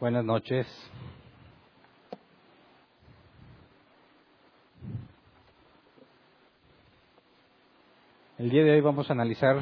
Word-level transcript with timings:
Buenas 0.00 0.24
noches. 0.24 0.64
El 8.38 8.48
día 8.50 8.62
de 8.62 8.74
hoy 8.74 8.80
vamos 8.80 9.10
a 9.10 9.14
analizar 9.14 9.60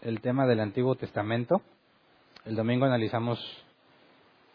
el 0.00 0.22
tema 0.22 0.46
del 0.46 0.60
Antiguo 0.60 0.94
Testamento. 0.94 1.60
El 2.46 2.56
domingo 2.56 2.86
analizamos 2.86 3.38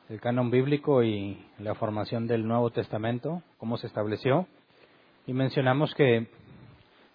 el 0.09 0.19
canon 0.19 0.49
bíblico 0.49 1.03
y 1.03 1.45
la 1.59 1.75
formación 1.75 2.25
del 2.25 2.47
Nuevo 2.47 2.71
Testamento, 2.71 3.43
cómo 3.59 3.77
se 3.77 3.85
estableció. 3.85 4.47
Y 5.27 5.33
mencionamos 5.33 5.93
que 5.93 6.25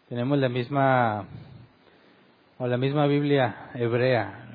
tenemos 0.08 0.38
la 0.38 0.48
misma 0.48 1.26
o 2.58 2.68
la 2.68 2.76
misma 2.76 3.08
Biblia 3.08 3.72
hebrea 3.74 4.47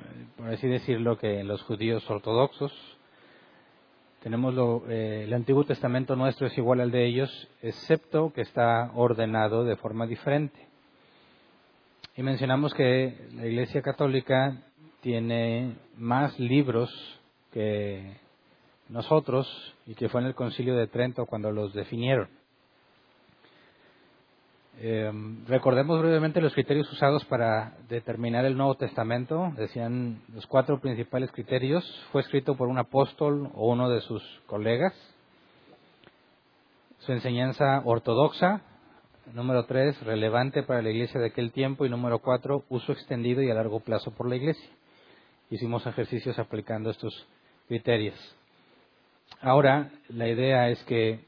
por 0.44 0.52
así 0.52 0.68
decirlo, 0.68 1.18
que 1.18 1.42
los 1.46 1.62
judíos 1.64 2.04
ortodoxos. 2.10 2.74
Tenemos 4.22 4.54
lo, 4.54 4.84
eh, 4.90 5.24
el 5.24 5.34
Antiguo 5.34 5.64
Testamento 5.64 6.18
nuestro 6.18 6.48
es 6.48 6.58
igual 6.58 6.82
al 6.82 6.92
de 6.92 7.06
ellos, 7.06 7.48
excepto 7.62 8.34
que 8.34 8.42
está 8.42 8.92
ordenado 8.94 9.64
de 9.64 9.78
forma 9.78 10.06
diferente. 10.06 10.68
Y 12.18 12.24
mencionamos 12.24 12.74
que 12.74 13.16
la 13.36 13.46
Iglesia 13.46 13.82
Católica 13.82 14.62
tiene 15.00 15.78
más 15.96 16.38
libros 16.38 16.92
que 17.54 18.18
nosotros 18.90 19.48
y 19.88 19.96
que 19.96 20.10
fue 20.10 20.20
en 20.20 20.28
el 20.28 20.36
Concilio 20.36 20.76
de 20.76 20.88
Trento 20.88 21.26
cuando 21.26 21.52
los 21.52 21.74
definieron. 21.74 22.28
Eh, 24.80 25.12
recordemos 25.48 26.02
brevemente 26.02 26.42
los 26.42 26.54
criterios 26.54 26.92
usados 26.92 27.24
para 27.26 27.78
determinar 27.90 28.46
el 28.46 28.58
Nuevo 28.58 28.76
Testamento. 28.76 29.54
Decían 29.56 30.22
los 30.34 30.48
cuatro 30.48 30.80
principales 30.80 31.32
criterios. 31.32 31.84
Fue 32.12 32.22
escrito 32.22 32.56
por 32.56 32.68
un 32.68 32.80
apóstol 32.80 33.50
o 33.54 33.72
uno 33.72 33.90
de 33.90 34.02
sus 34.02 34.24
colegas. 34.48 34.94
Su 37.00 37.12
enseñanza 37.12 37.82
ortodoxa. 37.86 38.62
Número 39.34 39.66
tres, 39.66 40.02
relevante 40.04 40.64
para 40.64 40.82
la 40.82 40.90
iglesia 40.90 41.20
de 41.20 41.28
aquel 41.28 41.52
tiempo. 41.52 41.86
Y 41.86 41.90
número 41.90 42.20
cuatro, 42.20 42.64
uso 42.70 42.92
extendido 42.92 43.42
y 43.42 43.52
a 43.52 43.54
largo 43.54 43.80
plazo 43.80 44.12
por 44.12 44.28
la 44.28 44.36
iglesia. 44.36 44.70
Hicimos 45.50 45.86
ejercicios 45.86 46.40
aplicando 46.40 46.90
estos 46.90 47.28
criterios. 47.68 48.16
Ahora, 49.40 49.92
la 50.10 50.28
idea 50.28 50.70
es 50.70 50.84
que 50.84 51.20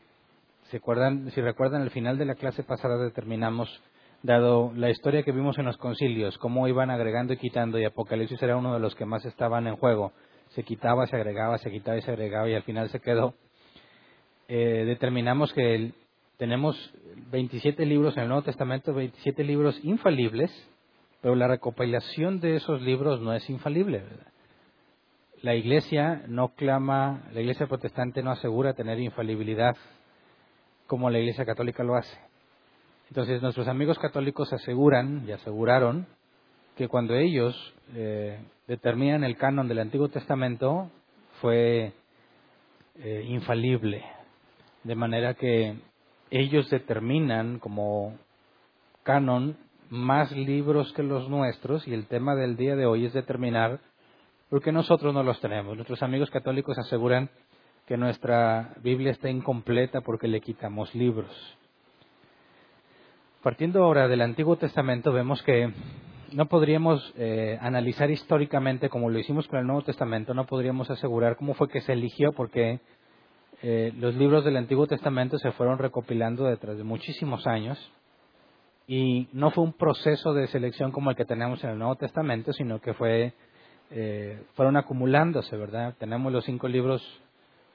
si 0.70 0.78
recuerdan, 0.78 1.32
si 1.32 1.42
recuerdan, 1.42 1.82
al 1.82 1.92
final 1.92 2.18
de 2.18 2.26
la 2.26 2.36
clase 2.36 2.64
pasada 2.64 2.98
determinamos, 2.98 3.70
dado 4.24 4.72
la 4.76 4.90
historia 4.90 5.24
que 5.24 5.32
vimos 5.32 5.58
en 5.60 5.66
los 5.66 5.78
concilios, 5.78 6.38
cómo 6.40 6.68
iban 6.68 6.90
agregando 6.90 7.34
y 7.34 7.38
quitando, 7.38 7.78
y 7.78 7.86
Apocalipsis 7.86 8.42
era 8.42 8.58
uno 8.58 8.74
de 8.74 8.80
los 8.80 8.96
que 8.96 9.06
más 9.06 9.24
estaban 9.26 9.68
en 9.68 9.76
juego. 9.76 10.14
Se 10.50 10.64
quitaba, 10.64 11.06
se 11.06 11.16
agregaba, 11.16 11.58
se 11.60 11.70
quitaba 11.70 11.98
y 11.98 12.02
se 12.02 12.12
agregaba, 12.12 12.50
y 12.50 12.56
al 12.56 12.64
final 12.64 12.90
se 12.90 13.00
quedó. 13.00 13.36
Eh, 14.48 14.84
determinamos 14.86 15.54
que 15.54 15.92
tenemos 16.38 16.76
27 17.32 17.86
libros 17.86 18.18
en 18.18 18.24
el 18.24 18.30
Nuevo 18.30 18.44
Testamento, 18.44 18.94
27 18.94 19.44
libros 19.44 19.80
infalibles, 19.84 20.52
pero 21.22 21.36
la 21.36 21.48
recopilación 21.48 22.40
de 22.40 22.56
esos 22.56 22.82
libros 22.82 23.22
no 23.22 23.34
es 23.34 23.48
infalible. 23.50 24.04
La 25.42 25.54
Iglesia 25.56 26.24
no 26.28 26.50
clama, 26.50 27.24
la 27.32 27.42
Iglesia 27.42 27.68
protestante 27.68 28.24
no 28.24 28.32
asegura 28.32 28.74
tener 28.74 29.00
infalibilidad 29.00 29.76
como 30.88 31.10
la 31.10 31.20
Iglesia 31.20 31.46
Católica 31.46 31.84
lo 31.84 31.96
hace. 31.96 32.18
Entonces 33.10 33.42
nuestros 33.42 33.68
amigos 33.68 34.00
católicos 34.00 34.52
aseguran 34.52 35.24
y 35.28 35.32
aseguraron 35.32 36.08
que 36.76 36.88
cuando 36.88 37.16
ellos 37.16 37.56
eh, 37.94 38.40
determinan 38.68 39.24
el 39.24 39.38
canon 39.38 39.68
del 39.68 39.80
Antiguo 39.80 40.10
Testamento 40.10 40.90
fue 41.42 41.94
eh, 43.00 43.26
infalible, 43.28 44.04
de 44.84 44.96
manera 44.96 45.36
que 45.36 45.78
ellos 46.32 46.70
determinan 46.70 47.60
como 47.60 48.18
canon 49.04 49.58
más 49.90 50.32
libros 50.32 50.92
que 50.94 51.04
los 51.04 51.30
nuestros 51.30 51.88
y 51.88 51.94
el 51.94 52.08
tema 52.08 52.36
del 52.36 52.58
día 52.58 52.76
de 52.76 52.86
hoy 52.86 53.06
es 53.06 53.14
determinar 53.14 53.80
porque 54.50 54.72
nosotros 54.72 55.14
no 55.14 55.24
los 55.24 55.40
tenemos. 55.42 55.76
Nuestros 55.76 56.02
amigos 56.04 56.30
católicos 56.30 56.78
aseguran 56.78 57.30
que 57.86 57.98
nuestra 57.98 58.74
Biblia 58.82 59.12
está 59.12 59.30
incompleta 59.30 60.02
porque 60.02 60.28
le 60.28 60.42
quitamos 60.42 60.94
libros. 60.96 61.32
Partiendo 63.44 63.84
ahora 63.84 64.08
del 64.08 64.22
Antiguo 64.22 64.58
Testamento, 64.58 65.14
vemos 65.14 65.44
que 65.44 65.72
no 66.32 66.48
podríamos 66.48 67.14
eh, 67.16 67.60
analizar 67.62 68.10
históricamente 68.10 68.90
como 68.90 69.10
lo 69.10 69.20
hicimos 69.20 69.48
con 69.48 69.60
el 69.60 69.68
Nuevo 69.68 69.84
Testamento, 69.84 70.34
no 70.34 70.46
podríamos 70.46 70.90
asegurar 70.90 71.36
cómo 71.38 71.54
fue 71.54 71.70
que 71.70 71.82
se 71.82 71.94
eligió 71.94 72.34
porque 72.34 72.80
eh, 73.62 73.94
los 74.00 74.16
libros 74.16 74.44
del 74.44 74.58
Antiguo 74.58 74.88
Testamento 74.88 75.38
se 75.38 75.52
fueron 75.52 75.78
recopilando 75.78 76.46
detrás 76.46 76.78
de 76.78 76.84
muchísimos 76.84 77.46
años 77.46 77.80
y 78.88 79.28
no 79.32 79.52
fue 79.52 79.64
un 79.64 79.74
proceso 79.74 80.34
de 80.34 80.48
selección 80.48 80.92
como 80.92 81.12
el 81.12 81.16
que 81.16 81.26
tenemos 81.26 81.64
en 81.64 81.70
el 81.70 81.78
Nuevo 81.78 81.96
Testamento, 81.96 82.52
sino 82.52 82.82
que 82.82 82.94
fue 82.94 83.34
eh, 83.92 84.44
fueron 84.56 84.78
acumulándose, 84.78 85.56
¿verdad? 85.56 85.94
Tenemos 86.00 86.34
los 86.34 86.44
cinco 86.46 86.68
libros 86.68 87.04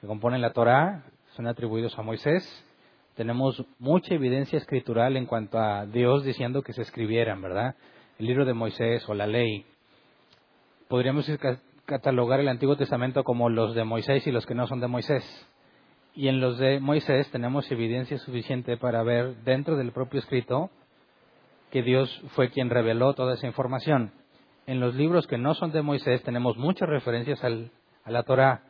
que 0.01 0.07
componen 0.07 0.41
la 0.41 0.51
Torá 0.51 1.03
son 1.35 1.45
atribuidos 1.47 1.97
a 1.97 2.01
Moisés. 2.01 2.43
Tenemos 3.15 3.63
mucha 3.77 4.15
evidencia 4.15 4.57
escritural 4.57 5.15
en 5.15 5.27
cuanto 5.27 5.59
a 5.59 5.85
Dios 5.85 6.23
diciendo 6.23 6.63
que 6.63 6.73
se 6.73 6.81
escribieran, 6.81 7.39
¿verdad? 7.39 7.75
El 8.17 8.25
libro 8.25 8.45
de 8.45 8.53
Moisés 8.53 9.07
o 9.07 9.13
la 9.13 9.27
ley. 9.27 9.63
Podríamos 10.87 11.29
catalogar 11.85 12.39
el 12.39 12.47
Antiguo 12.47 12.75
Testamento 12.77 13.23
como 13.23 13.49
los 13.49 13.75
de 13.75 13.83
Moisés 13.83 14.25
y 14.25 14.31
los 14.31 14.47
que 14.47 14.55
no 14.55 14.65
son 14.65 14.79
de 14.79 14.87
Moisés. 14.87 15.23
Y 16.15 16.29
en 16.29 16.41
los 16.41 16.57
de 16.57 16.79
Moisés 16.79 17.29
tenemos 17.29 17.71
evidencia 17.71 18.17
suficiente 18.17 18.77
para 18.77 19.03
ver 19.03 19.35
dentro 19.43 19.77
del 19.77 19.91
propio 19.91 20.19
escrito 20.19 20.71
que 21.69 21.83
Dios 21.83 22.09
fue 22.29 22.49
quien 22.49 22.71
reveló 22.71 23.13
toda 23.13 23.35
esa 23.35 23.45
información. 23.45 24.11
En 24.65 24.79
los 24.79 24.95
libros 24.95 25.27
que 25.27 25.37
no 25.37 25.53
son 25.53 25.71
de 25.71 25.83
Moisés 25.83 26.23
tenemos 26.23 26.57
muchas 26.57 26.89
referencias 26.89 27.43
al, 27.43 27.71
a 28.03 28.11
la 28.11 28.23
Torá, 28.23 28.63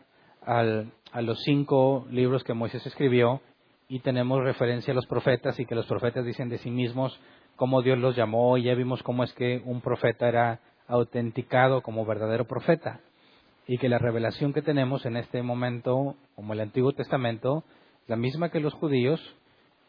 al, 0.45 0.91
a 1.11 1.21
los 1.21 1.41
cinco 1.43 2.05
libros 2.09 2.43
que 2.43 2.53
Moisés 2.53 2.85
escribió 2.85 3.41
y 3.87 3.99
tenemos 3.99 4.43
referencia 4.43 4.93
a 4.93 4.95
los 4.95 5.05
profetas 5.05 5.59
y 5.59 5.65
que 5.65 5.75
los 5.75 5.85
profetas 5.85 6.25
dicen 6.25 6.49
de 6.49 6.57
sí 6.57 6.71
mismos 6.71 7.19
cómo 7.55 7.81
Dios 7.81 7.99
los 7.99 8.15
llamó 8.15 8.57
y 8.57 8.63
ya 8.63 8.75
vimos 8.75 9.03
cómo 9.03 9.23
es 9.23 9.33
que 9.33 9.61
un 9.65 9.81
profeta 9.81 10.27
era 10.27 10.59
autenticado 10.87 11.81
como 11.81 12.05
verdadero 12.05 12.45
profeta 12.45 13.01
y 13.67 13.77
que 13.77 13.89
la 13.89 13.99
revelación 13.99 14.53
que 14.53 14.61
tenemos 14.61 15.05
en 15.05 15.17
este 15.17 15.41
momento, 15.41 16.15
como 16.35 16.53
el 16.53 16.61
Antiguo 16.61 16.93
Testamento, 16.93 17.63
es 18.03 18.09
la 18.09 18.15
misma 18.15 18.49
que 18.49 18.59
los 18.59 18.73
judíos 18.73 19.21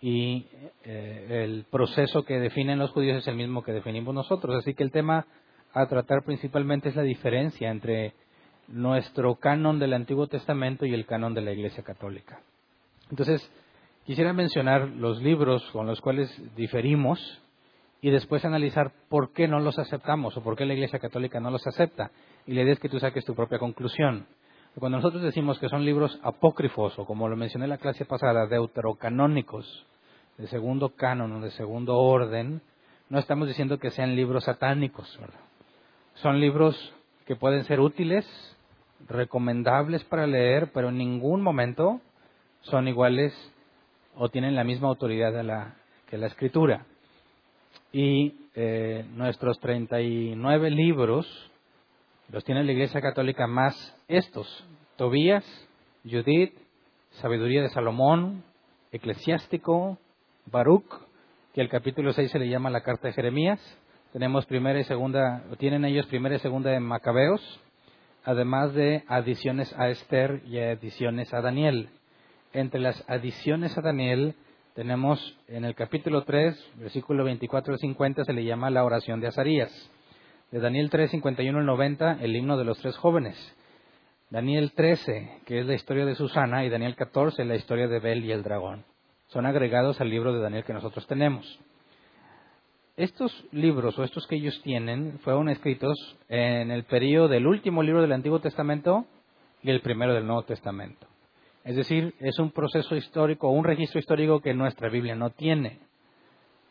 y 0.01 0.47
eh, 0.85 1.45
el 1.45 1.65
proceso 1.71 2.25
que 2.25 2.41
definen 2.41 2.79
los 2.79 2.91
judíos 2.91 3.19
es 3.19 3.29
el 3.29 3.37
mismo 3.37 3.63
que 3.63 3.73
definimos 3.73 4.15
nosotros. 4.15 4.57
Así 4.57 4.75
que 4.75 4.83
el 4.83 4.91
tema 4.91 5.27
a 5.73 5.87
tratar 5.87 6.25
principalmente 6.25 6.91
es 6.91 6.97
la 6.97 7.03
diferencia 7.03 7.71
entre 7.71 8.15
nuestro 8.73 9.37
canon 9.37 9.79
del 9.79 9.93
Antiguo 9.93 10.27
Testamento 10.27 10.87
y 10.87 10.95
el 10.95 11.07
canon 11.07 11.35
de 11.35 11.43
la 11.43 11.53
Iglesia 11.53 11.85
Católica. 11.85 12.41
Entonces, 13.11 13.49
quisiera 14.07 14.33
mencionar 14.33 14.89
los 14.89 15.23
libros 15.23 15.63
con 15.73 15.87
los 15.87 16.01
cuales 16.01 16.31
diferimos 16.57 17.41
y 18.01 18.11
después 18.11 18.45
analizar 18.45 18.93
por 19.09 19.33
qué 19.33 19.47
no 19.47 19.61
los 19.61 19.79
aceptamos 19.79 20.37
o 20.37 20.43
por 20.43 20.57
qué 20.57 20.65
la 20.65 20.75
Iglesia 20.75 20.99
Católica 20.99 21.39
no 21.39 21.51
los 21.51 21.67
acepta. 21.67 22.11
Y 22.47 22.55
la 22.55 22.63
idea 22.63 22.73
es 22.73 22.81
que 22.81 22.89
tú 22.89 22.99
saques 22.99 23.25
tu 23.25 23.35
propia 23.35 23.59
conclusión. 23.59 24.27
Cuando 24.79 24.97
nosotros 24.97 25.23
decimos 25.23 25.59
que 25.59 25.69
son 25.69 25.85
libros 25.85 26.19
apócrifos 26.23 26.99
o 26.99 27.05
como 27.05 27.29
lo 27.29 27.37
mencioné 27.37 27.67
en 27.67 27.71
la 27.71 27.79
clase 27.79 28.07
pasada, 28.07 28.47
deuterocanónicos, 28.47 29.87
de 30.39 30.47
segundo 30.47 30.95
canon 30.97 31.31
o 31.33 31.41
de 31.41 31.51
segundo 31.51 31.99
orden, 31.99 32.63
no 33.11 33.19
estamos 33.19 33.47
diciendo 33.47 33.79
que 33.79 33.91
sean 33.91 34.17
libros 34.17 34.45
satánicos. 34.45 35.19
Son 36.15 36.41
libros 36.41 36.95
que 37.27 37.37
pueden 37.37 37.65
ser 37.65 37.81
útiles, 37.81 38.27
recomendables 39.09 40.05
para 40.05 40.27
leer, 40.27 40.71
pero 40.73 40.89
en 40.89 40.99
ningún 40.99 41.43
momento 41.43 42.01
son 42.63 42.89
iguales 42.89 43.33
o 44.17 44.29
tienen 44.29 44.55
la 44.55 44.65
misma 44.65 44.89
autoridad 44.89 45.33
que 46.09 46.19
la 46.19 46.27
escritura. 46.27 46.87
Y 47.93 48.35
eh, 48.55 49.05
nuestros 49.15 49.59
39 49.61 50.71
libros, 50.71 51.27
Los 52.31 52.45
tiene 52.45 52.65
la 52.65 52.73
Iglesia 52.73 53.01
Católica 53.01 53.47
más 53.47 53.75
estos, 54.09 54.67
Tobías, 54.97 55.45
Judith, 56.05 56.55
Sabiduría 57.21 57.63
de 57.63 57.69
Salomón, 57.69 58.43
Eclesiástico, 58.91 59.99
Baruch, 60.47 60.87
que 61.55 61.61
el 61.61 61.69
capítulo 61.69 62.13
6 62.13 62.31
se 62.31 62.39
le 62.39 62.49
llama 62.49 62.71
la 62.71 62.83
carta 62.83 63.09
de 63.09 63.15
Jeremías. 63.15 63.61
Tenemos 64.13 64.47
primera 64.47 64.79
y 64.79 64.85
segunda, 64.85 65.45
tienen 65.59 65.85
ellos 65.85 66.07
primera 66.07 66.37
y 66.37 66.39
segunda 66.39 66.71
de 66.71 66.81
Macabeos, 66.81 67.61
además 68.25 68.75
de 68.75 69.05
adiciones 69.09 69.75
a 69.79 69.89
Esther 69.89 70.43
y 70.47 70.59
adiciones 70.59 71.33
a 71.35 71.41
Daniel. 71.41 71.89
Entre 72.53 72.81
las 72.81 73.05
adiciones 73.09 73.77
a 73.77 73.81
Daniel 73.81 74.35
tenemos 74.75 75.37
en 75.49 75.65
el 75.65 75.75
capítulo 75.75 76.25
3, 76.25 76.73
versículo 76.77 77.25
24 77.25 77.75
al 77.75 77.79
50, 77.79 78.25
se 78.25 78.33
le 78.33 78.45
llama 78.45 78.71
la 78.71 78.85
oración 78.85 79.21
de 79.21 79.29
Azarías. 79.29 79.91
De 80.51 80.61
Daniel 80.61 80.91
3, 80.91 81.11
51 81.11 81.59
al 81.59 81.67
90, 81.67 82.19
el 82.21 82.37
himno 82.37 82.57
de 82.57 82.65
los 82.65 82.79
tres 82.79 82.97
jóvenes. 82.97 83.37
Daniel 84.31 84.73
13, 84.73 85.41
que 85.45 85.61
es 85.61 85.67
la 85.67 85.75
historia 85.75 86.07
de 86.07 86.15
Susana, 86.15 86.65
y 86.65 86.71
Daniel 86.71 86.97
14, 86.97 87.45
la 87.45 87.57
historia 87.57 87.87
de 87.87 88.01
Bel 88.01 88.25
y 88.25 88.33
el 88.33 88.43
dragón. 88.43 88.85
Son 89.27 89.47
agregados 89.47 90.01
al 90.01 90.11
libro 90.11 90.33
de 90.33 90.41
Daniel 90.41 90.65
que 90.65 90.73
nosotros 90.73 91.07
tenemos. 91.07 91.59
Estos 92.97 93.33
libros 93.53 93.99
o 93.99 94.05
estos 94.05 94.27
que 94.27 94.37
ellos 94.37 94.61
tienen 94.63 95.19
fueron 95.21 95.49
escritos 95.49 95.97
en 96.29 96.71
el 96.71 96.85
periodo 96.85 97.29
del 97.29 97.47
último 97.47 97.83
libro 97.83 98.03
del 98.03 98.13
Antiguo 98.13 98.41
Testamento 98.41 99.07
y 99.63 99.71
el 99.71 99.81
primero 99.81 100.13
del 100.13 100.27
Nuevo 100.27 100.43
Testamento. 100.43 101.07
Es 101.65 101.75
decir, 101.75 102.15
es 102.21 102.39
un 102.39 102.51
proceso 102.51 102.95
histórico, 102.95 103.49
un 103.49 103.65
registro 103.65 103.99
histórico 103.99 104.41
que 104.41 104.53
nuestra 104.53 104.91
Biblia 104.91 105.15
no 105.15 105.31
tiene. 105.31 105.79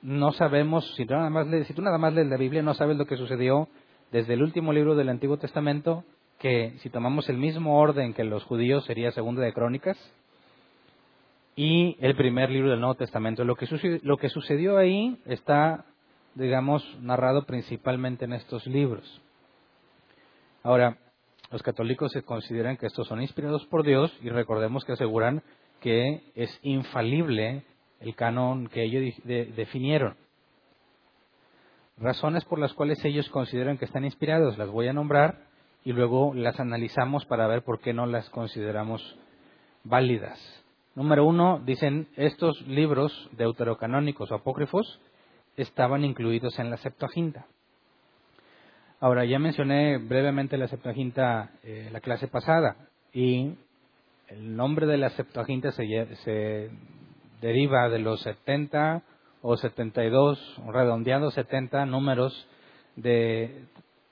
No 0.03 0.31
sabemos, 0.31 0.93
si 0.95 1.07
tú 1.07 1.15
nada 1.15 1.31
más 1.31 1.47
lees, 1.47 1.65
si 1.65 1.73
tú 1.73 1.81
nada 1.81 1.97
más 1.97 2.13
lees 2.13 2.27
la 2.27 2.37
Biblia, 2.37 2.61
no 2.61 2.75
sabes 2.75 2.97
lo 2.97 3.07
que 3.07 3.17
sucedió 3.17 3.67
desde 4.11 4.35
el 4.35 4.43
último 4.43 4.73
libro 4.73 4.93
del 4.93 5.09
Antiguo 5.09 5.37
Testamento, 5.37 6.03
que 6.37 6.75
si 6.81 6.91
tomamos 6.91 7.29
el 7.29 7.37
mismo 7.37 7.79
orden 7.79 8.13
que 8.13 8.25
los 8.25 8.43
judíos 8.43 8.85
sería 8.85 9.11
Segunda 9.11 9.41
de 9.41 9.53
Crónicas, 9.53 9.97
y 11.55 11.97
el 11.99 12.15
primer 12.15 12.51
libro 12.51 12.69
del 12.69 12.79
Nuevo 12.79 12.95
Testamento. 12.95 13.43
Lo 13.43 13.55
que, 13.55 13.65
sucedió, 13.65 13.99
lo 14.03 14.17
que 14.17 14.29
sucedió 14.29 14.77
ahí 14.77 15.17
está, 15.25 15.85
digamos, 16.35 16.83
narrado 17.01 17.45
principalmente 17.45 18.25
en 18.25 18.33
estos 18.33 18.65
libros. 18.67 19.21
Ahora, 20.63 20.97
los 21.51 21.63
católicos 21.63 22.11
se 22.11 22.23
consideran 22.23 22.77
que 22.77 22.85
estos 22.85 23.07
son 23.07 23.21
inspirados 23.21 23.65
por 23.65 23.83
Dios 23.83 24.15
y 24.21 24.29
recordemos 24.29 24.85
que 24.85 24.93
aseguran 24.93 25.43
que 25.81 26.21
es 26.35 26.59
infalible 26.61 27.63
el 27.99 28.15
canon 28.15 28.67
que 28.67 28.83
ellos 28.83 29.15
definieron. 29.25 30.15
Razones 31.97 32.45
por 32.45 32.59
las 32.59 32.73
cuales 32.73 33.03
ellos 33.03 33.29
consideran 33.29 33.77
que 33.77 33.85
están 33.85 34.05
inspirados, 34.05 34.57
las 34.57 34.69
voy 34.69 34.87
a 34.87 34.93
nombrar 34.93 35.45
y 35.83 35.93
luego 35.93 36.33
las 36.33 36.59
analizamos 36.59 37.25
para 37.25 37.47
ver 37.47 37.63
por 37.63 37.79
qué 37.79 37.93
no 37.93 38.05
las 38.05 38.29
consideramos 38.29 39.17
válidas. 39.83 40.39
Número 40.95 41.25
uno, 41.25 41.61
dicen, 41.65 42.07
estos 42.15 42.61
libros 42.67 43.29
deuterocanónicos 43.33 44.31
o 44.31 44.35
apócrifos 44.35 44.99
estaban 45.57 46.03
incluidos 46.03 46.57
en 46.59 46.69
la 46.69 46.77
Septuaginta. 46.77 47.45
Ahora, 48.99 49.25
ya 49.25 49.39
mencioné 49.39 49.97
brevemente 49.97 50.57
la 50.57 50.67
Septuaginta 50.67 51.51
eh, 51.63 51.89
la 51.91 52.01
clase 52.01 52.27
pasada 52.27 52.75
y 53.13 53.55
el 54.27 54.55
nombre 54.55 54.85
de 54.85 54.97
la 54.97 55.09
Septuaginta 55.09 55.71
se, 55.71 56.69
deriva 57.41 57.89
de 57.89 57.99
los 57.99 58.21
70 58.21 59.01
o 59.41 59.57
72, 59.57 60.61
redondeados 60.67 61.33
70 61.33 61.85
números 61.87 62.47
de 62.95 63.65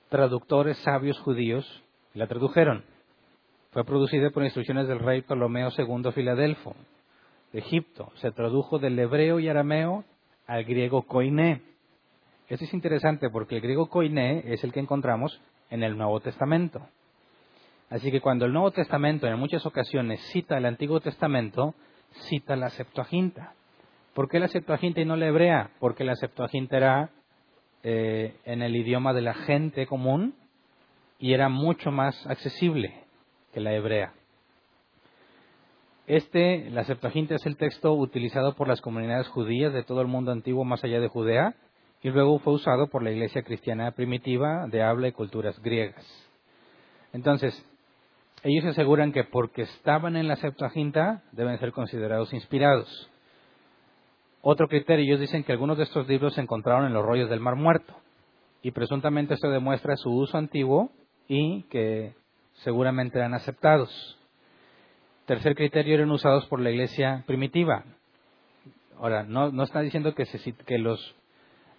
traductores 0.09 0.77
sabios 0.79 1.19
judíos 1.19 1.83
la 2.15 2.27
tradujeron. 2.27 2.83
Fue 3.71 3.85
producida 3.85 4.31
por 4.31 4.43
instrucciones 4.43 4.87
del 4.87 4.99
rey 4.99 5.21
Ptolomeo 5.21 5.69
II 5.77 6.11
Filadelfo 6.11 6.75
de 7.53 7.59
Egipto. 7.59 8.11
Se 8.15 8.31
tradujo 8.31 8.79
del 8.79 8.97
hebreo 8.97 9.39
y 9.39 9.47
arameo 9.47 10.03
al 10.49 10.63
griego 10.63 11.03
koiné. 11.03 11.61
Esto 12.47 12.65
es 12.65 12.73
interesante 12.73 13.29
porque 13.29 13.57
el 13.57 13.61
griego 13.61 13.87
koiné 13.87 14.51
es 14.51 14.63
el 14.63 14.73
que 14.73 14.79
encontramos 14.79 15.39
en 15.69 15.83
el 15.83 15.95
Nuevo 15.95 16.19
Testamento. 16.21 16.81
Así 17.91 18.09
que 18.11 18.19
cuando 18.19 18.45
el 18.45 18.53
Nuevo 18.53 18.71
Testamento 18.71 19.27
en 19.27 19.37
muchas 19.37 19.63
ocasiones 19.67 20.19
cita 20.31 20.57
el 20.57 20.65
Antiguo 20.65 21.01
Testamento, 21.01 21.75
cita 22.29 22.55
la 22.55 22.71
Septuaginta. 22.71 23.53
¿Por 24.15 24.27
qué 24.27 24.39
la 24.39 24.47
Septuaginta 24.47 24.99
y 25.01 25.05
no 25.05 25.15
la 25.15 25.27
hebrea? 25.27 25.69
Porque 25.79 26.03
la 26.03 26.15
Septuaginta 26.15 26.77
era 26.77 27.11
eh, 27.83 28.35
en 28.43 28.63
el 28.63 28.75
idioma 28.75 29.13
de 29.13 29.21
la 29.21 29.35
gente 29.35 29.85
común 29.85 30.33
y 31.19 31.33
era 31.33 31.47
mucho 31.47 31.91
más 31.91 32.25
accesible 32.25 33.03
que 33.53 33.59
la 33.59 33.75
hebrea. 33.75 34.13
Este, 36.09 36.71
la 36.71 36.85
Septuaginta 36.85 37.35
es 37.35 37.45
el 37.45 37.55
texto 37.55 37.93
utilizado 37.93 38.55
por 38.55 38.67
las 38.67 38.81
comunidades 38.81 39.27
judías 39.27 39.71
de 39.73 39.83
todo 39.83 40.01
el 40.01 40.07
mundo 40.07 40.31
antiguo 40.31 40.65
más 40.65 40.83
allá 40.83 40.99
de 40.99 41.07
Judea 41.07 41.53
y 42.01 42.09
luego 42.09 42.39
fue 42.39 42.53
usado 42.53 42.87
por 42.87 43.03
la 43.03 43.11
iglesia 43.11 43.43
cristiana 43.43 43.91
primitiva 43.91 44.65
de 44.71 44.81
habla 44.81 45.09
y 45.09 45.11
culturas 45.11 45.61
griegas. 45.61 46.03
Entonces, 47.13 47.53
ellos 48.41 48.65
aseguran 48.65 49.11
que 49.11 49.23
porque 49.23 49.61
estaban 49.61 50.15
en 50.15 50.27
la 50.27 50.35
Septuaginta 50.37 51.21
deben 51.31 51.59
ser 51.59 51.71
considerados 51.73 52.33
inspirados. 52.33 53.07
Otro 54.41 54.67
criterio, 54.67 55.05
ellos 55.05 55.19
dicen 55.19 55.43
que 55.43 55.51
algunos 55.51 55.77
de 55.77 55.83
estos 55.83 56.07
libros 56.07 56.33
se 56.33 56.41
encontraron 56.41 56.87
en 56.87 56.93
los 56.93 57.05
rollos 57.05 57.29
del 57.29 57.39
Mar 57.39 57.55
Muerto 57.55 57.93
y 58.63 58.71
presuntamente 58.71 59.35
esto 59.35 59.51
demuestra 59.51 59.95
su 59.95 60.09
uso 60.09 60.39
antiguo 60.39 60.89
y 61.27 61.65
que 61.69 62.15
seguramente 62.63 63.19
eran 63.19 63.35
aceptados. 63.35 64.18
Tercer 65.29 65.53
criterio, 65.53 65.93
eran 65.93 66.09
usados 66.09 66.47
por 66.47 66.59
la 66.59 66.71
iglesia 66.71 67.23
primitiva. 67.27 67.83
Ahora, 68.97 69.21
no, 69.21 69.61
está 69.61 69.81
diciendo 69.81 70.15
que, 70.15 70.25
se, 70.25 70.39
los 70.79 71.15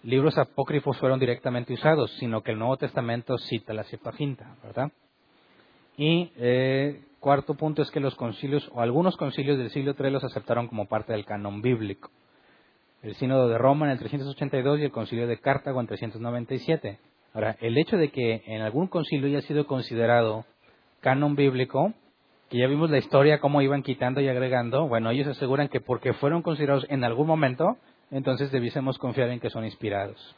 libros 0.03 0.37
apócrifos 0.37 0.97
fueron 0.99 1.19
directamente 1.19 1.73
usados, 1.73 2.13
sino 2.13 2.43
que 2.43 2.51
el 2.51 2.59
Nuevo 2.59 2.77
Testamento 2.77 3.37
cita 3.37 3.73
la 3.73 3.83
Septuaginta, 3.83 4.55
¿verdad? 4.63 4.93
Y 5.97 6.31
eh, 6.37 7.01
cuarto 7.19 7.55
punto 7.55 7.81
es 7.81 7.91
que 7.91 7.99
los 7.99 8.15
concilios, 8.15 8.71
o 8.73 8.79
algunos 8.79 9.17
concilios 9.17 9.57
del 9.57 9.69
siglo 9.71 9.95
III 9.99 10.11
los 10.11 10.23
aceptaron 10.23 10.69
como 10.69 10.85
parte 10.85 11.11
del 11.11 11.25
canon 11.25 11.61
bíblico. 11.61 12.09
El 13.03 13.15
Sínodo 13.15 13.49
de 13.49 13.57
Roma 13.57 13.87
en 13.87 13.91
el 13.91 13.99
382 13.99 14.79
y 14.79 14.85
el 14.85 14.91
Concilio 14.91 15.27
de 15.27 15.41
Cartago 15.41 15.81
en 15.81 15.87
397. 15.87 16.99
Ahora, 17.33 17.57
el 17.59 17.77
hecho 17.77 17.97
de 17.97 18.11
que 18.11 18.43
en 18.45 18.61
algún 18.61 18.87
concilio 18.87 19.27
haya 19.27 19.41
sido 19.41 19.67
considerado 19.67 20.45
canon 21.01 21.35
bíblico, 21.35 21.93
que 22.51 22.57
ya 22.57 22.67
vimos 22.67 22.89
la 22.91 22.97
historia, 22.97 23.39
cómo 23.39 23.61
iban 23.61 23.81
quitando 23.81 24.19
y 24.19 24.27
agregando, 24.27 24.85
bueno, 24.85 25.09
ellos 25.09 25.25
aseguran 25.25 25.69
que 25.69 25.79
porque 25.79 26.11
fueron 26.11 26.41
considerados 26.41 26.85
en 26.89 27.05
algún 27.05 27.25
momento, 27.25 27.77
entonces 28.11 28.51
debiésemos 28.51 28.97
confiar 28.97 29.29
en 29.29 29.39
que 29.39 29.49
son 29.49 29.63
inspirados. 29.63 30.35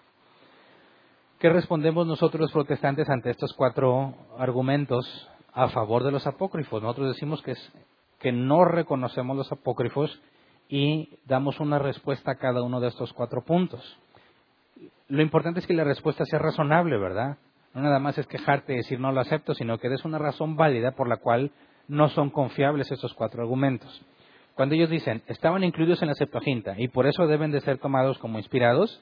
¿Qué 1.40 1.50
respondemos 1.50 2.06
nosotros 2.06 2.40
los 2.40 2.52
protestantes 2.52 3.10
ante 3.10 3.32
estos 3.32 3.54
cuatro 3.54 4.14
argumentos 4.38 5.28
a 5.54 5.70
favor 5.70 6.04
de 6.04 6.12
los 6.12 6.28
apócrifos? 6.28 6.84
Nosotros 6.84 7.16
decimos 7.16 7.42
que, 7.42 7.56
que 8.20 8.32
no 8.32 8.64
reconocemos 8.64 9.36
los 9.36 9.52
apócrifos 9.52 10.22
y 10.70 11.18
damos 11.26 11.60
una 11.60 11.80
respuesta 11.80 12.34
a 12.34 12.36
cada 12.36 12.62
uno 12.62 12.80
de 12.80 12.90
estos 12.90 13.12
cuatro 13.12 13.42
puntos. 13.42 13.98
Lo 15.08 15.24
importante 15.24 15.62
es 15.62 15.66
que 15.66 15.74
la 15.74 15.84
respuesta 15.84 16.26
sea 16.26 16.38
razonable, 16.38 16.96
¿verdad? 17.00 17.38
No 17.74 17.82
nada 17.82 17.98
más 17.98 18.20
es 18.20 18.28
quejarte 18.28 18.74
y 18.74 18.78
decir 18.78 19.00
no 19.00 19.12
lo 19.12 19.20
acepto, 19.20 19.56
sino 19.56 19.80
que 19.80 19.90
des 19.90 20.06
una 20.06 20.20
razón 20.20 20.56
válida 20.56 20.92
por 20.92 21.08
la 21.08 21.18
cual 21.18 21.52
no 21.88 22.10
son 22.10 22.30
confiables 22.30 22.92
estos 22.92 23.14
cuatro 23.14 23.42
argumentos. 23.42 24.02
Cuando 24.56 24.76
ellos 24.76 24.90
dicen, 24.90 25.24
estaban 25.28 25.64
incluidos 25.64 26.02
en 26.02 26.10
la 26.10 26.14
Septuaginta 26.14 26.76
y 26.78 26.88
por 26.88 27.08
eso 27.08 27.26
deben 27.26 27.52
de 27.52 27.62
ser 27.62 27.80
tomados 27.80 28.18
como 28.20 28.38
inspirados, 28.38 29.02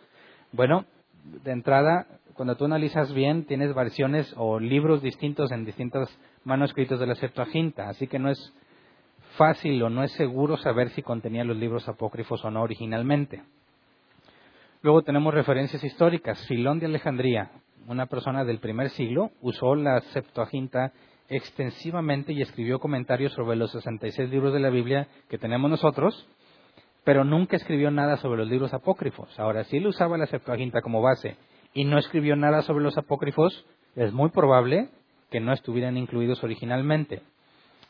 bueno, 0.52 0.86
de 1.24 1.52
entrada, 1.52 2.08
cuando 2.34 2.56
tú 2.56 2.66
analizas 2.66 3.14
bien, 3.14 3.46
tienes 3.46 3.76
versiones 3.76 4.34
o 4.38 4.60
libros 4.60 5.02
distintos 5.02 5.52
en 5.52 5.66
distintos 5.66 6.10
manuscritos 6.44 7.00
de 7.00 7.08
la 7.08 7.16
Septuaginta, 7.16 7.90
así 7.90 8.08
que 8.08 8.20
no 8.20 8.30
es 8.30 8.54
fácil 9.38 9.82
o 9.84 9.90
no 9.90 10.04
es 10.04 10.12
seguro 10.14 10.58
saber 10.58 10.90
si 10.90 11.02
contenía 11.02 11.44
los 11.44 11.58
libros 11.58 11.88
apócrifos 11.88 12.44
o 12.44 12.52
no 12.52 12.62
originalmente. 12.62 13.44
Luego 14.82 15.04
tenemos 15.04 15.34
referencias 15.34 15.84
históricas. 15.84 16.44
Filón 16.48 16.80
de 16.80 16.88
Alejandría, 16.88 17.52
una 17.88 18.08
persona 18.08 18.44
del 18.44 18.60
primer 18.60 18.90
siglo, 18.90 19.32
usó 19.42 19.76
la 19.76 20.02
Septuaginta 20.02 20.92
extensivamente 21.32 22.34
y 22.34 22.42
escribió 22.42 22.80
comentarios 22.80 23.32
sobre 23.32 23.56
los 23.56 23.72
66 23.72 24.30
libros 24.30 24.54
de 24.54 24.60
la 24.60 24.70
Biblia 24.70 25.08
que 25.30 25.38
tenemos 25.38 25.72
nosotros, 25.72 26.28
pero 27.06 27.24
nunca 27.24 27.56
escribió 27.56 27.90
nada 27.90 28.18
sobre 28.18 28.40
los 28.40 28.50
libros 28.50 28.74
apócrifos. 28.74 29.40
Ahora, 29.40 29.64
si 29.64 29.78
él 29.78 29.88
usaba 29.88 30.18
la 30.18 30.28
Septuaginta 30.28 30.82
como 30.82 31.02
base 31.02 31.38
y 31.74 31.86
no 31.86 31.98
escribió 31.98 32.36
nada 32.36 32.62
sobre 32.64 32.84
los 32.84 32.98
apócrifos, 32.98 33.66
es 33.96 34.12
muy 34.12 34.30
probable 34.30 34.90
que 35.32 35.40
no 35.40 35.54
estuvieran 35.54 35.96
incluidos 35.96 36.44
originalmente. 36.44 37.22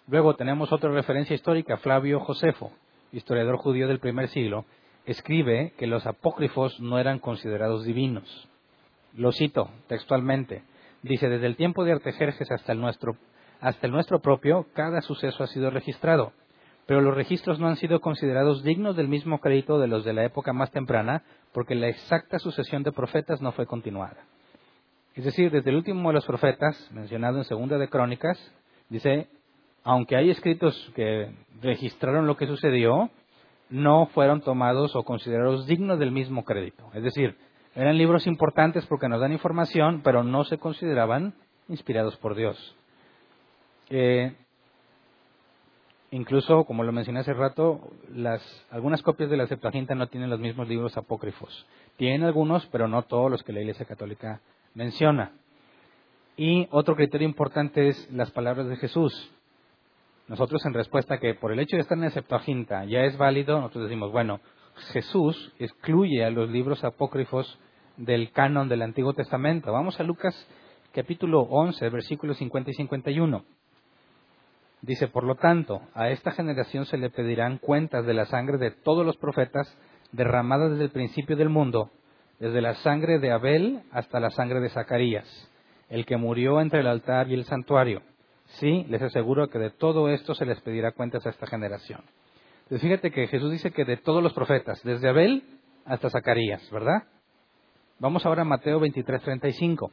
Luego 0.07 0.36
tenemos 0.36 0.71
otra 0.71 0.91
referencia 0.91 1.36
histórica, 1.36 1.77
Flavio 1.77 2.19
Josefo, 2.19 2.71
historiador 3.12 3.57
judío 3.57 3.88
del 3.88 4.00
primer 4.00 4.29
siglo, 4.29 4.65
escribe 5.07 5.74
que 5.79 5.88
los 5.88 6.05
apócrifos 6.05 6.79
no 6.79 7.00
eran 7.00 7.17
considerados 7.17 7.86
divinos. 7.86 8.48
Lo 9.15 9.31
cito 9.31 9.71
textualmente. 9.88 10.62
Dice, 11.01 11.27
desde 11.27 11.48
el 11.48 11.55
tiempo 11.55 11.83
de 11.83 11.93
Artajerjes 11.93 12.51
hasta 12.51 12.74
el 12.74 12.79
nuestro, 12.79 13.17
hasta 13.62 13.86
el 13.86 13.94
nuestro 13.94 14.20
propio, 14.20 14.65
cada 14.74 15.01
suceso 15.01 15.44
ha 15.44 15.48
sido 15.48 15.70
registrado, 15.70 16.34
pero 16.88 17.00
los 17.00 17.15
registros 17.15 17.60
no 17.60 17.68
han 17.68 17.75
sido 17.75 18.01
considerados 18.01 18.63
dignos 18.63 18.96
del 18.96 19.08
mismo 19.08 19.39
crédito 19.39 19.80
de 19.80 19.88
los 19.88 20.03
de 20.03 20.13
la 20.13 20.25
época 20.25 20.51
más 20.51 20.72
temprana, 20.72 21.24
porque 21.53 21.75
la 21.75 21.88
exacta 21.88 22.39
sucesión 22.39 22.82
de 22.82 22.91
profetas 22.91 23.39
no 23.39 23.51
fue 23.51 23.68
continuada. 23.68 24.25
Es 25.13 25.25
decir, 25.25 25.51
desde 25.51 25.70
el 25.70 25.75
último 25.75 26.10
de 26.10 26.15
los 26.15 26.25
profetas, 26.25 26.89
mencionado 26.91 27.38
en 27.38 27.44
Segunda 27.44 27.77
de 27.77 27.88
Crónicas, 27.88 28.38
dice, 28.89 29.27
aunque 29.84 30.15
hay 30.15 30.32
escritos 30.32 30.91
que 30.96 31.32
registraron 31.62 32.25
lo 32.25 32.38
que 32.38 32.48
sucedió, 32.48 33.12
no 33.70 34.08
fueron 34.08 34.41
tomados 34.41 34.96
o 34.96 35.03
considerados 35.03 35.68
dignos 35.68 36.00
del 36.00 36.12
mismo 36.12 36.46
crédito. 36.46 36.89
Es 36.94 37.03
decir, 37.03 37.38
eran 37.75 37.98
libros 37.98 38.25
importantes 38.25 38.86
porque 38.88 39.08
nos 39.08 39.22
dan 39.22 39.32
información, 39.32 40.01
pero 40.03 40.24
no 40.24 40.46
se 40.46 40.58
consideraban 40.58 41.36
inspirados 41.70 42.18
por 42.18 42.36
Dios. 42.36 42.75
Eh, 43.93 44.33
incluso, 46.12 46.63
como 46.63 46.83
lo 46.83 46.93
mencioné 46.93 47.19
hace 47.19 47.33
rato, 47.33 47.91
las, 48.13 48.41
algunas 48.71 49.01
copias 49.03 49.29
de 49.29 49.36
la 49.36 49.48
Septuaginta 49.48 49.95
no 49.95 50.07
tienen 50.07 50.29
los 50.29 50.39
mismos 50.39 50.69
libros 50.69 50.95
apócrifos. 50.95 51.67
Tienen 51.98 52.24
algunos, 52.24 52.65
pero 52.67 52.88
no 52.88 53.03
todos 53.03 53.29
los 53.29 53.43
que 53.43 53.51
la 53.51 53.60
Iglesia 53.60 53.86
Católica 53.86 54.39
menciona. 54.74 55.33
Y 56.38 56.69
otro 56.71 56.95
criterio 56.95 57.27
importante 57.27 57.89
es 57.89 58.10
las 58.12 58.31
palabras 58.31 58.69
de 58.69 58.77
Jesús. 58.77 59.29
Nosotros 60.29 60.65
en 60.65 60.74
respuesta 60.74 61.15
a 61.15 61.19
que 61.19 61.36
por 61.36 61.51
el 61.51 61.60
hecho 61.60 61.75
de 61.75 61.81
estar 61.81 61.98
en 61.98 62.05
la 62.05 62.12
Septuaginta 62.12 62.86
ya 62.86 63.01
es 63.01 63.17
válido, 63.17 63.60
nosotros 63.60 63.83
decimos, 63.83 64.13
bueno, 64.13 64.39
Jesús 64.93 65.53
excluye 65.60 66.24
a 66.24 66.29
los 66.29 66.50
libros 66.50 66.86
apócrifos 66.86 67.60
del 67.98 68.31
canon 68.31 68.69
del 68.69 68.83
Antiguo 68.83 69.13
Testamento. 69.13 69.74
Vamos 69.74 70.00
a 70.00 70.03
Lucas 70.03 70.33
capítulo 70.93 71.41
11, 71.41 71.89
versículos 71.89 72.38
50 72.38 72.71
y 72.71 72.74
51. 72.75 73.43
Dice, 74.81 75.07
por 75.07 75.23
lo 75.23 75.35
tanto, 75.35 75.81
a 75.93 76.09
esta 76.09 76.31
generación 76.31 76.85
se 76.85 76.97
le 76.97 77.09
pedirán 77.09 77.57
cuentas 77.57 78.05
de 78.05 78.13
la 78.13 78.25
sangre 78.25 78.57
de 78.57 78.71
todos 78.71 79.05
los 79.05 79.17
profetas 79.17 79.77
derramada 80.11 80.69
desde 80.69 80.85
el 80.85 80.91
principio 80.91 81.35
del 81.35 81.50
mundo, 81.50 81.91
desde 82.39 82.61
la 82.61 82.73
sangre 82.75 83.19
de 83.19 83.31
Abel 83.31 83.83
hasta 83.91 84.19
la 84.19 84.31
sangre 84.31 84.59
de 84.59 84.69
Zacarías, 84.69 85.27
el 85.89 86.05
que 86.05 86.17
murió 86.17 86.59
entre 86.61 86.79
el 86.79 86.88
altar 86.88 87.29
y 87.29 87.35
el 87.35 87.45
santuario 87.45 88.01
Sí, 88.59 88.85
les 88.89 89.01
aseguro 89.01 89.50
que 89.50 89.59
de 89.59 89.69
todo 89.69 90.09
esto 90.09 90.35
se 90.35 90.45
les 90.45 90.59
pedirá 90.61 90.91
cuentas 90.91 91.25
a 91.25 91.29
esta 91.29 91.47
generación. 91.47 92.01
Entonces 92.63 92.81
fíjate 92.81 93.11
que 93.11 93.27
Jesús 93.27 93.51
dice 93.51 93.71
que 93.71 93.85
de 93.85 93.97
todos 93.97 94.21
los 94.21 94.33
profetas, 94.33 94.81
desde 94.83 95.09
Abel 95.09 95.43
hasta 95.85 96.09
Zacarías, 96.09 96.69
¿verdad? 96.71 97.03
Vamos 98.00 98.25
ahora 98.25 98.41
a 98.41 98.45
Mateo 98.45 98.79
23, 98.79 99.21
35, 99.21 99.91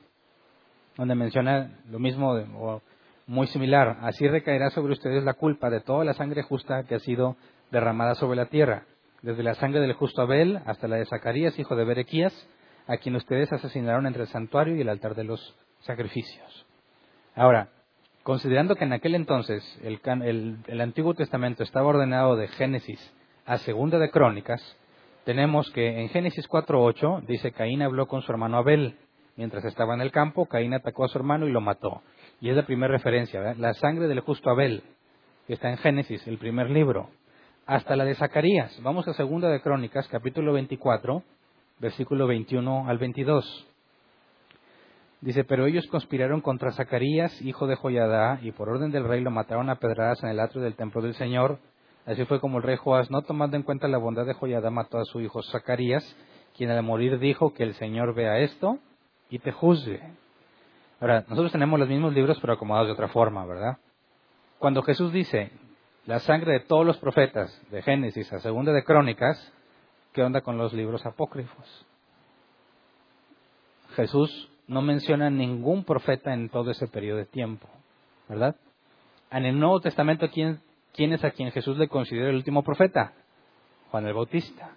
donde 0.97 1.15
menciona 1.15 1.79
lo 1.89 1.99
mismo 1.99 2.33
o 2.33 2.83
muy 3.29 3.47
similar. 3.47 3.99
Así 4.03 4.27
recaerá 4.27 4.71
sobre 4.71 4.95
ustedes 4.95 5.23
la 5.23 5.35
culpa 5.35 5.71
de 5.71 5.81
toda 5.81 6.05
la 6.05 6.15
sangre 6.15 6.43
justa 6.43 6.83
que 6.83 6.97
ha 6.97 6.99
sido 6.99 7.37
derramada 7.71 8.17
sobre 8.17 8.37
la 8.37 8.47
tierra, 8.47 8.87
desde 9.23 9.45
la 9.45 9.55
sangre 9.55 9.81
del 9.81 9.93
justo 9.93 10.23
Abel 10.23 10.61
hasta 10.67 10.89
la 10.89 10.97
de 10.97 11.07
Zacarías, 11.07 11.57
hijo 11.61 11.77
de 11.77 11.85
Berequías, 11.85 12.35
a 12.89 12.97
quien 12.97 13.15
ustedes 13.15 13.53
asesinaron 13.53 14.07
entre 14.07 14.23
el 14.23 14.29
santuario 14.29 14.75
y 14.75 14.81
el 14.81 14.89
altar 14.89 15.15
de 15.15 15.23
los 15.23 15.57
sacrificios. 15.83 16.67
Ahora, 17.37 17.69
Considerando 18.29 18.77
que 18.77 18.85
en 18.85 18.93
aquel 18.93 19.15
entonces 19.15 19.65
el, 19.83 20.83
Antiguo 20.83 21.15
Testamento 21.15 21.63
estaba 21.63 21.87
ordenado 21.87 22.37
de 22.37 22.47
Génesis 22.47 23.01
a 23.47 23.57
Segunda 23.57 23.99
de 23.99 24.11
Crónicas, 24.11 24.61
tenemos 25.25 25.71
que 25.71 26.03
en 26.03 26.11
Génesis 26.11 26.47
4.8 26.47 27.25
dice 27.25 27.53
Caín 27.53 27.81
habló 27.81 28.07
con 28.07 28.21
su 28.21 28.31
hermano 28.31 28.59
Abel. 28.59 28.99
Mientras 29.37 29.65
estaba 29.65 29.95
en 29.95 30.03
el 30.03 30.13
campo, 30.13 30.45
Caín 30.45 30.75
atacó 30.75 31.07
a 31.07 31.09
su 31.09 31.17
hermano 31.17 31.49
y 31.49 31.53
lo 31.53 31.63
mató. 31.63 32.03
Y 32.41 32.51
es 32.51 32.57
la 32.57 32.65
primera 32.65 32.93
referencia, 32.93 33.55
la 33.55 33.75
sangre 33.75 34.07
del 34.07 34.21
justo 34.21 34.49
Abel, 34.49 34.85
que 35.49 35.55
está 35.55 35.71
en 35.71 35.77
Génesis, 35.79 36.25
el 36.29 36.39
primer 36.39 36.71
libro. 36.71 37.11
Hasta 37.67 37.97
la 37.97 38.05
de 38.05 38.15
Zacarías. 38.15 38.81
Vamos 38.81 39.09
a 39.09 39.13
Segunda 39.15 39.49
de 39.49 39.61
Crónicas, 39.61 40.07
capítulo 40.07 40.53
24, 40.53 41.25
versículo 41.81 42.29
21 42.29 42.89
al 42.89 42.99
22. 42.99 43.67
Dice, 45.21 45.43
pero 45.43 45.67
ellos 45.67 45.89
conspiraron 45.89 46.41
contra 46.41 46.71
Zacarías, 46.71 47.43
hijo 47.43 47.67
de 47.67 47.75
Joyadá, 47.75 48.39
y 48.41 48.53
por 48.53 48.69
orden 48.69 48.93
del 48.93 49.09
rey 49.09 49.21
lo 49.21 49.33
mataron 49.33 49.69
a 49.69 49.81
pedradas 49.81 50.23
en 50.23 50.29
el 50.29 50.39
atrio 50.39 50.63
del 50.63 50.77
templo 50.77 51.03
del 51.03 51.15
Señor. 51.15 51.59
Así 52.07 52.25
fue 52.27 52.39
como 52.39 52.59
el 52.59 52.63
rey 52.63 52.77
Joás, 52.77 53.11
no 53.11 53.23
tomando 53.23 53.57
en 53.57 53.65
cuenta 53.65 53.89
la 53.89 53.99
bondad 53.99 54.27
de 54.27 54.35
Joyadá, 54.35 54.71
mató 54.71 54.99
a 54.99 55.05
su 55.05 55.21
hijo 55.21 55.43
Zacarías, 55.43 56.05
quien 56.57 56.71
al 56.71 56.85
morir 56.85 57.19
dijo 57.19 57.53
que 57.53 57.65
el 57.65 57.75
Señor 57.75 58.15
vea 58.15 58.39
esto 58.39 58.79
y 59.29 59.41
te 59.41 59.51
juzgue. 59.51 60.01
Ahora, 61.01 61.25
nosotros 61.29 61.53
tenemos 61.53 61.79
los 61.79 61.89
mismos 61.89 62.13
libros, 62.13 62.39
pero 62.41 62.55
acomodados 62.55 62.89
de 62.89 62.95
otra 62.95 63.09
forma, 63.09 63.47
¿verdad? 63.47 63.79
Cuando 64.59 64.83
Jesús 64.83 65.13
dice, 65.13 65.53
la 66.07 66.19
sangre 66.21 66.55
de 66.55 66.61
todos 66.61 66.85
los 66.85 66.99
profetas, 66.99 67.63
de 67.71 67.83
Génesis 67.83 68.33
a 68.33 68.41
Segunda 68.41 68.73
de 68.73 68.83
Crónicas, 68.83 69.53
¿qué 70.13 70.23
onda 70.23 70.41
con 70.41 70.59
los 70.59 70.73
libros 70.73 71.07
apócrifos? 71.07 71.87
Jesús 73.95 74.51
no 74.67 74.83
menciona 74.83 75.31
ningún 75.31 75.85
profeta 75.85 76.35
en 76.35 76.49
todo 76.49 76.71
ese 76.71 76.89
periodo 76.89 77.19
de 77.19 77.27
tiempo, 77.27 77.69
¿verdad? 78.29 78.57
En 79.31 79.45
el 79.45 79.59
Nuevo 79.59 79.81
Testamento, 79.81 80.29
¿quién, 80.31 80.61
quién 80.95 81.13
es 81.13 81.25
a 81.25 81.31
quien 81.31 81.53
Jesús 81.53 81.79
le 81.79 81.89
considera 81.89 82.31
el 82.31 82.37
último 82.37 82.63
profeta? 82.63 83.13
Juan 83.91 84.07
el 84.07 84.15
Bautista. 84.15 84.71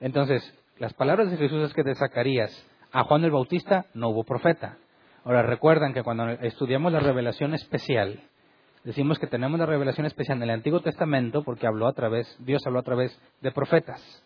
Entonces, 0.00 0.42
las 0.78 0.94
palabras 0.94 1.30
de 1.30 1.36
Jesús 1.36 1.64
es 1.64 1.74
que 1.74 1.82
de 1.82 1.94
Zacarías 1.94 2.50
a 2.92 3.04
Juan 3.04 3.24
el 3.24 3.30
Bautista 3.30 3.86
no 3.94 4.10
hubo 4.10 4.24
profeta. 4.24 4.78
Ahora, 5.24 5.42
recuerdan 5.42 5.92
que 5.92 6.02
cuando 6.02 6.28
estudiamos 6.30 6.92
la 6.92 7.00
revelación 7.00 7.54
especial, 7.54 8.20
decimos 8.84 9.18
que 9.18 9.26
tenemos 9.26 9.58
la 9.58 9.66
revelación 9.66 10.06
especial 10.06 10.38
en 10.38 10.44
el 10.44 10.50
Antiguo 10.50 10.80
Testamento 10.80 11.42
porque 11.42 11.66
habló 11.66 11.86
a 11.86 11.92
través, 11.92 12.36
Dios 12.40 12.66
habló 12.66 12.80
a 12.80 12.84
través 12.84 13.20
de 13.40 13.52
profetas. 13.52 14.24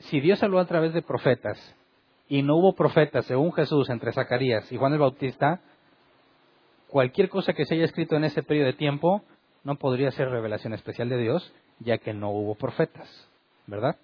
Si 0.00 0.20
Dios 0.20 0.42
habló 0.42 0.58
a 0.58 0.66
través 0.66 0.94
de 0.94 1.02
profetas 1.02 1.58
y 2.28 2.42
no 2.42 2.56
hubo 2.56 2.74
profetas 2.74 3.26
según 3.26 3.52
Jesús 3.52 3.90
entre 3.90 4.12
Zacarías 4.12 4.70
y 4.72 4.76
Juan 4.76 4.94
el 4.94 4.98
Bautista, 4.98 5.60
cualquier 6.88 7.28
cosa 7.28 7.52
que 7.52 7.64
se 7.66 7.74
haya 7.74 7.84
escrito 7.84 8.16
en 8.16 8.24
ese 8.24 8.42
periodo 8.42 8.66
de 8.66 8.72
tiempo 8.74 9.22
no 9.62 9.76
podría 9.76 10.10
ser 10.10 10.30
revelación 10.30 10.72
especial 10.72 11.08
de 11.08 11.18
Dios, 11.18 11.52
ya 11.80 11.98
que 11.98 12.14
no 12.14 12.30
hubo 12.30 12.54
profetas, 12.54 13.28
¿verdad? 13.66 13.96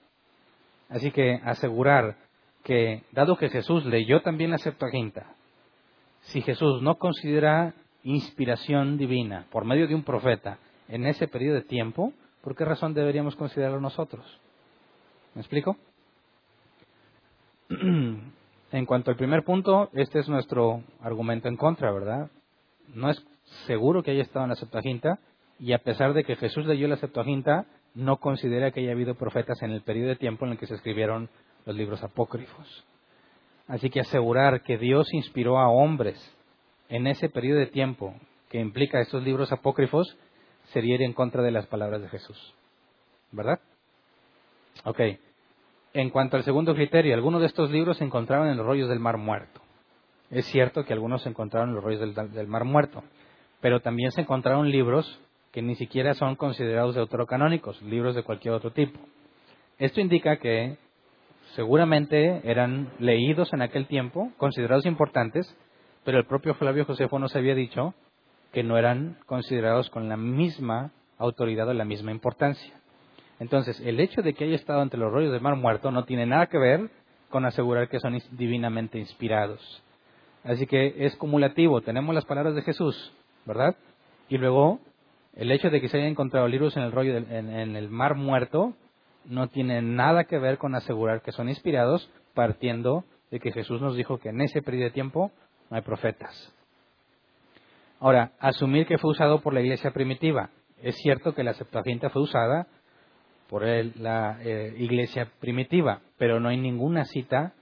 Así 0.89 1.11
que 1.11 1.41
asegurar 1.45 2.17
que, 2.63 3.03
dado 3.13 3.37
que 3.37 3.49
Jesús 3.49 3.85
leyó 3.87 4.21
también 4.23 4.51
la 4.51 4.59
Septuaginta, 4.59 5.35
si 6.27 6.43
Jesús 6.43 6.83
no 6.83 6.97
considera 6.97 7.75
inspiración 8.03 8.99
divina 8.99 9.47
por 9.51 9.65
medio 9.65 9.87
de 9.89 9.95
un 9.95 10.05
profeta 10.05 10.59
en 10.89 11.07
ese 11.07 11.29
periodo 11.29 11.57
de 11.57 11.63
tiempo, 11.63 12.13
¿por 12.43 12.55
qué 12.57 12.65
razón 12.65 12.95
deberíamos 12.95 13.37
considerarlo 13.37 13.81
nosotros? 13.81 14.25
¿Me 15.35 15.41
explico? 15.41 15.77
en 17.69 18.87
cuanto 18.87 19.11
al 19.11 19.17
primer 19.17 19.45
punto, 19.45 19.91
este 19.93 20.21
es 20.21 20.29
nuestro 20.29 20.83
argumento 21.01 21.49
en 21.49 21.57
contra, 21.57 21.93
¿verdad? 21.93 22.31
No 22.95 23.11
es 23.11 23.25
seguro 23.67 24.03
que 24.03 24.13
haya 24.13 24.23
estado 24.23 24.45
en 24.45 24.51
la 24.51 24.57
Septuaginta 24.57 25.19
y 25.59 25.73
a 25.73 25.79
pesar 25.79 26.13
de 26.13 26.25
que 26.25 26.37
Jesús 26.37 26.67
leyó 26.67 26.87
la 26.89 26.97
Septuaginta, 26.97 27.67
no 27.95 28.19
considera 28.19 28.71
que 28.71 28.81
haya 28.81 28.93
habido 28.93 29.15
profetas 29.15 29.63
en 29.63 29.71
el 29.71 29.83
periodo 29.83 30.09
de 30.09 30.17
tiempo 30.17 30.45
en 30.45 30.53
el 30.53 30.59
que 30.59 30.67
se 30.67 30.75
escribieron 30.75 31.29
los 31.65 31.75
libros 31.75 32.03
apócrifos. 32.03 32.85
Así 33.69 33.91
que 33.91 34.01
asegurar 34.01 34.63
que 34.63 34.79
Dios 34.79 35.13
inspiró 35.13 35.59
a 35.59 35.69
hombres 35.69 36.17
en 36.89 37.07
ese 37.07 37.29
periodo 37.29 37.59
de 37.59 37.67
tiempo 37.67 38.15
que 38.49 38.61
implica 38.61 39.01
estos 39.01 39.23
libros 39.25 39.53
apócrifos 39.53 40.17
sería 40.73 40.95
ir 40.95 41.03
en 41.03 41.13
contra 41.13 41.43
de 41.43 41.51
las 41.51 41.67
palabras 41.67 42.01
de 42.01 42.09
Jesús. 42.09 42.55
¿Verdad? 43.33 43.61
Ok. 44.85 45.01
En 45.95 46.11
cuanto 46.11 46.37
al 46.37 46.45
segundo 46.45 46.75
criterio, 46.75 47.15
algunos 47.15 47.41
de 47.41 47.47
estos 47.47 47.71
libros 47.71 47.97
se 47.97 48.05
encontraban 48.05 48.49
en 48.49 48.57
los 48.57 48.67
rollos 48.67 48.89
del 48.89 49.01
Mar 49.01 49.17
Muerto. 49.17 49.61
Es 50.31 50.47
cierto 50.47 50.85
que 50.85 50.93
algunos 50.93 51.23
se 51.23 51.29
encontraron 51.29 51.71
en 51.71 51.75
los 51.77 51.85
rollos 51.85 52.15
del, 52.35 52.49
Mar 52.49 52.65
Muerto, 52.65 53.03
pero 53.61 53.81
también 53.81 54.11
se 54.11 54.21
encontraron 54.21 54.71
libros 54.71 55.21
que 55.53 55.63
ni 55.63 55.75
siquiera 55.77 56.15
son 56.15 56.37
considerados 56.37 56.95
deuterocanónicos, 56.95 57.81
libros 57.83 58.15
de 58.15 58.25
cualquier 58.25 58.55
otro 58.55 58.73
tipo. 58.73 58.99
Esto 59.79 60.01
indica 60.01 60.37
que 60.39 60.77
seguramente 61.57 62.43
eran 62.45 62.91
leídos 62.99 63.53
en 63.53 63.63
aquel 63.63 63.87
tiempo, 63.87 64.31
considerados 64.37 64.85
importantes, 64.87 65.53
pero 66.05 66.19
el 66.19 66.27
propio 66.27 66.55
Flavio 66.55 66.85
Josefo 66.85 67.19
nos 67.19 67.35
había 67.35 67.55
dicho 67.55 67.95
que 68.53 68.63
no 68.63 68.79
eran 68.79 69.19
considerados 69.27 69.91
con 69.91 70.09
la 70.09 70.17
misma 70.17 70.93
autoridad 71.19 71.69
o 71.69 71.75
la 71.75 71.87
misma 71.87 72.13
importancia. 72.13 72.75
Entonces, 73.41 73.81
el 73.81 74.01
hecho 74.01 74.23
de 74.23 74.35
que 74.35 74.45
haya 74.45 74.55
estado 74.55 74.83
entre 74.83 75.01
los 75.01 75.11
rollos 75.11 75.33
del 75.33 75.41
mar 75.41 75.57
muerto 75.57 75.91
no 75.91 76.05
tiene 76.05 76.27
nada 76.27 76.47
que 76.47 76.59
ver 76.59 76.91
con 77.31 77.45
asegurar 77.45 77.89
que 77.89 78.01
son 78.01 78.19
divinamente 78.33 78.99
inspirados. 78.99 79.83
Así 80.45 80.67
que 80.67 80.95
es 81.07 81.17
cumulativo. 81.17 81.81
Tenemos 81.81 82.15
las 82.15 82.25
palabras 82.25 82.55
de 82.55 82.63
Jesús, 82.63 83.13
¿verdad? 83.47 83.77
Y 84.29 84.39
luego, 84.39 84.79
el 85.35 85.51
hecho 85.51 85.71
de 85.71 85.81
que 85.81 85.89
se 85.89 85.97
hayan 85.97 86.11
encontrado 86.11 86.47
libros 86.49 86.77
en 86.77 86.83
el 86.83 86.93
rollo 86.93 87.17
en, 87.17 87.77
el 87.77 87.89
mar 87.89 88.15
muerto 88.15 88.75
no 89.27 89.49
tiene 89.49 89.83
nada 89.83 90.25
que 90.25 90.39
ver 90.39 90.59
con 90.59 90.75
asegurar 90.75 91.23
que 91.23 91.33
son 91.33 91.49
inspirados, 91.49 92.11
partiendo 92.35 93.05
de 93.31 93.41
que 93.41 93.53
Jesús 93.53 93.81
nos 93.81 93.97
dijo 93.97 94.19
que 94.19 94.31
en 94.31 94.41
ese 94.41 94.63
periodo 94.63 94.85
de 94.85 94.91
tiempo 94.93 95.33
no 95.71 95.77
hay 95.77 95.83
profetas. 95.83 96.53
Ahora, 97.99 98.33
asumir 98.39 98.87
que 98.87 98.99
fue 98.99 99.11
usado 99.11 99.41
por 99.41 99.55
la 99.55 99.61
iglesia 99.61 99.91
primitiva. 99.91 100.51
Es 100.83 100.97
cierto 100.97 101.35
que 101.35 101.43
la 101.43 101.55
Septuaginta 101.55 102.11
fue 102.11 102.23
usada 102.23 102.67
por 103.49 103.65
la 103.65 104.39
eh, 104.43 104.75
iglesia 104.79 105.31
primitiva, 105.41 106.01
pero 106.19 106.41
no 106.41 106.49
hay 106.49 106.59
ninguna 106.59 107.05
cita 107.05 107.55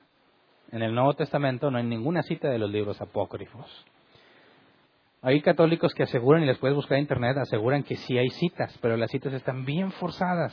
en 0.72 0.82
el 0.82 0.94
Nuevo 0.94 1.14
Testamento, 1.14 1.70
no 1.70 1.78
hay 1.78 1.84
ninguna 1.84 2.22
cita 2.22 2.48
de 2.48 2.58
los 2.58 2.70
libros 2.70 3.00
apócrifos. 3.00 3.86
Hay 5.22 5.40
católicos 5.40 5.94
que 5.94 6.02
aseguran, 6.02 6.42
y 6.42 6.46
les 6.46 6.58
puedes 6.58 6.74
buscar 6.74 6.98
en 6.98 7.04
internet, 7.04 7.36
aseguran 7.38 7.82
que 7.82 7.96
sí 7.96 8.18
hay 8.18 8.28
citas, 8.30 8.76
pero 8.82 8.96
las 8.96 9.10
citas 9.10 9.32
están 9.32 9.64
bien 9.64 9.92
forzadas. 9.92 10.52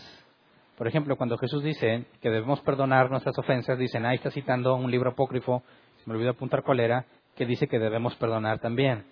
Por 0.81 0.87
ejemplo, 0.87 1.15
cuando 1.15 1.37
Jesús 1.37 1.61
dice 1.61 2.05
que 2.23 2.31
debemos 2.31 2.59
perdonar 2.61 3.11
nuestras 3.11 3.37
ofensas, 3.37 3.77
dicen, 3.77 4.03
ahí 4.03 4.15
está 4.15 4.31
citando 4.31 4.73
un 4.73 4.89
libro 4.89 5.11
apócrifo, 5.11 5.61
se 5.97 6.09
me 6.09 6.15
olvidó 6.15 6.31
apuntar 6.31 6.63
cuál 6.63 6.79
era, 6.79 7.05
que 7.35 7.45
dice 7.45 7.67
que 7.67 7.77
debemos 7.77 8.15
perdonar 8.15 8.57
también. 8.57 9.05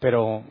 Pero 0.00 0.42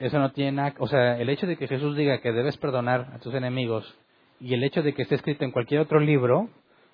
eso 0.00 0.18
no 0.18 0.32
tiene 0.32 0.50
nada, 0.50 0.74
o 0.80 0.88
sea, 0.88 1.16
el 1.16 1.28
hecho 1.28 1.46
de 1.46 1.56
que 1.56 1.68
Jesús 1.68 1.96
diga 1.96 2.20
que 2.20 2.32
debes 2.32 2.56
perdonar 2.56 3.12
a 3.14 3.20
tus 3.20 3.34
enemigos 3.34 3.96
y 4.40 4.52
el 4.52 4.64
hecho 4.64 4.82
de 4.82 4.94
que 4.94 5.02
esté 5.02 5.14
escrito 5.14 5.44
en 5.44 5.52
cualquier 5.52 5.82
otro 5.82 6.00
libro 6.00 6.48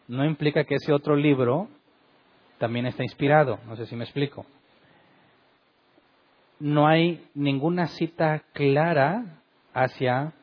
no 0.07 0.27
implica 0.27 0.65
que 0.65 0.75
ese 0.75 0.93
otro 0.93 1.17
libro 1.17 1.69
también 2.59 2.85
está 2.85 3.03
inspirado. 3.03 3.61
No 3.67 3.77
sé 3.77 3.87
si 3.87 3.97
me 3.97 4.05
explico. 4.05 4.45
No 6.61 6.87
hay 6.87 7.27
ninguna 7.33 7.87
cita 7.87 8.43
clara 8.53 9.41
hacia 9.73 10.35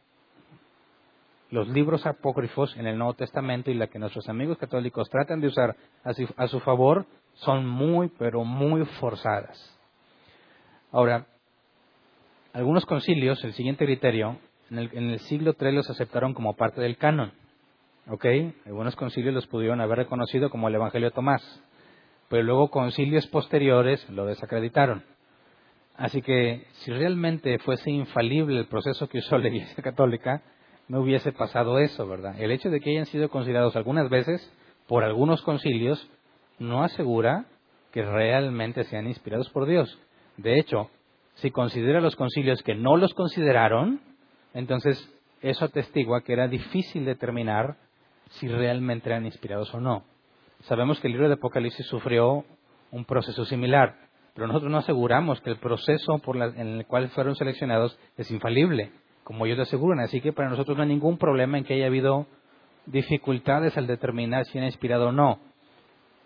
los 1.52 1.68
libros 1.68 2.06
apócrifos 2.06 2.75
en 2.78 2.88
el 2.88 2.98
Nuevo 2.98 3.14
Testamento 3.14 3.72
y 3.72 3.75
la 3.75 3.88
que 3.88 4.00
nuestros 4.00 4.28
amigos 4.30 4.58
católicos 4.58 5.10
tratan 5.10 5.42
de 5.42 5.48
usar 5.48 5.75
a 6.04 6.48
su, 6.48 6.60
favor 6.60 7.06
son 7.36 7.66
muy, 7.68 8.10
pero 8.18 8.44
muy 8.44 8.86
forzadas. 8.86 9.80
Ahora, 10.92 11.28
algunos 12.54 12.86
concilios, 12.86 13.44
el 13.44 13.54
siguiente 13.54 13.86
criterio, 13.86 14.38
en 14.72 14.80
el, 14.80 15.20
siglo 15.20 15.56
III 15.60 15.74
los 15.74 15.90
aceptaron 15.90 16.34
como 16.34 16.56
parte 16.56 16.82
del 16.82 16.98
canon. 16.98 17.32
¿Ok? 18.08 18.25
Algunos 18.66 18.96
concilios 18.96 19.34
los 19.34 19.48
pudieron 19.48 19.82
haber 19.82 20.00
reconocido 20.00 20.50
como 20.50 20.68
el 20.68 20.75
Evangelio 20.75 21.10
de 21.10 21.16
Tomás, 21.16 21.64
pero 22.30 22.44
luego 22.44 22.70
concilios 22.70 23.28
posteriores 23.28 24.08
lo 24.10 24.25
desacreditaron. 24.25 25.04
Así 25.98 26.22
que 26.22 26.68
si 26.74 26.92
realmente 26.92 27.58
fuese 27.60 27.90
infalible 27.90 28.60
el 28.60 28.68
proceso 28.68 29.08
que 29.08 29.20
usó 29.20 29.38
la 29.38 29.48
Iglesia 29.48 29.82
Católica, 29.84 30.42
no 30.88 31.01
hubiese 31.01 31.32
pasado 31.32 31.80
eso, 31.80 32.08
¿verdad? 32.08 32.39
El 32.39 32.51
hecho 32.51 32.70
de 32.70 32.80
que 32.80 32.92
hayan 32.92 33.06
sido 33.06 33.30
considerados 33.30 33.75
algunas 33.75 34.10
veces 34.10 34.51
por 34.88 35.04
algunos 35.04 35.42
concilios 35.42 36.08
no 36.60 36.84
asegura 36.84 37.46
que 37.92 38.04
realmente 38.04 38.84
sean 38.84 39.08
inspirados 39.08 39.50
por 39.50 39.65
Dios. 39.65 40.00
De 40.38 40.60
hecho, 40.60 40.89
si 41.36 41.51
considera 41.51 42.01
los 42.01 42.15
concilios 42.15 42.62
que 42.62 42.75
no 42.75 42.98
los 42.98 43.13
consideraron, 43.13 44.00
entonces 44.54 45.12
eso 45.42 45.65
atestigua 45.65 46.22
que 46.22 46.34
era 46.34 46.48
difícil 46.48 47.06
determinar 47.06 47.77
si 48.32 48.48
realmente 48.48 49.10
eran 49.10 49.25
inspirados 49.25 49.74
o 49.74 49.80
no. 49.80 50.04
Sabemos 50.62 51.00
que 51.00 51.08
el 51.08 51.13
libro 51.13 51.27
de 51.27 51.36
Apocalipsis 51.36 51.86
sufrió 51.88 52.46
un 52.92 53.06
proceso 53.06 53.46
similar, 53.46 53.96
pero 54.34 54.48
nosotros 54.48 54.72
no 54.72 54.77
aseguramos 54.77 55.42
que 55.42 55.50
el 55.50 55.58
proceso 55.58 56.20
por 56.20 56.38
en 56.38 56.68
el 56.68 56.86
cual 56.86 57.10
fueron 57.10 57.36
seleccionados 57.36 57.98
es 58.18 58.32
infalible, 58.32 58.92
como 59.25 59.46
ellos 59.46 59.60
aseguran. 59.60 60.00
Así 60.00 60.22
que 60.22 60.32
para 60.32 60.50
nosotros 60.50 60.77
no 60.77 60.84
hay 60.84 60.89
ningún 60.89 61.17
problema 61.17 61.58
en 61.58 61.65
que 61.65 61.74
haya 61.74 61.88
habido 61.88 62.27
dificultades 62.86 63.75
al 63.75 63.88
determinar 63.88 64.46
si 64.46 64.60
era 64.60 64.67
inspirado 64.67 65.10
o 65.10 65.12
no. 65.12 65.39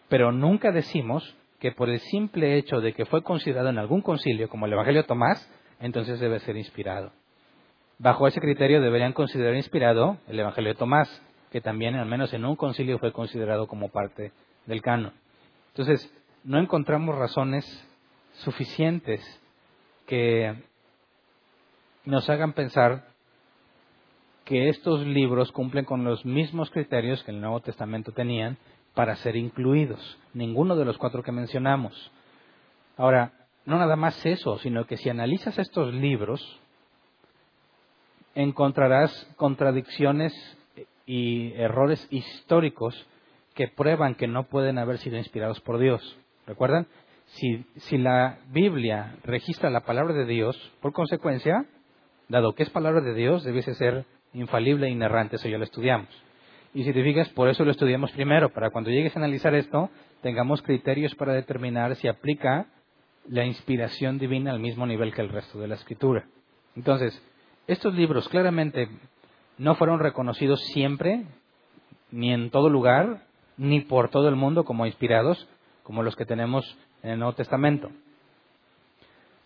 Pero 0.10 0.32
nunca 0.32 0.72
decimos 0.72 1.36
que 1.60 1.72
por 1.72 1.90
el 1.90 2.00
simple 2.00 2.58
hecho 2.58 2.82
de 2.82 2.94
que 2.94 3.06
fue 3.06 3.24
considerado 3.24 3.70
en 3.70 3.80
algún 3.80 4.02
concilio, 4.02 4.50
como 4.50 4.66
el 4.66 4.74
Evangelio 4.74 5.02
de 5.02 5.08
Tomás, 5.08 5.50
entonces 5.80 6.20
debe 6.20 6.40
ser 6.40 6.58
inspirado. 6.58 7.12
Bajo 7.98 8.28
ese 8.28 8.42
criterio 8.42 8.82
deberían 8.82 9.14
considerar 9.14 9.56
inspirado 9.56 10.18
el 10.28 10.40
Evangelio 10.40 10.74
de 10.74 10.78
Tomás, 10.78 11.22
que 11.52 11.62
también, 11.62 11.96
al 11.96 12.06
menos 12.06 12.34
en 12.34 12.44
un 12.44 12.58
concilio, 12.58 13.00
fue 13.00 13.14
considerado 13.14 13.68
como 13.68 13.90
parte 13.90 14.34
del 14.66 14.82
canon. 14.82 15.14
Entonces, 15.70 16.14
no 16.44 16.60
encontramos 16.60 17.18
razones 17.18 17.66
suficientes 18.34 19.22
que 20.06 20.69
nos 22.10 22.28
hagan 22.28 22.54
pensar 22.54 23.06
que 24.44 24.70
estos 24.70 25.06
libros 25.06 25.52
cumplen 25.52 25.86
con 25.86 26.04
los 26.04 26.26
mismos 26.26 26.72
criterios 26.72 27.24
que 27.24 27.30
el 27.30 27.40
Nuevo 27.40 27.60
Testamento 27.60 28.12
tenían 28.12 28.58
para 28.96 29.16
ser 29.18 29.36
incluidos. 29.36 30.18
Ninguno 30.34 30.76
de 30.76 30.86
los 30.86 30.98
cuatro 30.98 31.22
que 31.22 31.32
mencionamos. 31.32 32.12
Ahora, 32.98 33.32
no 33.66 33.78
nada 33.78 33.96
más 33.96 34.26
eso, 34.26 34.58
sino 34.58 34.86
que 34.86 34.98
si 34.98 35.08
analizas 35.08 35.60
estos 35.60 35.94
libros, 35.94 36.60
encontrarás 38.34 39.12
contradicciones 39.36 40.34
y 41.06 41.54
errores 41.54 42.08
históricos 42.10 43.08
que 43.54 43.68
prueban 43.68 44.16
que 44.16 44.28
no 44.28 44.46
pueden 44.46 44.80
haber 44.80 44.98
sido 44.98 45.18
inspirados 45.18 45.62
por 45.62 45.78
Dios. 45.78 46.18
¿Recuerdan? 46.48 46.88
Si, 47.26 47.68
si, 47.76 48.00
la 48.00 48.40
Biblia 48.50 49.16
registra 49.24 49.70
la 49.70 49.82
palabra 49.82 50.16
de 50.16 50.26
Dios, 50.26 50.58
por 50.82 50.92
consecuencia, 50.92 51.68
dado 52.30 52.54
que 52.54 52.64
es 52.64 52.70
palabra 52.70 53.02
de 53.02 53.14
Dios, 53.14 53.44
debiese 53.44 53.74
ser 53.74 54.06
infalible 54.34 54.88
e 54.88 54.92
inerrante, 54.92 55.36
eso 55.36 55.50
ya 55.50 55.58
lo 55.58 55.64
estudiamos. 55.64 56.10
Y 56.74 56.84
si 56.84 56.94
te 56.94 57.04
fijas, 57.04 57.30
por 57.30 57.50
eso 57.50 57.66
lo 57.66 57.72
estudiamos 57.72 58.12
primero, 58.12 58.50
para 58.50 58.70
cuando 58.70 58.92
llegues 58.92 59.16
a 59.16 59.20
analizar 59.20 59.56
esto, 59.56 59.90
tengamos 60.22 60.62
criterios 60.62 61.16
para 61.16 61.34
determinar 61.34 61.96
si 61.96 62.08
aplica 62.08 62.68
la 63.28 63.46
inspiración 63.46 64.20
divina 64.20 64.52
al 64.52 64.60
mismo 64.60 64.86
nivel 64.86 65.14
que 65.14 65.22
el 65.22 65.30
resto 65.30 65.60
de 65.60 65.68
la 65.68 65.76
escritura. 65.76 66.26
Entonces, 66.76 67.20
estos 67.68 67.94
libros 67.96 68.30
claramente 68.30 68.88
no 69.58 69.76
fueron 69.76 70.00
reconocidos 70.00 70.62
siempre, 70.74 71.26
ni 72.12 72.32
en 72.32 72.52
todo 72.52 72.70
lugar, 72.70 73.24
ni 73.58 73.82
por 73.82 74.10
todo 74.10 74.30
el 74.30 74.36
mundo 74.36 74.64
como 74.64 74.86
inspirados, 74.86 75.48
como 75.84 76.04
los 76.04 76.16
que 76.16 76.26
tenemos 76.26 76.78
en 77.02 77.12
el 77.12 77.20
Nuevo 77.20 77.34
Testamento. 77.34 77.90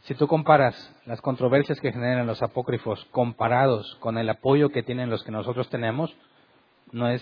Si 0.03 0.15
tú 0.15 0.27
comparas 0.27 0.75
las 1.05 1.21
controversias 1.21 1.79
que 1.79 1.93
generan 1.93 2.27
los 2.27 2.41
apócrifos 2.43 3.05
comparados 3.11 3.95
con 4.01 4.17
el 4.17 4.29
apoyo 4.29 4.69
que 4.69 4.83
tienen 4.83 5.09
los 5.09 5.23
que 5.23 5.31
nosotros 5.31 5.69
tenemos, 5.69 6.13
no 6.91 7.07
es 7.07 7.21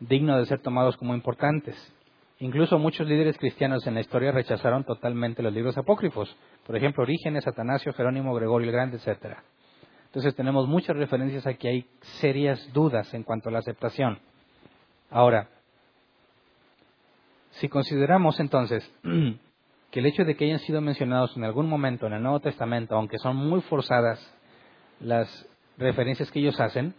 digno 0.00 0.36
de 0.36 0.44
ser 0.44 0.60
tomados 0.60 0.98
como 0.98 1.14
importantes. 1.14 1.76
Incluso 2.38 2.78
muchos 2.78 3.06
líderes 3.06 3.38
cristianos 3.38 3.86
en 3.86 3.94
la 3.94 4.00
historia 4.00 4.32
rechazaron 4.32 4.84
totalmente 4.84 5.42
los 5.42 5.52
libros 5.52 5.78
apócrifos. 5.78 6.34
Por 6.66 6.76
ejemplo, 6.76 7.04
Orígenes, 7.04 7.46
Atanasio, 7.46 7.94
Jerónimo, 7.94 8.34
Gregorio 8.34 8.68
el 8.68 8.72
Grande, 8.72 8.98
etc. 8.98 9.38
Entonces 10.06 10.34
tenemos 10.34 10.68
muchas 10.68 10.96
referencias 10.96 11.46
a 11.46 11.54
que 11.54 11.68
hay 11.68 11.86
serias 12.20 12.70
dudas 12.74 13.14
en 13.14 13.22
cuanto 13.22 13.48
a 13.48 13.52
la 13.52 13.60
aceptación. 13.60 14.18
Ahora, 15.10 15.48
si 17.52 17.68
consideramos 17.68 18.40
entonces 18.40 18.90
que 19.90 20.00
el 20.00 20.06
hecho 20.06 20.24
de 20.24 20.36
que 20.36 20.44
hayan 20.44 20.60
sido 20.60 20.80
mencionados 20.80 21.36
en 21.36 21.44
algún 21.44 21.68
momento 21.68 22.06
en 22.06 22.12
el 22.12 22.22
Nuevo 22.22 22.40
Testamento, 22.40 22.94
aunque 22.94 23.18
son 23.18 23.36
muy 23.36 23.60
forzadas 23.62 24.20
las 25.00 25.48
referencias 25.78 26.30
que 26.30 26.38
ellos 26.38 26.60
hacen, 26.60 26.94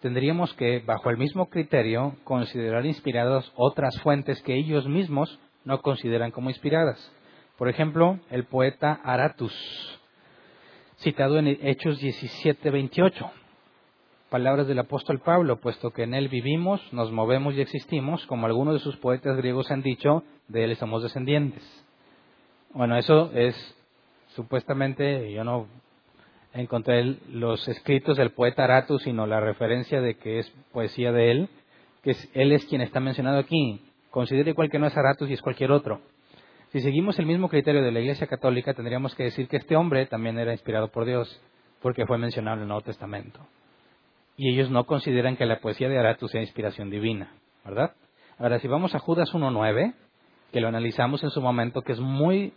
tendríamos 0.00 0.54
que, 0.54 0.80
bajo 0.80 1.10
el 1.10 1.18
mismo 1.18 1.50
criterio, 1.50 2.16
considerar 2.24 2.86
inspiradas 2.86 3.50
otras 3.54 4.00
fuentes 4.00 4.40
que 4.42 4.54
ellos 4.54 4.86
mismos 4.88 5.38
no 5.64 5.82
consideran 5.82 6.30
como 6.30 6.48
inspiradas. 6.48 7.12
Por 7.58 7.68
ejemplo, 7.68 8.18
el 8.30 8.44
poeta 8.44 9.00
Aratus, 9.04 9.54
citado 10.98 11.38
en 11.38 11.48
Hechos 11.48 11.98
17, 12.00 12.70
28. 12.70 13.30
Palabras 14.30 14.66
del 14.66 14.78
apóstol 14.78 15.20
Pablo, 15.20 15.60
puesto 15.60 15.90
que 15.90 16.04
en 16.04 16.14
él 16.14 16.28
vivimos, 16.28 16.80
nos 16.92 17.12
movemos 17.12 17.54
y 17.54 17.60
existimos, 17.60 18.24
como 18.26 18.46
algunos 18.46 18.74
de 18.74 18.80
sus 18.80 18.96
poetas 18.96 19.36
griegos 19.36 19.70
han 19.70 19.82
dicho, 19.82 20.24
de 20.48 20.64
él 20.64 20.76
somos 20.76 21.02
descendientes. 21.02 21.81
Bueno, 22.74 22.96
eso 22.96 23.30
es 23.34 23.54
supuestamente, 24.28 25.30
yo 25.30 25.44
no 25.44 25.66
encontré 26.54 27.18
los 27.30 27.68
escritos 27.68 28.16
del 28.16 28.30
poeta 28.30 28.64
Aratus, 28.64 29.02
sino 29.02 29.26
la 29.26 29.40
referencia 29.40 30.00
de 30.00 30.14
que 30.14 30.38
es 30.38 30.50
poesía 30.72 31.12
de 31.12 31.30
él, 31.30 31.48
que 32.02 32.16
él 32.32 32.52
es 32.52 32.64
quien 32.64 32.80
está 32.80 32.98
mencionado 32.98 33.38
aquí. 33.38 33.82
Considere 34.10 34.50
igual 34.50 34.70
que 34.70 34.78
no 34.78 34.86
es 34.86 34.96
Aratus 34.96 35.28
y 35.28 35.34
es 35.34 35.42
cualquier 35.42 35.70
otro. 35.70 36.00
Si 36.70 36.80
seguimos 36.80 37.18
el 37.18 37.26
mismo 37.26 37.50
criterio 37.50 37.82
de 37.82 37.92
la 37.92 38.00
Iglesia 38.00 38.26
Católica, 38.26 38.72
tendríamos 38.72 39.14
que 39.14 39.24
decir 39.24 39.48
que 39.48 39.58
este 39.58 39.76
hombre 39.76 40.06
también 40.06 40.38
era 40.38 40.52
inspirado 40.52 40.88
por 40.88 41.04
Dios, 41.04 41.42
porque 41.82 42.06
fue 42.06 42.16
mencionado 42.16 42.56
en 42.56 42.62
el 42.62 42.68
Nuevo 42.68 42.80
Testamento. 42.80 43.40
Y 44.38 44.50
ellos 44.50 44.70
no 44.70 44.84
consideran 44.84 45.36
que 45.36 45.44
la 45.44 45.60
poesía 45.60 45.90
de 45.90 45.98
Aratus 45.98 46.30
sea 46.30 46.40
inspiración 46.40 46.88
divina, 46.88 47.34
¿verdad? 47.66 47.92
Ahora, 48.38 48.58
si 48.60 48.68
vamos 48.68 48.94
a 48.94 48.98
Judas 48.98 49.30
1.9, 49.34 49.92
que 50.52 50.60
lo 50.60 50.68
analizamos 50.68 51.22
en 51.22 51.30
su 51.30 51.42
momento, 51.42 51.82
que 51.82 51.92
es 51.92 52.00
muy 52.00 52.54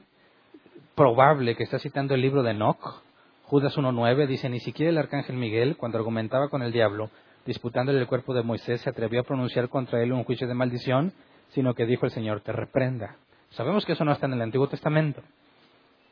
probable 0.96 1.56
que 1.56 1.64
está 1.64 1.80
citando 1.80 2.16
el 2.16 2.22
libro 2.22 2.42
de 2.42 2.52
Enoch, 2.52 3.04
Judas 3.44 3.78
1.9 3.78 4.26
dice, 4.26 4.50
ni 4.50 4.60
siquiera 4.60 4.90
el 4.90 4.98
arcángel 4.98 5.36
Miguel, 5.36 5.78
cuando 5.78 5.98
argumentaba 5.98 6.50
con 6.50 6.64
el 6.64 6.72
diablo, 6.72 7.12
disputándole 7.46 8.00
el 8.00 8.08
cuerpo 8.08 8.34
de 8.34 8.42
Moisés, 8.42 8.82
se 8.82 8.90
atrevió 8.90 9.22
a 9.22 9.24
pronunciar 9.24 9.70
contra 9.70 10.02
él 10.02 10.14
un 10.14 10.24
juicio 10.24 10.48
de 10.48 10.56
maldición, 10.56 11.14
sino 11.50 11.76
que 11.76 11.86
dijo 11.86 12.06
el 12.06 12.12
Señor, 12.12 12.42
te 12.42 12.52
reprenda. 12.52 13.18
Sabemos 13.52 13.86
que 13.86 13.92
eso 13.94 14.04
no 14.04 14.14
está 14.14 14.26
en 14.26 14.34
el 14.34 14.42
Antiguo 14.42 14.68
Testamento. 14.68 15.22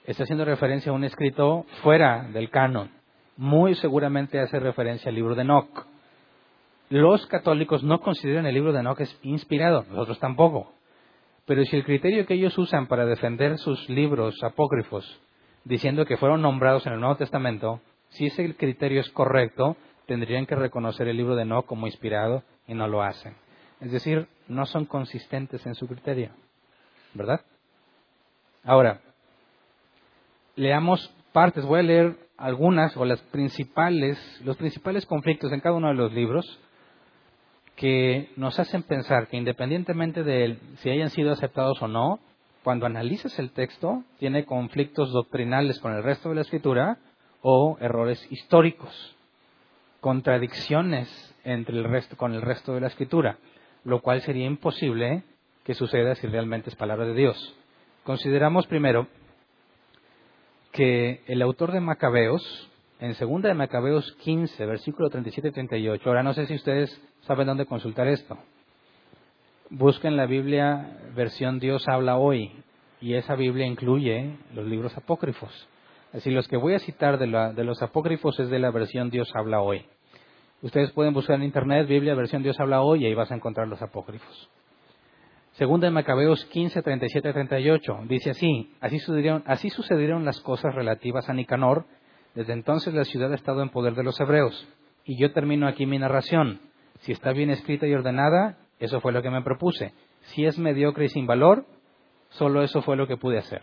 Está 0.05 0.23
haciendo 0.23 0.45
referencia 0.45 0.91
a 0.91 0.95
un 0.95 1.03
escrito 1.05 1.65
fuera 1.81 2.27
del 2.31 2.49
canon. 2.49 2.91
Muy 3.35 3.73
seguramente 3.75 4.39
hace 4.39 4.59
referencia 4.59 5.09
al 5.09 5.15
libro 5.15 5.33
de 5.33 5.41
Enoch. 5.41 5.87
Los 6.89 7.25
católicos 7.27 7.83
no 7.83 7.99
consideran 8.01 8.45
el 8.45 8.53
libro 8.53 8.73
de 8.73 8.81
Enoch 8.81 9.01
inspirado, 9.23 9.85
nosotros 9.89 10.19
tampoco. 10.19 10.71
Pero 11.45 11.63
si 11.65 11.75
el 11.75 11.83
criterio 11.83 12.25
que 12.25 12.35
ellos 12.35 12.57
usan 12.57 12.87
para 12.87 13.05
defender 13.05 13.57
sus 13.57 13.89
libros 13.89 14.41
apócrifos, 14.43 15.19
diciendo 15.65 16.05
que 16.05 16.17
fueron 16.17 16.41
nombrados 16.41 16.85
en 16.87 16.93
el 16.93 16.99
Nuevo 16.99 17.17
Testamento, 17.17 17.81
si 18.09 18.27
ese 18.27 18.55
criterio 18.55 19.01
es 19.01 19.09
correcto, 19.09 19.75
tendrían 20.05 20.45
que 20.45 20.55
reconocer 20.55 21.07
el 21.07 21.17
libro 21.17 21.35
de 21.35 21.43
Enoch 21.43 21.65
como 21.65 21.87
inspirado 21.87 22.43
y 22.67 22.73
no 22.73 22.87
lo 22.87 23.01
hacen. 23.01 23.35
Es 23.81 23.91
decir, 23.91 24.27
no 24.47 24.65
son 24.65 24.85
consistentes 24.85 25.65
en 25.65 25.75
su 25.75 25.87
criterio. 25.87 26.29
¿Verdad? 27.13 27.41
Ahora, 28.63 29.01
leamos 30.55 31.13
partes. 31.33 31.65
Voy 31.65 31.79
a 31.79 31.83
leer 31.83 32.17
algunas 32.37 32.95
o 32.95 33.03
las 33.03 33.21
principales, 33.23 34.17
los 34.43 34.55
principales 34.57 35.05
conflictos 35.05 35.51
en 35.51 35.59
cada 35.59 35.75
uno 35.75 35.89
de 35.89 35.95
los 35.95 36.13
libros 36.13 36.59
que 37.75 38.29
nos 38.35 38.59
hacen 38.59 38.83
pensar 38.83 39.27
que 39.27 39.37
independientemente 39.37 40.23
de 40.23 40.57
si 40.77 40.89
hayan 40.89 41.09
sido 41.09 41.31
aceptados 41.31 41.81
o 41.81 41.87
no, 41.87 42.19
cuando 42.63 42.85
analizas 42.85 43.37
el 43.39 43.51
texto, 43.51 44.03
tiene 44.19 44.45
conflictos 44.45 45.11
doctrinales 45.11 45.79
con 45.79 45.93
el 45.93 46.03
resto 46.03 46.29
de 46.29 46.35
la 46.35 46.41
escritura 46.41 46.97
o 47.41 47.77
errores 47.81 48.25
históricos, 48.31 49.15
contradicciones 49.99 51.09
entre 51.43 51.77
el 51.77 51.83
resto, 51.83 52.15
con 52.15 52.33
el 52.33 52.41
resto 52.41 52.73
de 52.73 52.81
la 52.81 52.87
escritura, 52.87 53.37
lo 53.83 54.01
cual 54.01 54.21
sería 54.21 54.45
imposible 54.45 55.23
que 55.65 55.73
suceda 55.73 56.15
si 56.15 56.27
realmente 56.27 56.69
es 56.69 56.75
palabra 56.75 57.05
de 57.05 57.15
Dios. 57.15 57.55
Consideramos 58.03 58.65
primero 58.67 59.07
que 60.71 61.21
el 61.27 61.41
autor 61.41 61.71
de 61.71 61.79
Macabeos, 61.79 62.69
en 63.03 63.15
segunda 63.15 63.49
de 63.49 63.53
Macabeos 63.53 64.13
15, 64.21 64.65
versículo 64.65 65.09
37 65.09 65.49
y 65.49 65.51
38, 65.51 66.07
ahora 66.07 66.23
no 66.23 66.33
sé 66.33 66.45
si 66.45 66.55
ustedes 66.55 67.01
saben 67.23 67.47
dónde 67.47 67.65
consultar 67.65 68.07
esto. 68.07 68.37
Busquen 69.69 70.15
la 70.15 70.25
Biblia 70.25 70.99
versión 71.13 71.59
Dios 71.59 71.85
habla 71.89 72.17
hoy, 72.17 72.53
y 73.01 73.15
esa 73.15 73.35
Biblia 73.35 73.65
incluye 73.65 74.37
los 74.53 74.65
libros 74.65 74.95
apócrifos. 74.95 75.67
Así 76.13 76.31
los 76.31 76.47
que 76.47 76.55
voy 76.55 76.75
a 76.75 76.79
citar 76.79 77.17
de, 77.17 77.27
de 77.53 77.63
los 77.65 77.81
apócrifos 77.81 78.39
es 78.39 78.49
de 78.49 78.59
la 78.59 78.71
versión 78.71 79.09
Dios 79.09 79.29
habla 79.35 79.59
hoy. 79.59 79.85
Ustedes 80.61 80.91
pueden 80.91 81.13
buscar 81.13 81.35
en 81.35 81.43
internet 81.43 81.85
Biblia 81.89 82.15
versión 82.15 82.41
Dios 82.41 82.57
habla 82.57 82.83
hoy 82.83 83.03
y 83.03 83.07
ahí 83.07 83.13
vas 83.13 83.33
a 83.33 83.35
encontrar 83.35 83.67
los 83.67 83.81
apócrifos. 83.81 84.49
Segunda 85.55 85.87
de 85.87 85.91
Macabeos 85.91 86.45
15, 86.45 86.81
37 86.81 87.33
38. 87.33 87.99
Dice 88.07 88.29
así, 88.29 88.73
así 88.79 88.97
sucedieron, 88.99 89.43
así 89.45 89.69
sucedieron 89.69 90.23
las 90.23 90.39
cosas 90.39 90.73
relativas 90.73 91.27
a 91.27 91.33
Nicanor. 91.33 91.85
Desde 92.35 92.53
entonces 92.53 92.93
la 92.93 93.05
ciudad 93.05 93.31
ha 93.31 93.35
estado 93.35 93.61
en 93.61 93.69
poder 93.69 93.95
de 93.95 94.03
los 94.03 94.19
hebreos. 94.19 94.67
Y 95.05 95.17
yo 95.17 95.31
termino 95.33 95.67
aquí 95.67 95.85
mi 95.85 95.99
narración. 95.99 96.61
Si 97.01 97.11
está 97.11 97.31
bien 97.31 97.49
escrita 97.49 97.85
y 97.87 97.93
ordenada, 97.93 98.57
eso 98.79 99.01
fue 99.01 99.11
lo 99.11 99.21
que 99.21 99.29
me 99.29 99.41
propuse. 99.41 99.93
Si 100.21 100.45
es 100.45 100.57
mediocre 100.57 101.05
y 101.05 101.09
sin 101.09 101.27
valor, 101.27 101.65
solo 102.29 102.63
eso 102.63 102.81
fue 102.81 102.95
lo 102.95 103.07
que 103.07 103.17
pude 103.17 103.37
hacer. 103.37 103.61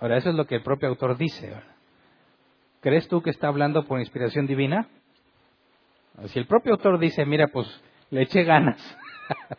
Ahora, 0.00 0.16
eso 0.16 0.30
es 0.30 0.34
lo 0.34 0.46
que 0.46 0.56
el 0.56 0.62
propio 0.62 0.88
autor 0.88 1.16
dice. 1.16 1.54
¿Crees 2.80 3.08
tú 3.08 3.22
que 3.22 3.30
está 3.30 3.48
hablando 3.48 3.84
por 3.86 3.98
inspiración 3.98 4.46
divina? 4.46 4.88
Si 6.26 6.38
el 6.38 6.46
propio 6.46 6.72
autor 6.72 6.98
dice, 6.98 7.24
mira, 7.24 7.48
pues 7.48 7.66
le 8.10 8.22
eché 8.22 8.44
ganas. 8.44 8.98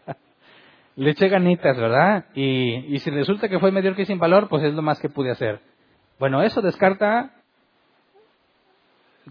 le 0.96 1.12
eché 1.12 1.28
ganitas, 1.28 1.78
¿verdad? 1.78 2.26
Y, 2.36 2.98
si 3.00 3.10
resulta 3.10 3.50
que 3.50 3.60
fue 3.60 3.72
mediocre 3.72 4.04
y 4.04 4.06
sin 4.06 4.20
valor, 4.20 4.48
pues 4.48 4.64
es 4.64 4.74
lo 4.74 4.82
más 4.82 5.00
que 5.00 5.10
pude 5.10 5.32
hacer. 5.32 5.60
Bueno, 6.20 6.42
eso 6.44 6.62
descarta 6.62 7.32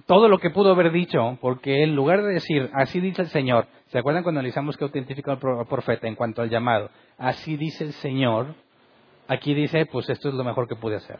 todo 0.06 0.28
lo 0.28 0.38
que 0.38 0.50
pudo 0.50 0.72
haber 0.72 0.92
dicho, 0.92 1.38
porque 1.40 1.82
en 1.82 1.94
lugar 1.94 2.22
de 2.22 2.34
decir, 2.34 2.70
así 2.74 3.00
dice 3.00 3.22
el 3.22 3.28
Señor, 3.28 3.66
¿se 3.86 3.98
acuerdan 3.98 4.22
cuando 4.22 4.40
analizamos 4.40 4.76
que 4.76 4.84
autentificó 4.84 5.32
el 5.32 5.38
profeta 5.38 6.08
en 6.08 6.16
cuanto 6.16 6.42
al 6.42 6.50
llamado? 6.50 6.90
Así 7.16 7.56
dice 7.56 7.84
el 7.84 7.92
Señor, 7.92 8.54
aquí 9.28 9.54
dice, 9.54 9.86
pues 9.86 10.10
esto 10.10 10.28
es 10.28 10.34
lo 10.34 10.44
mejor 10.44 10.68
que 10.68 10.76
pude 10.76 10.96
hacer. 10.96 11.18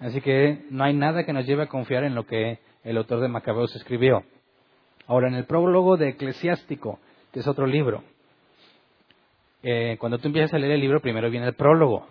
Así 0.00 0.20
que 0.20 0.64
no 0.70 0.84
hay 0.84 0.94
nada 0.94 1.24
que 1.24 1.32
nos 1.32 1.46
lleve 1.46 1.64
a 1.64 1.68
confiar 1.68 2.04
en 2.04 2.14
lo 2.14 2.26
que 2.26 2.58
el 2.84 2.96
autor 2.96 3.20
de 3.20 3.28
Macabeos 3.28 3.74
escribió. 3.76 4.24
Ahora, 5.06 5.28
en 5.28 5.34
el 5.34 5.44
prólogo 5.44 5.96
de 5.96 6.10
Eclesiástico, 6.10 6.98
que 7.32 7.40
es 7.40 7.46
otro 7.46 7.66
libro, 7.66 8.02
eh, 9.62 9.96
cuando 9.98 10.18
tú 10.18 10.28
empiezas 10.28 10.54
a 10.54 10.58
leer 10.58 10.72
el 10.72 10.80
libro, 10.80 11.00
primero 11.00 11.30
viene 11.30 11.46
el 11.46 11.54
prólogo. 11.54 12.06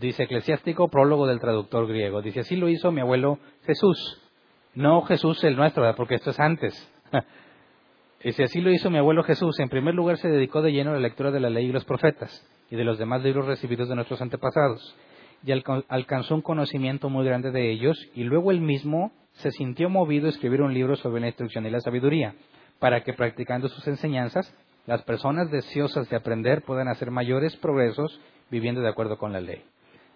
Dice 0.00 0.24
eclesiástico, 0.24 0.88
prólogo 0.88 1.26
del 1.26 1.40
traductor 1.40 1.86
griego. 1.86 2.22
Dice, 2.22 2.40
así 2.40 2.56
lo 2.56 2.68
hizo 2.68 2.90
mi 2.90 3.00
abuelo 3.00 3.38
Jesús. 3.64 4.20
No 4.74 5.02
Jesús 5.02 5.44
el 5.44 5.56
nuestro, 5.56 5.94
porque 5.94 6.16
esto 6.16 6.30
es 6.30 6.40
antes. 6.40 6.92
Dice, 8.24 8.44
así 8.44 8.60
lo 8.60 8.70
hizo 8.70 8.90
mi 8.90 8.98
abuelo 8.98 9.22
Jesús. 9.22 9.58
En 9.60 9.68
primer 9.68 9.94
lugar 9.94 10.16
se 10.16 10.28
dedicó 10.28 10.62
de 10.62 10.72
lleno 10.72 10.90
a 10.90 10.94
la 10.94 11.00
lectura 11.00 11.30
de 11.30 11.40
la 11.40 11.50
ley 11.50 11.66
y 11.66 11.72
los 11.72 11.84
profetas 11.84 12.46
y 12.70 12.76
de 12.76 12.84
los 12.84 12.98
demás 12.98 13.22
libros 13.22 13.46
recibidos 13.46 13.88
de 13.88 13.94
nuestros 13.94 14.22
antepasados. 14.22 14.96
Y 15.44 15.52
alcanzó 15.52 16.34
un 16.34 16.40
conocimiento 16.40 17.10
muy 17.10 17.24
grande 17.26 17.50
de 17.50 17.70
ellos 17.70 17.98
y 18.14 18.24
luego 18.24 18.50
él 18.50 18.62
mismo 18.62 19.12
se 19.32 19.50
sintió 19.50 19.90
movido 19.90 20.26
a 20.26 20.30
escribir 20.30 20.62
un 20.62 20.72
libro 20.72 20.96
sobre 20.96 21.20
la 21.20 21.26
instrucción 21.26 21.66
y 21.66 21.70
la 21.70 21.80
sabiduría, 21.80 22.34
para 22.78 23.02
que 23.02 23.12
practicando 23.12 23.68
sus 23.68 23.86
enseñanzas 23.86 24.54
las 24.86 25.02
personas 25.02 25.50
deseosas 25.50 26.08
de 26.08 26.16
aprender 26.16 26.62
pueden 26.62 26.88
hacer 26.88 27.10
mayores 27.10 27.56
progresos 27.56 28.20
viviendo 28.50 28.80
de 28.80 28.88
acuerdo 28.88 29.18
con 29.18 29.32
la 29.32 29.40
ley. 29.40 29.62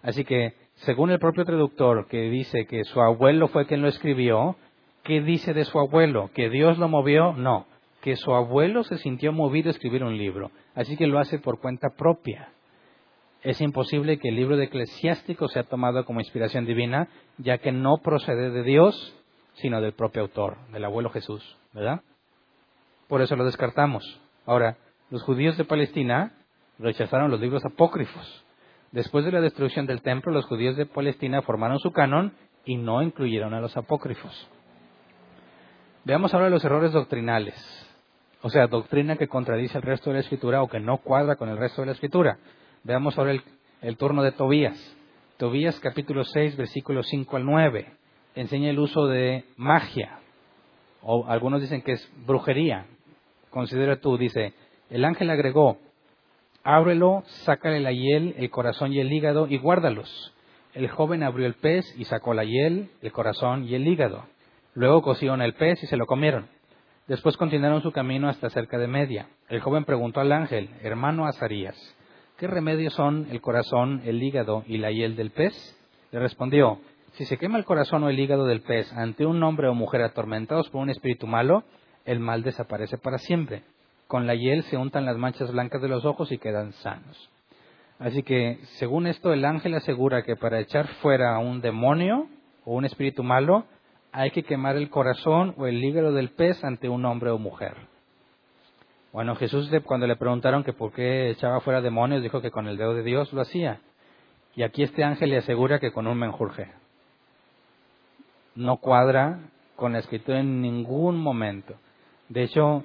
Así 0.01 0.23
que, 0.23 0.53
según 0.75 1.11
el 1.11 1.19
propio 1.19 1.45
traductor 1.45 2.07
que 2.07 2.29
dice 2.29 2.65
que 2.65 2.83
su 2.85 3.01
abuelo 3.01 3.47
fue 3.49 3.65
quien 3.65 3.81
lo 3.81 3.87
escribió, 3.87 4.55
¿qué 5.03 5.21
dice 5.21 5.53
de 5.53 5.65
su 5.65 5.79
abuelo? 5.79 6.29
¿Que 6.33 6.49
Dios 6.49 6.77
lo 6.77 6.87
movió? 6.87 7.33
No, 7.33 7.65
que 8.01 8.15
su 8.15 8.33
abuelo 8.33 8.83
se 8.83 8.97
sintió 8.97 9.33
movido 9.33 9.69
a 9.69 9.71
escribir 9.71 10.03
un 10.03 10.17
libro, 10.17 10.51
así 10.75 10.95
que 10.95 11.07
lo 11.07 11.19
hace 11.19 11.39
por 11.39 11.59
cuenta 11.59 11.89
propia. 11.97 12.49
Es 13.41 13.61
imposible 13.61 14.19
que 14.19 14.29
el 14.29 14.35
libro 14.35 14.57
de 14.57 14.65
eclesiástico 14.65 15.47
sea 15.47 15.63
tomado 15.63 16.03
como 16.05 16.19
inspiración 16.19 16.65
divina, 16.65 17.07
ya 17.37 17.57
que 17.57 17.71
no 17.71 17.97
procede 17.97 18.51
de 18.51 18.63
Dios, 18.63 19.15
sino 19.53 19.81
del 19.81 19.93
propio 19.93 20.23
autor, 20.23 20.57
del 20.71 20.85
abuelo 20.85 21.09
Jesús, 21.09 21.57
¿verdad? 21.73 22.01
Por 23.07 23.21
eso 23.21 23.35
lo 23.35 23.45
descartamos. 23.45 24.21
Ahora, 24.45 24.77
los 25.09 25.23
judíos 25.23 25.57
de 25.57 25.65
Palestina 25.65 26.33
rechazaron 26.77 27.31
los 27.31 27.39
libros 27.39 27.63
apócrifos. 27.65 28.45
Después 28.91 29.25
de 29.25 29.31
la 29.31 29.41
destrucción 29.41 29.85
del 29.85 30.01
templo, 30.01 30.31
los 30.31 30.45
judíos 30.45 30.75
de 30.75 30.85
Palestina 30.85 31.41
formaron 31.41 31.79
su 31.79 31.91
canon 31.91 32.33
y 32.65 32.77
no 32.77 33.01
incluyeron 33.01 33.53
a 33.53 33.61
los 33.61 33.75
apócrifos. 33.77 34.49
Veamos 36.05 36.33
ahora 36.33 36.49
los 36.49 36.63
errores 36.63 36.91
doctrinales, 36.91 37.55
o 38.41 38.49
sea, 38.49 38.67
doctrina 38.67 39.17
que 39.17 39.27
contradice 39.27 39.77
el 39.77 39.83
resto 39.83 40.09
de 40.09 40.15
la 40.15 40.21
escritura 40.21 40.63
o 40.63 40.67
que 40.67 40.79
no 40.79 40.97
cuadra 40.97 41.35
con 41.35 41.49
el 41.49 41.57
resto 41.57 41.81
de 41.81 41.87
la 41.87 41.91
escritura. 41.91 42.39
Veamos 42.83 43.17
ahora 43.17 43.33
el, 43.81 43.97
turno 43.97 44.23
de 44.23 44.31
Tobías. 44.31 44.95
Tobías 45.37 45.79
capítulo 45.79 46.23
6, 46.23 46.57
versículos 46.57 47.07
5 47.09 47.37
al 47.37 47.45
9. 47.45 47.93
Enseña 48.35 48.69
el 48.69 48.79
uso 48.79 49.07
de 49.07 49.45
magia, 49.57 50.19
o 51.01 51.27
algunos 51.27 51.61
dicen 51.61 51.81
que 51.81 51.93
es 51.93 52.11
brujería, 52.25 52.85
Considera 53.49 53.99
tú, 53.99 54.17
dice, 54.17 54.53
el 54.89 55.03
ángel 55.05 55.29
agregó, 55.29 55.79
ábrelo, 56.75 57.23
sácale 57.45 57.79
la 57.79 57.91
hiel, 57.91 58.35
el 58.37 58.49
corazón 58.49 58.93
y 58.93 58.99
el 58.99 59.11
hígado 59.11 59.47
y 59.47 59.57
guárdalos. 59.57 60.33
El 60.73 60.87
joven 60.87 61.23
abrió 61.23 61.47
el 61.47 61.55
pez 61.55 61.85
y 61.97 62.05
sacó 62.05 62.33
la 62.33 62.43
hiel, 62.43 62.91
el 63.01 63.11
corazón 63.11 63.63
y 63.65 63.73
el 63.73 63.87
hígado. 63.87 64.25
Luego 64.75 65.01
cocieron 65.01 65.41
el 65.41 65.55
pez 65.55 65.81
y 65.83 65.87
se 65.87 65.97
lo 65.97 66.05
comieron. 66.05 66.47
Después 67.07 67.37
continuaron 67.37 67.81
su 67.81 67.91
camino 67.91 68.29
hasta 68.29 68.51
cerca 68.51 68.77
de 68.77 68.87
media. 68.87 69.29
El 69.49 69.61
joven 69.61 69.83
preguntó 69.83 70.19
al 70.19 70.31
ángel, 70.31 70.69
hermano 70.83 71.25
Azarías, 71.25 71.75
¿qué 72.37 72.45
remedios 72.45 72.93
son 72.93 73.27
el 73.31 73.41
corazón, 73.41 74.03
el 74.05 74.21
hígado 74.21 74.63
y 74.67 74.77
la 74.77 74.91
hiel 74.91 75.15
del 75.15 75.31
pez? 75.31 75.53
Le 76.11 76.19
respondió, 76.19 76.79
si 77.13 77.25
se 77.25 77.37
quema 77.37 77.57
el 77.57 77.65
corazón 77.65 78.03
o 78.03 78.09
el 78.09 78.19
hígado 78.19 78.45
del 78.45 78.61
pez 78.61 78.93
ante 78.93 79.25
un 79.25 79.41
hombre 79.41 79.67
o 79.67 79.73
mujer 79.73 80.03
atormentados 80.03 80.69
por 80.69 80.81
un 80.81 80.91
espíritu 80.91 81.25
malo, 81.25 81.63
el 82.05 82.19
mal 82.19 82.43
desaparece 82.43 82.99
para 82.99 83.17
siempre. 83.17 83.63
Con 84.09 84.25
la 84.25 84.33
hiel 84.33 84.63
se 84.63 84.75
untan 84.75 85.05
las 85.05 85.17
manchas 85.17 85.51
blancas 85.51 85.83
de 85.83 85.87
los 85.87 86.03
ojos 86.03 86.31
y 86.31 86.39
quedan 86.39 86.73
sanos. 86.73 87.29
Así 87.99 88.23
que, 88.23 88.57
según 88.79 89.05
esto, 89.05 89.31
el 89.31 89.45
ángel 89.45 89.75
asegura 89.75 90.23
que 90.23 90.35
para 90.35 90.59
echar 90.59 90.87
fuera 91.03 91.35
a 91.35 91.37
un 91.37 91.61
demonio 91.61 92.25
o 92.65 92.73
un 92.73 92.85
espíritu 92.85 93.21
malo, 93.21 93.65
hay 94.11 94.31
que 94.31 94.41
quemar 94.41 94.77
el 94.77 94.89
corazón 94.89 95.53
o 95.57 95.67
el 95.67 95.83
hígado 95.83 96.11
del 96.11 96.29
pez 96.29 96.63
ante 96.63 96.89
un 96.89 97.05
hombre 97.05 97.29
o 97.29 97.37
mujer. 97.37 97.75
Bueno, 99.13 99.35
Jesús 99.35 99.69
cuando 99.85 100.07
le 100.07 100.15
preguntaron 100.15 100.63
que 100.63 100.73
por 100.73 100.91
qué 100.91 101.29
echaba 101.29 101.59
fuera 101.59 101.79
demonios, 101.79 102.23
dijo 102.23 102.41
que 102.41 102.49
con 102.49 102.67
el 102.67 102.77
dedo 102.77 102.95
de 102.95 103.03
Dios 103.03 103.31
lo 103.31 103.41
hacía. 103.41 103.79
Y 104.55 104.63
aquí 104.63 104.81
este 104.81 105.03
ángel 105.03 105.29
le 105.29 105.37
asegura 105.37 105.77
que 105.77 105.91
con 105.91 106.07
un 106.07 106.17
menjurje. 106.17 106.71
No 108.55 108.77
cuadra 108.77 109.37
con 109.75 109.93
la 109.93 109.99
escritura 109.99 110.39
en 110.39 110.63
ningún 110.63 111.19
momento. 111.19 111.75
De 112.27 112.41
hecho, 112.41 112.83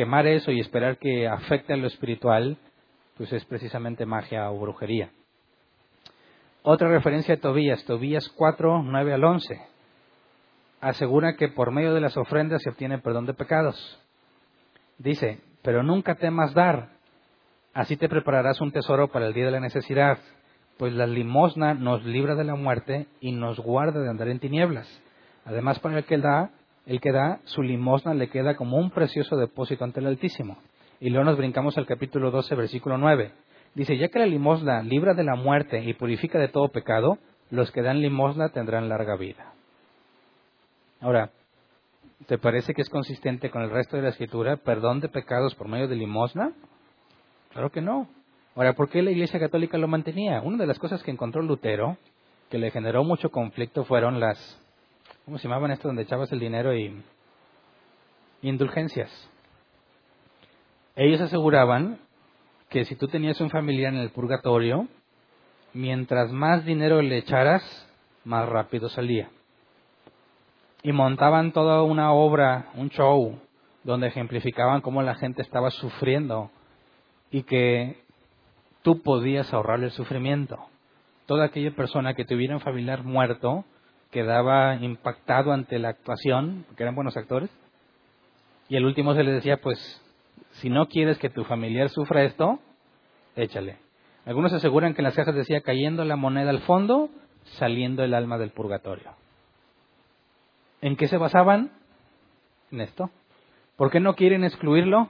quemar 0.00 0.26
eso 0.26 0.50
y 0.50 0.60
esperar 0.60 0.96
que 0.96 1.28
afecte 1.28 1.74
a 1.74 1.76
lo 1.76 1.86
espiritual, 1.86 2.56
pues 3.18 3.30
es 3.34 3.44
precisamente 3.44 4.06
magia 4.06 4.50
o 4.50 4.58
brujería. 4.58 5.10
Otra 6.62 6.88
referencia 6.88 7.34
a 7.34 7.36
Tobías, 7.36 7.84
Tobías 7.84 8.26
4, 8.30 8.82
9 8.82 9.12
al 9.12 9.22
11, 9.22 9.60
asegura 10.80 11.36
que 11.36 11.48
por 11.48 11.70
medio 11.70 11.92
de 11.92 12.00
las 12.00 12.16
ofrendas 12.16 12.62
se 12.62 12.70
obtiene 12.70 12.96
perdón 12.96 13.26
de 13.26 13.34
pecados. 13.34 14.00
Dice, 14.96 15.42
pero 15.60 15.82
nunca 15.82 16.14
temas 16.14 16.54
dar, 16.54 16.92
así 17.74 17.98
te 17.98 18.08
prepararás 18.08 18.62
un 18.62 18.72
tesoro 18.72 19.08
para 19.08 19.26
el 19.26 19.34
día 19.34 19.44
de 19.44 19.50
la 19.50 19.60
necesidad, 19.60 20.16
pues 20.78 20.94
la 20.94 21.06
limosna 21.06 21.74
nos 21.74 22.06
libra 22.06 22.36
de 22.36 22.44
la 22.44 22.54
muerte 22.54 23.06
y 23.20 23.32
nos 23.32 23.60
guarda 23.60 24.00
de 24.00 24.08
andar 24.08 24.28
en 24.28 24.40
tinieblas. 24.40 24.88
Además, 25.44 25.78
para 25.78 25.98
el 25.98 26.04
que 26.04 26.16
da, 26.16 26.52
el 26.86 27.00
que 27.00 27.12
da, 27.12 27.40
su 27.44 27.62
limosna 27.62 28.14
le 28.14 28.28
queda 28.28 28.56
como 28.56 28.76
un 28.78 28.90
precioso 28.90 29.36
depósito 29.36 29.84
ante 29.84 30.00
el 30.00 30.06
Altísimo. 30.06 30.58
Y 31.00 31.10
luego 31.10 31.24
nos 31.24 31.38
brincamos 31.38 31.78
al 31.78 31.86
capítulo 31.86 32.30
12, 32.30 32.54
versículo 32.54 32.98
9. 32.98 33.32
Dice, 33.74 33.96
ya 33.96 34.08
que 34.08 34.18
la 34.18 34.26
limosna 34.26 34.82
libra 34.82 35.14
de 35.14 35.24
la 35.24 35.36
muerte 35.36 35.82
y 35.84 35.94
purifica 35.94 36.38
de 36.38 36.48
todo 36.48 36.68
pecado, 36.68 37.18
los 37.50 37.70
que 37.70 37.82
dan 37.82 38.00
limosna 38.00 38.50
tendrán 38.50 38.88
larga 38.88 39.16
vida. 39.16 39.52
Ahora, 41.00 41.30
¿te 42.26 42.36
parece 42.38 42.74
que 42.74 42.82
es 42.82 42.90
consistente 42.90 43.50
con 43.50 43.62
el 43.62 43.70
resto 43.70 43.96
de 43.96 44.02
la 44.02 44.10
escritura, 44.10 44.56
perdón 44.56 45.00
de 45.00 45.08
pecados 45.08 45.54
por 45.54 45.68
medio 45.68 45.88
de 45.88 45.96
limosna? 45.96 46.52
Claro 47.52 47.70
que 47.70 47.80
no. 47.80 48.08
Ahora, 48.54 48.74
¿por 48.74 48.90
qué 48.90 49.00
la 49.00 49.10
Iglesia 49.10 49.40
Católica 49.40 49.78
lo 49.78 49.88
mantenía? 49.88 50.42
Una 50.42 50.58
de 50.58 50.66
las 50.66 50.78
cosas 50.78 51.02
que 51.02 51.10
encontró 51.10 51.40
Lutero, 51.40 51.96
que 52.50 52.58
le 52.58 52.70
generó 52.70 53.04
mucho 53.04 53.30
conflicto, 53.30 53.84
fueron 53.84 54.20
las, 54.20 54.59
¿cómo 55.30 55.38
se 55.38 55.46
llamaban 55.46 55.70
esto 55.70 55.86
donde 55.86 56.02
echabas 56.02 56.32
el 56.32 56.40
dinero 56.40 56.74
y 56.74 57.04
indulgencias? 58.42 59.08
Ellos 60.96 61.20
aseguraban 61.20 62.00
que 62.68 62.84
si 62.84 62.96
tú 62.96 63.06
tenías 63.06 63.40
un 63.40 63.48
familiar 63.48 63.94
en 63.94 64.00
el 64.00 64.10
purgatorio, 64.10 64.88
mientras 65.72 66.32
más 66.32 66.64
dinero 66.64 67.00
le 67.00 67.18
echaras, 67.18 67.62
más 68.24 68.48
rápido 68.48 68.88
salía. 68.88 69.30
Y 70.82 70.90
montaban 70.90 71.52
toda 71.52 71.84
una 71.84 72.10
obra, 72.10 72.72
un 72.74 72.90
show, 72.90 73.38
donde 73.84 74.08
ejemplificaban 74.08 74.80
cómo 74.80 75.00
la 75.00 75.14
gente 75.14 75.42
estaba 75.42 75.70
sufriendo 75.70 76.50
y 77.30 77.44
que 77.44 78.02
tú 78.82 79.00
podías 79.00 79.54
ahorrarle 79.54 79.86
el 79.86 79.92
sufrimiento. 79.92 80.58
Toda 81.26 81.44
aquella 81.44 81.70
persona 81.70 82.14
que 82.14 82.24
tuviera 82.24 82.56
un 82.56 82.60
familiar 82.60 83.04
muerto 83.04 83.64
quedaba 84.10 84.76
impactado 84.76 85.52
ante 85.52 85.78
la 85.78 85.90
actuación, 85.90 86.64
porque 86.66 86.82
eran 86.82 86.94
buenos 86.94 87.16
actores, 87.16 87.50
y 88.68 88.76
el 88.76 88.84
último 88.84 89.14
se 89.14 89.24
les 89.24 89.34
decía, 89.34 89.58
pues 89.58 89.78
si 90.52 90.68
no 90.68 90.86
quieres 90.86 91.18
que 91.18 91.30
tu 91.30 91.44
familiar 91.44 91.88
sufra 91.88 92.22
esto, 92.22 92.60
échale. 93.36 93.78
Algunos 94.26 94.52
aseguran 94.52 94.94
que 94.94 95.00
en 95.00 95.04
las 95.04 95.14
cajas 95.14 95.34
decía 95.34 95.60
cayendo 95.60 96.04
la 96.04 96.16
moneda 96.16 96.50
al 96.50 96.60
fondo, 96.60 97.08
saliendo 97.58 98.04
el 98.04 98.14
alma 98.14 98.38
del 98.38 98.50
purgatorio. 98.50 99.12
¿En 100.82 100.96
qué 100.96 101.08
se 101.08 101.16
basaban? 101.16 101.70
En 102.70 102.80
esto. 102.80 103.10
¿Por 103.76 103.90
qué 103.90 104.00
no 104.00 104.14
quieren 104.14 104.44
excluirlo? 104.44 105.08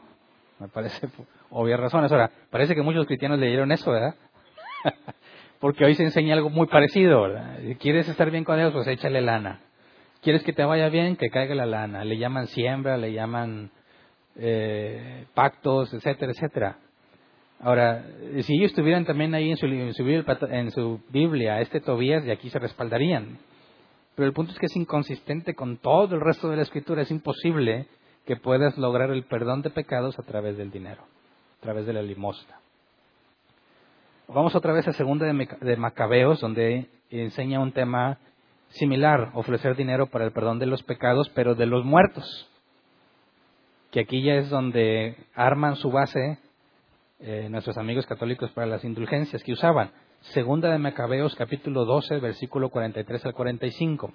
Me 0.59 0.69
parece 0.69 1.09
obvias 1.51 1.81
razones. 1.81 2.11
Ahora, 2.13 2.31
parece 2.51 2.75
que 2.75 2.83
muchos 2.83 3.07
cristianos 3.07 3.39
leyeron 3.39 3.73
eso, 3.73 3.91
¿verdad? 3.91 4.15
Porque 5.61 5.85
hoy 5.85 5.95
se 5.95 6.05
enseña 6.05 6.35
algo 6.35 6.49
muy 6.49 6.67
parecido, 6.67 7.23
¿verdad? 7.23 7.59
¿Quieres 7.79 8.09
estar 8.09 8.31
bien 8.31 8.45
con 8.45 8.57
Dios? 8.57 8.73
Pues 8.73 8.89
échale 8.89 9.21
lana. 9.21 9.61
¿Quieres 10.23 10.43
que 10.43 10.55
te 10.55 10.65
vaya 10.65 10.89
bien? 10.89 11.17
Que 11.17 11.29
caiga 11.29 11.55
la 11.55 11.67
lana. 11.67 12.03
Le 12.05 12.17
llaman 12.17 12.47
siembra, 12.47 12.97
le 12.97 13.13
llaman 13.13 13.71
eh, 14.37 15.27
pactos, 15.35 15.93
etcétera, 15.93 16.33
etcétera. 16.33 16.79
Ahora, 17.61 18.07
si 18.41 18.55
ellos 18.55 18.71
estuvieran 18.71 19.05
también 19.05 19.35
ahí 19.35 19.51
en 19.51 19.59
su, 19.59 19.67
en 19.67 20.71
su, 20.73 21.01
Biblia, 21.11 21.61
este 21.61 21.81
Tobías, 21.81 22.25
de 22.25 22.33
aquí 22.33 22.49
se 22.49 22.59
respaldarían. 22.59 23.39
Pero 24.15 24.27
el 24.27 24.33
punto 24.33 24.53
es 24.53 24.59
que 24.59 24.67
es 24.67 24.77
inconsistente 24.77 25.55
con 25.55 25.77
todo 25.77 26.15
el 26.15 26.23
resto 26.23 26.49
de 26.49 26.57
la 26.57 26.63
escritura. 26.63 27.03
Es 27.03 27.11
imposible 27.11 27.87
que 28.25 28.37
puedas 28.37 28.79
lograr 28.79 29.11
el 29.11 29.25
perdón 29.25 29.61
de 29.61 29.69
pecados 29.69 30.19
a 30.19 30.23
través 30.23 30.57
del 30.57 30.71
dinero, 30.71 31.03
a 31.59 31.63
través 31.63 31.85
de 31.85 31.93
la 31.93 32.01
limosna. 32.01 32.60
Vamos 34.33 34.55
otra 34.55 34.73
vez 34.73 34.87
a 34.87 34.93
segunda 34.93 35.27
de 35.27 35.77
Macabeos, 35.77 36.41
donde 36.41 36.87
enseña 37.11 37.59
un 37.59 37.73
tema 37.73 38.19
similar, 38.69 39.33
ofrecer 39.35 39.75
dinero 39.75 40.07
para 40.07 40.25
el 40.25 40.31
perdón 40.31 40.61
de 40.61 40.67
los 40.67 40.85
pecados, 40.85 41.29
pero 41.35 41.57
de 41.57 41.67
los 41.67 41.85
muertos 41.85 42.49
que 43.91 43.99
aquí 43.99 44.23
ya 44.23 44.35
es 44.35 44.49
donde 44.49 45.17
arman 45.35 45.75
su 45.75 45.91
base 45.91 46.39
eh, 47.19 47.49
nuestros 47.51 47.77
amigos 47.77 48.07
católicos 48.07 48.53
para 48.53 48.69
las 48.69 48.85
indulgencias 48.85 49.43
que 49.43 49.53
usaban. 49.53 49.91
Segunda 50.33 50.71
de 50.71 50.79
Macabeos 50.79 51.35
capítulo 51.35 51.85
12, 51.85 52.21
versículo 52.21 52.69
43 52.69 53.27
al 53.27 53.35
45. 53.35 54.13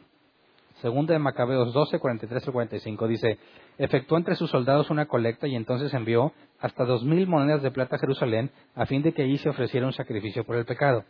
Segunda 0.85 1.13
de 1.13 1.19
Macabeos 1.19 1.73
12, 1.73 1.97
43 1.97 2.45
al 2.45 2.53
45 2.53 3.07
dice, 3.07 3.39
efectuó 3.79 4.19
entre 4.19 4.35
sus 4.35 4.51
soldados 4.51 4.91
una 4.91 5.07
colecta 5.07 5.47
y 5.47 5.55
entonces 5.55 5.91
envió 5.95 6.31
hasta 6.59 6.85
dos 6.85 7.03
mil 7.03 7.25
monedas 7.25 7.63
de 7.63 7.71
plata 7.71 7.95
a 7.95 7.99
Jerusalén 7.99 8.51
a 8.75 8.85
fin 8.85 9.01
de 9.01 9.11
que 9.11 9.23
allí 9.23 9.39
se 9.39 9.49
ofreciera 9.49 9.87
un 9.87 9.93
sacrificio 9.93 10.43
por 10.43 10.57
el 10.57 10.65
pecado. 10.65 11.03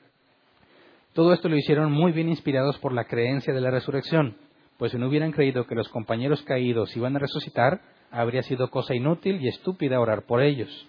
Todo 1.12 1.34
esto 1.34 1.50
lo 1.50 1.58
hicieron 1.58 1.92
muy 1.92 2.14
bien 2.14 2.30
inspirados 2.30 2.78
por 2.78 2.94
la 2.94 3.04
creencia 3.04 3.54
de 3.54 3.60
la 3.60 3.70
resurrección, 3.70 4.38
pues 4.78 4.94
si 4.94 4.98
no 4.98 5.10
hubieran 5.10 5.34
creído 5.34 5.68
que 5.68 5.76
los 5.76 5.90
compañeros 5.90 6.42
caídos 6.44 6.96
iban 6.96 7.18
a 7.18 7.20
resucitar, 7.20 7.82
habría 8.12 8.44
sido 8.44 8.70
cosa 8.70 8.96
inútil 8.96 9.42
y 9.42 9.50
estúpida 9.50 10.00
orar 10.00 10.22
por 10.22 10.42
ellos. 10.42 10.88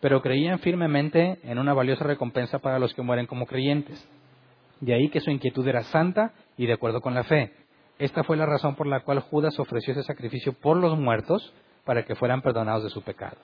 Pero 0.00 0.22
creían 0.22 0.60
firmemente 0.60 1.40
en 1.42 1.58
una 1.58 1.74
valiosa 1.74 2.04
recompensa 2.04 2.60
para 2.60 2.78
los 2.78 2.94
que 2.94 3.02
mueren 3.02 3.26
como 3.26 3.46
creyentes. 3.46 4.08
De 4.78 4.94
ahí 4.94 5.08
que 5.08 5.18
su 5.18 5.32
inquietud 5.32 5.66
era 5.66 5.82
santa 5.82 6.34
y 6.56 6.66
de 6.66 6.74
acuerdo 6.74 7.00
con 7.00 7.14
la 7.14 7.24
fe. 7.24 7.61
Esta 7.98 8.24
fue 8.24 8.36
la 8.36 8.46
razón 8.46 8.74
por 8.74 8.86
la 8.86 9.00
cual 9.00 9.20
Judas 9.20 9.58
ofreció 9.58 9.92
ese 9.92 10.02
sacrificio 10.02 10.52
por 10.52 10.76
los 10.76 10.98
muertos 10.98 11.52
para 11.84 12.04
que 12.04 12.14
fueran 12.14 12.42
perdonados 12.42 12.84
de 12.84 12.90
su 12.90 13.02
pecado. 13.02 13.36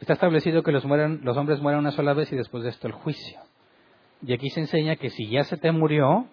Está 0.00 0.14
establecido 0.14 0.62
que 0.62 0.72
los, 0.72 0.84
los 0.84 1.36
hombres 1.36 1.60
mueran 1.60 1.80
una 1.80 1.92
sola 1.92 2.12
vez 2.12 2.32
y 2.32 2.36
después 2.36 2.64
de 2.64 2.70
esto 2.70 2.86
el 2.88 2.92
juicio. 2.92 3.40
Y 4.20 4.32
aquí 4.32 4.50
se 4.50 4.60
enseña 4.60 4.96
que 4.96 5.10
si 5.10 5.28
ya 5.28 5.44
se 5.44 5.56
te 5.56 5.70
murió, 5.72 6.26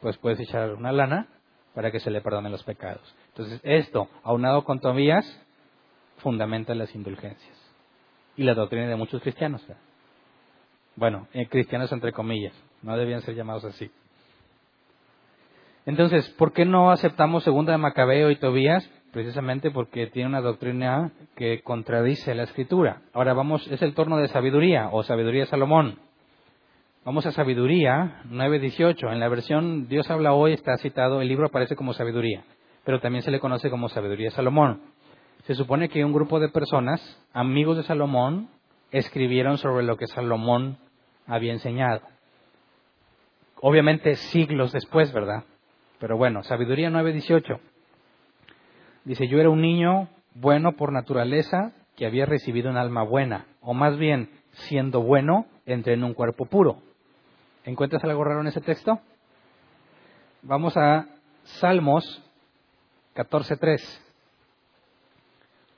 pues 0.00 0.16
puedes 0.18 0.40
echar 0.40 0.74
una 0.74 0.92
lana 0.92 1.28
para 1.74 1.90
que 1.90 2.00
se 2.00 2.10
le 2.10 2.20
perdonen 2.20 2.52
los 2.52 2.64
pecados. 2.64 3.14
Entonces, 3.28 3.60
esto, 3.62 4.08
aunado 4.22 4.64
con 4.64 4.80
Tobías, 4.80 5.24
fundamenta 6.18 6.74
las 6.74 6.94
indulgencias. 6.94 7.56
Y 8.36 8.44
la 8.44 8.54
doctrina 8.54 8.88
de 8.88 8.96
muchos 8.96 9.22
cristianos. 9.22 9.64
Bueno, 10.96 11.28
eh, 11.32 11.46
cristianos 11.46 11.92
entre 11.92 12.12
comillas, 12.12 12.54
no 12.82 12.96
debían 12.96 13.22
ser 13.22 13.34
llamados 13.34 13.64
así. 13.64 13.90
Entonces, 15.86 16.28
¿por 16.30 16.52
qué 16.52 16.64
no 16.64 16.90
aceptamos 16.90 17.42
segunda 17.42 17.72
de 17.72 17.78
Macabeo 17.78 18.30
y 18.30 18.36
Tobías? 18.36 18.88
Precisamente 19.12 19.70
porque 19.70 20.06
tiene 20.06 20.28
una 20.28 20.40
doctrina 20.40 21.10
que 21.34 21.62
contradice 21.62 22.34
la 22.34 22.44
escritura. 22.44 23.02
Ahora 23.12 23.32
vamos, 23.32 23.66
es 23.68 23.82
el 23.82 23.94
torno 23.94 24.18
de 24.18 24.28
sabiduría 24.28 24.88
o 24.92 25.02
sabiduría 25.02 25.42
de 25.42 25.46
Salomón. 25.46 25.98
Vamos 27.02 27.24
a 27.24 27.32
Sabiduría 27.32 28.22
9.18. 28.28 29.10
En 29.10 29.20
la 29.20 29.28
versión 29.28 29.88
Dios 29.88 30.10
habla 30.10 30.34
hoy 30.34 30.52
está 30.52 30.76
citado, 30.76 31.22
el 31.22 31.28
libro 31.28 31.46
aparece 31.46 31.74
como 31.74 31.94
Sabiduría, 31.94 32.44
pero 32.84 33.00
también 33.00 33.22
se 33.22 33.30
le 33.30 33.40
conoce 33.40 33.70
como 33.70 33.88
Sabiduría 33.88 34.26
de 34.26 34.36
Salomón. 34.36 34.82
Se 35.44 35.54
supone 35.54 35.88
que 35.88 36.04
un 36.04 36.12
grupo 36.12 36.38
de 36.38 36.50
personas, 36.50 37.00
amigos 37.32 37.78
de 37.78 37.84
Salomón, 37.84 38.50
escribieron 38.90 39.56
sobre 39.56 39.84
lo 39.84 39.96
que 39.96 40.06
Salomón 40.08 40.76
había 41.26 41.52
enseñado. 41.52 42.02
Obviamente 43.62 44.16
siglos 44.16 44.70
después, 44.70 45.10
¿verdad? 45.12 45.44
Pero 46.00 46.16
bueno, 46.16 46.42
Sabiduría 46.42 46.90
9.18. 46.90 47.60
Dice, 49.04 49.28
yo 49.28 49.38
era 49.38 49.50
un 49.50 49.60
niño 49.60 50.08
bueno 50.34 50.72
por 50.72 50.92
naturaleza 50.92 51.72
que 51.94 52.06
había 52.06 52.24
recibido 52.24 52.70
un 52.70 52.78
alma 52.78 53.02
buena, 53.02 53.46
o 53.60 53.74
más 53.74 53.98
bien, 53.98 54.30
siendo 54.50 55.02
bueno, 55.02 55.46
entré 55.66 55.92
en 55.92 56.02
un 56.02 56.14
cuerpo 56.14 56.46
puro. 56.46 56.78
¿Encuentras 57.64 58.02
algo 58.02 58.24
raro 58.24 58.40
en 58.40 58.46
ese 58.46 58.62
texto? 58.62 58.98
Vamos 60.42 60.74
a 60.78 61.06
Salmos 61.44 62.22
14.3. 63.14 64.00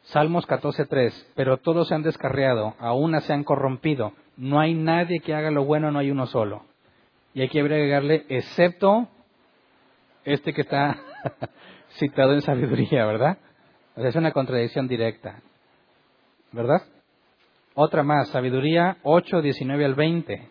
Salmos 0.03 0.47
14.3. 0.47 1.33
Pero 1.35 1.57
todos 1.57 1.89
se 1.89 1.97
han 1.97 2.03
descarriado, 2.03 2.77
aún 2.79 3.21
se 3.21 3.33
han 3.33 3.43
corrompido. 3.43 4.13
No 4.37 4.61
hay 4.61 4.75
nadie 4.75 5.19
que 5.19 5.35
haga 5.35 5.51
lo 5.51 5.65
bueno, 5.65 5.91
no 5.91 5.99
hay 5.99 6.13
uno 6.13 6.27
solo. 6.27 6.65
Y 7.35 7.41
hay 7.41 7.49
que 7.49 7.61
agregarle, 7.61 8.25
excepto 8.29 9.09
este 10.25 10.53
que 10.53 10.63
está 10.63 10.99
citado 11.99 12.33
en 12.33 12.43
sabiduría, 12.43 13.07
¿verdad? 13.07 13.39
es 13.97 14.15
una 14.17 14.33
contradicción 14.33 14.89
directa. 14.89 15.43
¿Verdad? 16.53 16.83
Otra 17.75 18.03
más, 18.03 18.29
sabiduría 18.29 18.99
8, 19.03 19.41
19 19.41 19.85
al 19.85 19.95
20. 19.95 20.49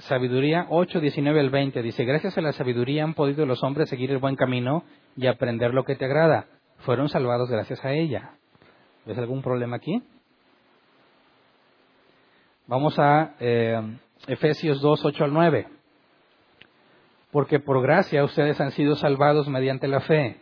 Sabiduría 0.00 0.66
8, 0.68 1.00
19 1.00 1.40
al 1.40 1.50
20 1.50 1.82
dice, 1.82 2.04
gracias 2.04 2.36
a 2.36 2.42
la 2.42 2.52
sabiduría 2.52 3.02
han 3.02 3.14
podido 3.14 3.46
los 3.46 3.62
hombres 3.62 3.88
seguir 3.88 4.10
el 4.10 4.18
buen 4.18 4.36
camino 4.36 4.84
y 5.16 5.26
aprender 5.26 5.72
lo 5.72 5.84
que 5.84 5.96
te 5.96 6.04
agrada. 6.04 6.46
Fueron 6.80 7.08
salvados 7.08 7.50
gracias 7.50 7.82
a 7.82 7.92
ella. 7.92 8.32
¿Ves 9.06 9.16
algún 9.16 9.40
problema 9.40 9.76
aquí? 9.76 10.02
Vamos 12.66 12.98
a 12.98 13.36
eh, 13.40 13.80
Efesios 14.26 14.82
2, 14.82 15.04
8 15.04 15.24
al 15.24 15.32
9. 15.32 15.75
Porque 17.36 17.60
por 17.60 17.82
gracia 17.82 18.24
ustedes 18.24 18.58
han 18.62 18.70
sido 18.70 18.96
salvados 18.96 19.46
mediante 19.46 19.88
la 19.88 20.00
fe. 20.00 20.38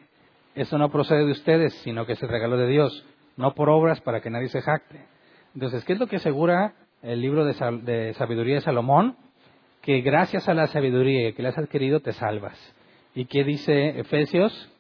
Eso 0.55 0.79
no 0.79 0.93
procede 0.93 1.25
de 1.25 1.33
ustedes, 1.33 1.75
sino 1.83 2.07
que 2.07 2.13
es 2.13 2.23
el 2.23 2.29
regalo 2.29 2.57
de 2.57 2.69
Dios, 2.69 3.05
no 3.37 3.53
por 3.53 3.69
obras 3.69 4.01
para 4.01 4.21
que 4.21 4.31
nadie 4.31 4.47
se 4.47 4.63
jacte. 4.63 5.05
Entonces, 5.55 5.85
¿qué 5.85 5.95
es 5.95 5.99
lo 5.99 6.07
que 6.07 6.19
asegura 6.19 6.75
el 7.03 7.21
libro 7.21 7.45
de, 7.45 8.15
sabiduría 8.15 8.55
de 8.55 8.61
Salomón? 8.61 9.17
Que 9.83 10.03
gracias 10.03 10.49
a 10.49 10.55
la 10.55 10.69
sabiduría 10.69 11.33
que 11.33 11.43
le 11.43 11.49
has 11.49 11.59
adquirido 11.59 11.99
te 11.99 12.13
salvas. 12.13 12.57
¿Y 13.13 13.25
qué 13.25 13.43
dice 13.43 13.99
Efesios? 13.99 14.73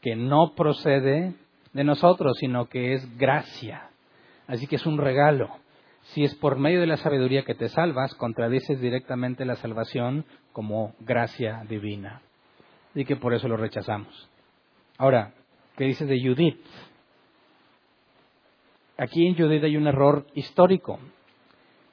Que 0.00 0.16
no 0.16 0.54
procede 0.56 1.34
de 1.74 1.84
nosotros, 1.84 2.38
sino 2.40 2.70
que 2.70 2.94
es 2.94 3.18
gracia. 3.18 3.90
Así 4.46 4.66
que 4.66 4.76
es 4.76 4.86
un 4.86 4.96
regalo. 4.96 5.50
Si 6.12 6.24
es 6.24 6.34
por 6.34 6.58
medio 6.58 6.80
de 6.80 6.86
la 6.86 6.96
sabiduría 6.96 7.44
que 7.44 7.54
te 7.54 7.68
salvas, 7.68 8.14
contradices 8.14 8.80
directamente 8.80 9.44
la 9.44 9.56
salvación 9.56 10.24
como 10.52 10.94
gracia 11.00 11.64
divina. 11.68 12.22
Y 12.94 13.04
que 13.04 13.16
por 13.16 13.34
eso 13.34 13.46
lo 13.46 13.56
rechazamos. 13.56 14.28
Ahora, 14.96 15.34
¿qué 15.76 15.84
dices 15.84 16.08
de 16.08 16.20
Judith? 16.20 16.58
Aquí 18.96 19.26
en 19.26 19.36
Judith 19.36 19.62
hay 19.62 19.76
un 19.76 19.86
error 19.86 20.26
histórico. 20.34 20.98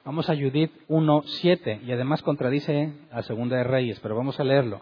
Vamos 0.04 0.30
a 0.30 0.34
Judith 0.34 0.72
1.7 0.88 1.82
y 1.84 1.92
además 1.92 2.22
contradice 2.22 2.94
a 3.10 3.22
Segunda 3.22 3.56
de 3.56 3.64
Reyes, 3.64 4.00
pero 4.00 4.16
vamos 4.16 4.40
a 4.40 4.44
leerlo. 4.44 4.80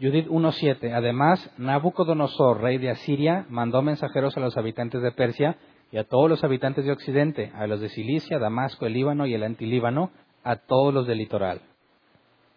Judith 0.00 0.28
1.7. 0.28 0.92
Además, 0.94 1.50
Nabucodonosor, 1.58 2.60
rey 2.60 2.78
de 2.78 2.90
Asiria, 2.90 3.46
mandó 3.48 3.82
mensajeros 3.82 4.36
a 4.36 4.40
los 4.40 4.56
habitantes 4.56 5.02
de 5.02 5.12
Persia 5.12 5.56
y 5.92 5.98
a 5.98 6.04
todos 6.04 6.28
los 6.28 6.42
habitantes 6.44 6.84
de 6.84 6.92
Occidente, 6.92 7.52
a 7.54 7.66
los 7.66 7.80
de 7.80 7.88
Cilicia, 7.88 8.38
Damasco, 8.38 8.86
el 8.86 8.92
Líbano 8.94 9.26
y 9.26 9.34
el 9.34 9.42
antilíbano, 9.42 10.10
a 10.42 10.56
todos 10.56 10.92
los 10.92 11.06
del 11.06 11.18
litoral. 11.18 11.60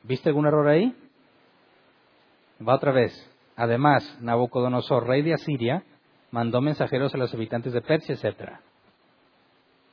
¿Viste 0.04 0.30
algún 0.30 0.48
error 0.48 0.68
ahí? 0.68 0.96
Va 2.68 2.76
otra 2.76 2.92
vez. 2.92 3.14
Además, 3.56 4.18
Nabucodonosor, 4.22 5.08
rey 5.08 5.22
de 5.22 5.34
Asiria, 5.34 5.84
mandó 6.32 6.62
mensajeros 6.62 7.14
a 7.14 7.18
los 7.18 7.34
habitantes 7.34 7.74
de 7.74 7.82
Persia, 7.82 8.16
etc. 8.16 8.60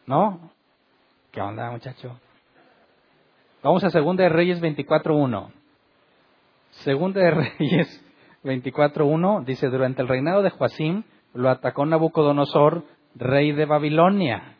¿No? 0.07 0.51
¿Qué 1.33 1.40
onda, 1.40 1.70
muchacho? 1.70 2.18
Vamos 3.62 3.83
a 3.85 3.90
Segunda 3.90 4.22
de 4.25 4.29
Reyes 4.29 4.61
24.1. 4.61 5.51
Segunda 6.85 7.20
de 7.20 7.31
Reyes 7.59 8.05
24.1 8.44 9.44
dice, 9.44 9.68
durante 9.68 10.03
el 10.03 10.09
reinado 10.09 10.42
de 10.42 10.51
Joacim 10.51 11.03
lo 11.35 11.51
atacó 11.51 11.85
Nabucodonosor, 11.85 12.85
rey 13.17 13.53
de 13.53 13.65
Babilonia. 13.65 14.57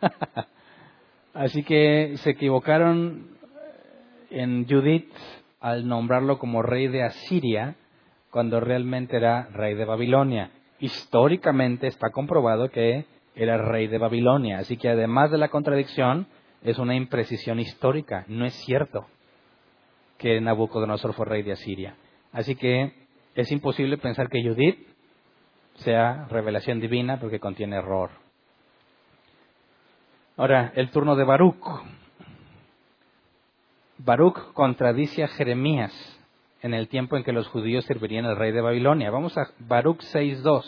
Así 1.34 1.62
que 1.62 2.14
se 2.16 2.30
equivocaron 2.30 3.28
en 4.30 4.66
Judith 4.68 5.12
al 5.60 5.86
nombrarlo 5.86 6.38
como 6.38 6.62
rey 6.62 6.88
de 6.88 7.02
Asiria, 7.02 7.76
cuando 8.30 8.60
realmente 8.60 9.16
era 9.16 9.48
rey 9.52 9.74
de 9.74 9.84
Babilonia. 9.84 10.50
Históricamente 10.78 11.86
está 11.86 12.10
comprobado 12.10 12.70
que 12.70 13.04
era 13.34 13.58
rey 13.58 13.86
de 13.86 13.98
Babilonia, 13.98 14.58
así 14.58 14.76
que 14.76 14.88
además 14.88 15.30
de 15.30 15.38
la 15.38 15.48
contradicción, 15.48 16.26
es 16.62 16.78
una 16.78 16.94
imprecisión 16.94 17.58
histórica. 17.58 18.24
No 18.28 18.44
es 18.44 18.54
cierto 18.64 19.06
que 20.18 20.40
Nabucodonosor 20.40 21.14
fue 21.14 21.26
rey 21.26 21.42
de 21.42 21.52
Asiria. 21.52 21.94
Así 22.32 22.54
que 22.54 22.92
es 23.34 23.50
imposible 23.50 23.96
pensar 23.98 24.28
que 24.28 24.42
Judith 24.42 24.89
sea 25.80 26.26
revelación 26.28 26.80
divina 26.80 27.18
porque 27.18 27.40
contiene 27.40 27.76
error. 27.76 28.10
Ahora, 30.36 30.72
el 30.74 30.90
turno 30.90 31.16
de 31.16 31.24
Baruch. 31.24 31.64
Baruch 33.98 34.52
contradice 34.54 35.22
a 35.22 35.28
Jeremías 35.28 35.92
en 36.62 36.72
el 36.74 36.88
tiempo 36.88 37.16
en 37.16 37.24
que 37.24 37.32
los 37.32 37.48
judíos 37.48 37.84
servirían 37.84 38.24
al 38.24 38.36
rey 38.36 38.52
de 38.52 38.60
Babilonia. 38.60 39.10
Vamos 39.10 39.36
a 39.36 39.50
Baruch 39.58 40.00
6.2. 40.00 40.64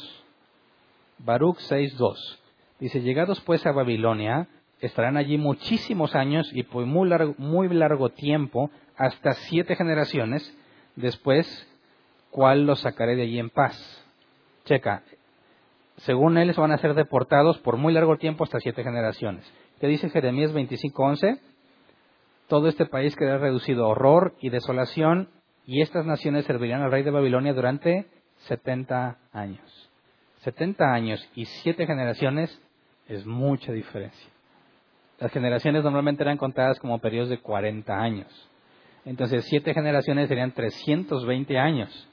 Baruch 1.18 1.58
6.2. 1.58 2.38
Dice, 2.80 3.00
llegados 3.00 3.40
pues 3.40 3.64
a 3.64 3.72
Babilonia, 3.72 4.48
estarán 4.80 5.16
allí 5.16 5.38
muchísimos 5.38 6.14
años 6.14 6.50
y 6.52 6.64
por 6.64 6.84
muy 6.84 7.08
largo, 7.08 7.34
muy 7.38 7.68
largo 7.68 8.10
tiempo, 8.10 8.70
hasta 8.96 9.32
siete 9.32 9.76
generaciones, 9.76 10.54
después, 10.96 11.46
¿cuál 12.30 12.66
los 12.66 12.80
sacaré 12.80 13.14
de 13.14 13.22
allí 13.22 13.38
en 13.38 13.50
paz? 13.50 14.01
Checa, 14.64 15.02
según 15.98 16.38
él, 16.38 16.52
van 16.56 16.72
a 16.72 16.78
ser 16.78 16.94
deportados 16.94 17.58
por 17.58 17.76
muy 17.76 17.92
largo 17.92 18.16
tiempo, 18.16 18.44
hasta 18.44 18.60
siete 18.60 18.82
generaciones. 18.82 19.44
¿Qué 19.80 19.86
dice 19.86 20.10
Jeremías 20.10 20.52
25.11? 20.52 21.38
Todo 22.48 22.68
este 22.68 22.86
país 22.86 23.14
quedará 23.16 23.38
reducido 23.38 23.84
a 23.84 23.88
horror 23.88 24.34
y 24.40 24.50
desolación 24.50 25.28
y 25.64 25.80
estas 25.80 26.04
naciones 26.04 26.44
servirían 26.44 26.82
al 26.82 26.90
rey 26.90 27.02
de 27.02 27.10
Babilonia 27.10 27.52
durante 27.52 28.06
70 28.48 29.18
años. 29.32 29.90
70 30.40 30.84
años 30.92 31.28
y 31.34 31.44
7 31.44 31.86
generaciones 31.86 32.60
es 33.08 33.24
mucha 33.26 33.72
diferencia. 33.72 34.28
Las 35.20 35.30
generaciones 35.30 35.84
normalmente 35.84 36.24
eran 36.24 36.36
contadas 36.36 36.80
como 36.80 36.98
periodos 36.98 37.28
de 37.28 37.38
40 37.38 37.94
años. 37.94 38.50
Entonces, 39.04 39.44
7 39.48 39.72
generaciones 39.72 40.28
serían 40.28 40.52
320 40.52 41.58
años. 41.58 42.08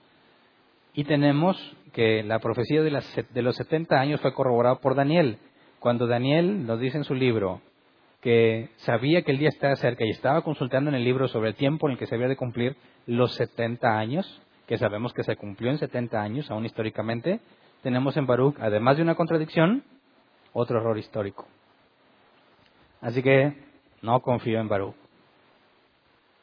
Y 0.93 1.05
tenemos 1.05 1.57
que 1.93 2.23
la 2.23 2.39
profecía 2.39 2.81
de, 2.81 3.03
de 3.33 3.41
los 3.41 3.55
70 3.55 3.99
años 3.99 4.21
fue 4.21 4.33
corroborada 4.33 4.75
por 4.75 4.95
Daniel. 4.95 5.37
Cuando 5.79 6.07
Daniel 6.07 6.65
nos 6.65 6.79
dice 6.79 6.97
en 6.97 7.03
su 7.03 7.15
libro, 7.15 7.61
que 8.21 8.69
sabía 8.77 9.21
que 9.21 9.31
el 9.31 9.37
día 9.37 9.49
estaba 9.49 9.75
cerca 9.75 10.05
y 10.05 10.09
estaba 10.09 10.41
consultando 10.41 10.89
en 10.89 10.95
el 10.95 11.03
libro 11.03 11.27
sobre 11.27 11.49
el 11.49 11.55
tiempo 11.55 11.87
en 11.87 11.93
el 11.93 11.97
que 11.97 12.05
se 12.05 12.15
había 12.15 12.27
de 12.27 12.35
cumplir 12.35 12.75
los 13.05 13.33
70 13.35 13.97
años, 13.97 14.41
que 14.67 14.77
sabemos 14.77 15.13
que 15.13 15.23
se 15.23 15.35
cumplió 15.35 15.71
en 15.71 15.77
70 15.77 16.21
años, 16.21 16.51
aún 16.51 16.65
históricamente, 16.65 17.39
tenemos 17.81 18.17
en 18.17 18.27
Baruch, 18.27 18.57
además 18.59 18.97
de 18.97 19.03
una 19.03 19.15
contradicción, 19.15 19.83
otro 20.51 20.79
error 20.79 20.97
histórico. 20.97 21.47
Así 23.01 23.23
que 23.23 23.53
no 24.01 24.19
confío 24.21 24.59
en 24.59 24.67
Baruch. 24.67 24.95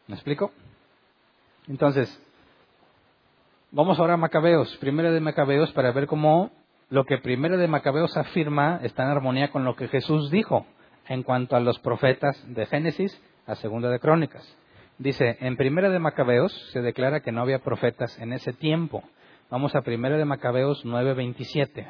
¿Me 0.07 0.15
explico? 0.15 0.53
Entonces, 1.69 2.23
vamos 3.77 3.99
ahora 3.99 4.15
a 4.15 4.17
Macabeos, 4.17 4.75
primero 4.79 5.13
de 5.13 5.21
Macabeos, 5.21 5.71
para 5.73 5.93
ver 5.93 6.07
cómo 6.07 6.51
lo 6.89 7.05
que 7.05 7.19
primero 7.19 7.59
de 7.59 7.69
Macabeos 7.69 8.17
afirma 8.17 8.81
está 8.83 9.03
en 9.03 9.11
armonía 9.11 9.51
con 9.51 9.67
lo 9.67 9.77
que 9.77 9.89
Jesús 9.89 10.31
dijo 10.31 10.65
en 11.09 11.23
cuanto 11.23 11.57
a 11.57 11.61
los 11.61 11.79
profetas 11.81 12.43
de 12.49 12.65
Génesis 12.65 13.21
a 13.47 13.55
Segunda 13.57 13.91
de 13.91 14.01
Crónicas. 14.01 14.43
Dice, 14.97 15.37
en 15.41 15.59
Primera 15.59 15.91
de 15.91 15.99
Macabeos 15.99 16.55
se 16.73 16.81
declara 16.81 17.21
que 17.21 17.33
no 17.33 17.43
había 17.43 17.59
profetas 17.59 18.19
en 18.19 18.33
ese 18.33 18.55
tiempo. 18.55 19.03
Vamos 19.51 19.77
a 19.77 19.83
Primera 19.83 20.17
de 20.17 20.25
Macabeos 20.25 20.83
9:27. 20.87 21.87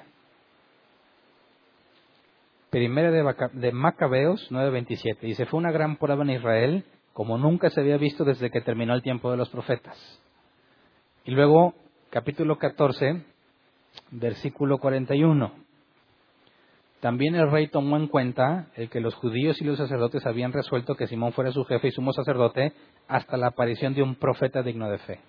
Primera 2.69 3.13
de 3.13 3.73
Macabeos 3.73 4.51
9:27. 4.51 5.21
Dice, 5.21 5.47
fue 5.47 5.59
una 5.59 5.71
gran 5.71 5.99
prueba 5.99 6.25
en 6.25 6.31
Israel 6.31 6.85
como 7.13 7.39
nunca 7.39 7.71
se 7.71 7.81
había 7.81 7.97
visto 7.97 8.25
desde 8.25 8.51
que 8.51 8.61
terminó 8.61 8.93
el 8.93 9.03
tiempo 9.03 9.31
de 9.31 9.37
los 9.37 9.51
profetas. 9.51 10.26
Y 11.27 11.33
luego, 11.33 11.75
capítulo 12.11 12.57
14, 12.57 13.25
versículo 14.13 14.79
41. 14.79 15.53
También 17.01 17.35
el 17.35 17.51
rey 17.51 17.67
tomó 17.67 17.97
en 17.97 18.07
cuenta 18.07 18.69
el 18.77 18.89
que 18.89 19.01
los 19.01 19.17
judíos 19.17 19.61
y 19.61 19.65
los 19.65 19.77
sacerdotes 19.77 20.25
habían 20.25 20.53
resuelto 20.53 20.95
que 20.95 21.09
Simón 21.09 21.33
fuera 21.33 21.51
su 21.51 21.65
jefe 21.65 21.89
y 21.89 21.91
sumo 21.91 22.13
sacerdote 22.13 22.75
hasta 23.09 23.37
la 23.37 23.49
aparición 23.49 23.93
de 23.95 24.05
un 24.05 24.15
profeta 24.15 24.63
digno 24.63 24.89
de 24.89 24.99
fe. 24.99 25.21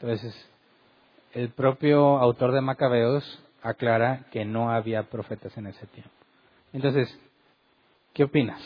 Entonces, 0.00 0.50
el 1.32 1.50
propio 1.50 2.18
autor 2.18 2.50
de 2.50 2.60
Macabeos 2.60 3.40
aclara 3.62 4.26
que 4.32 4.44
no 4.44 4.72
había 4.72 5.04
profetas 5.04 5.56
en 5.56 5.68
ese 5.68 5.86
tiempo. 5.86 6.10
Entonces, 6.72 7.20
¿qué 8.14 8.24
opinas? 8.24 8.60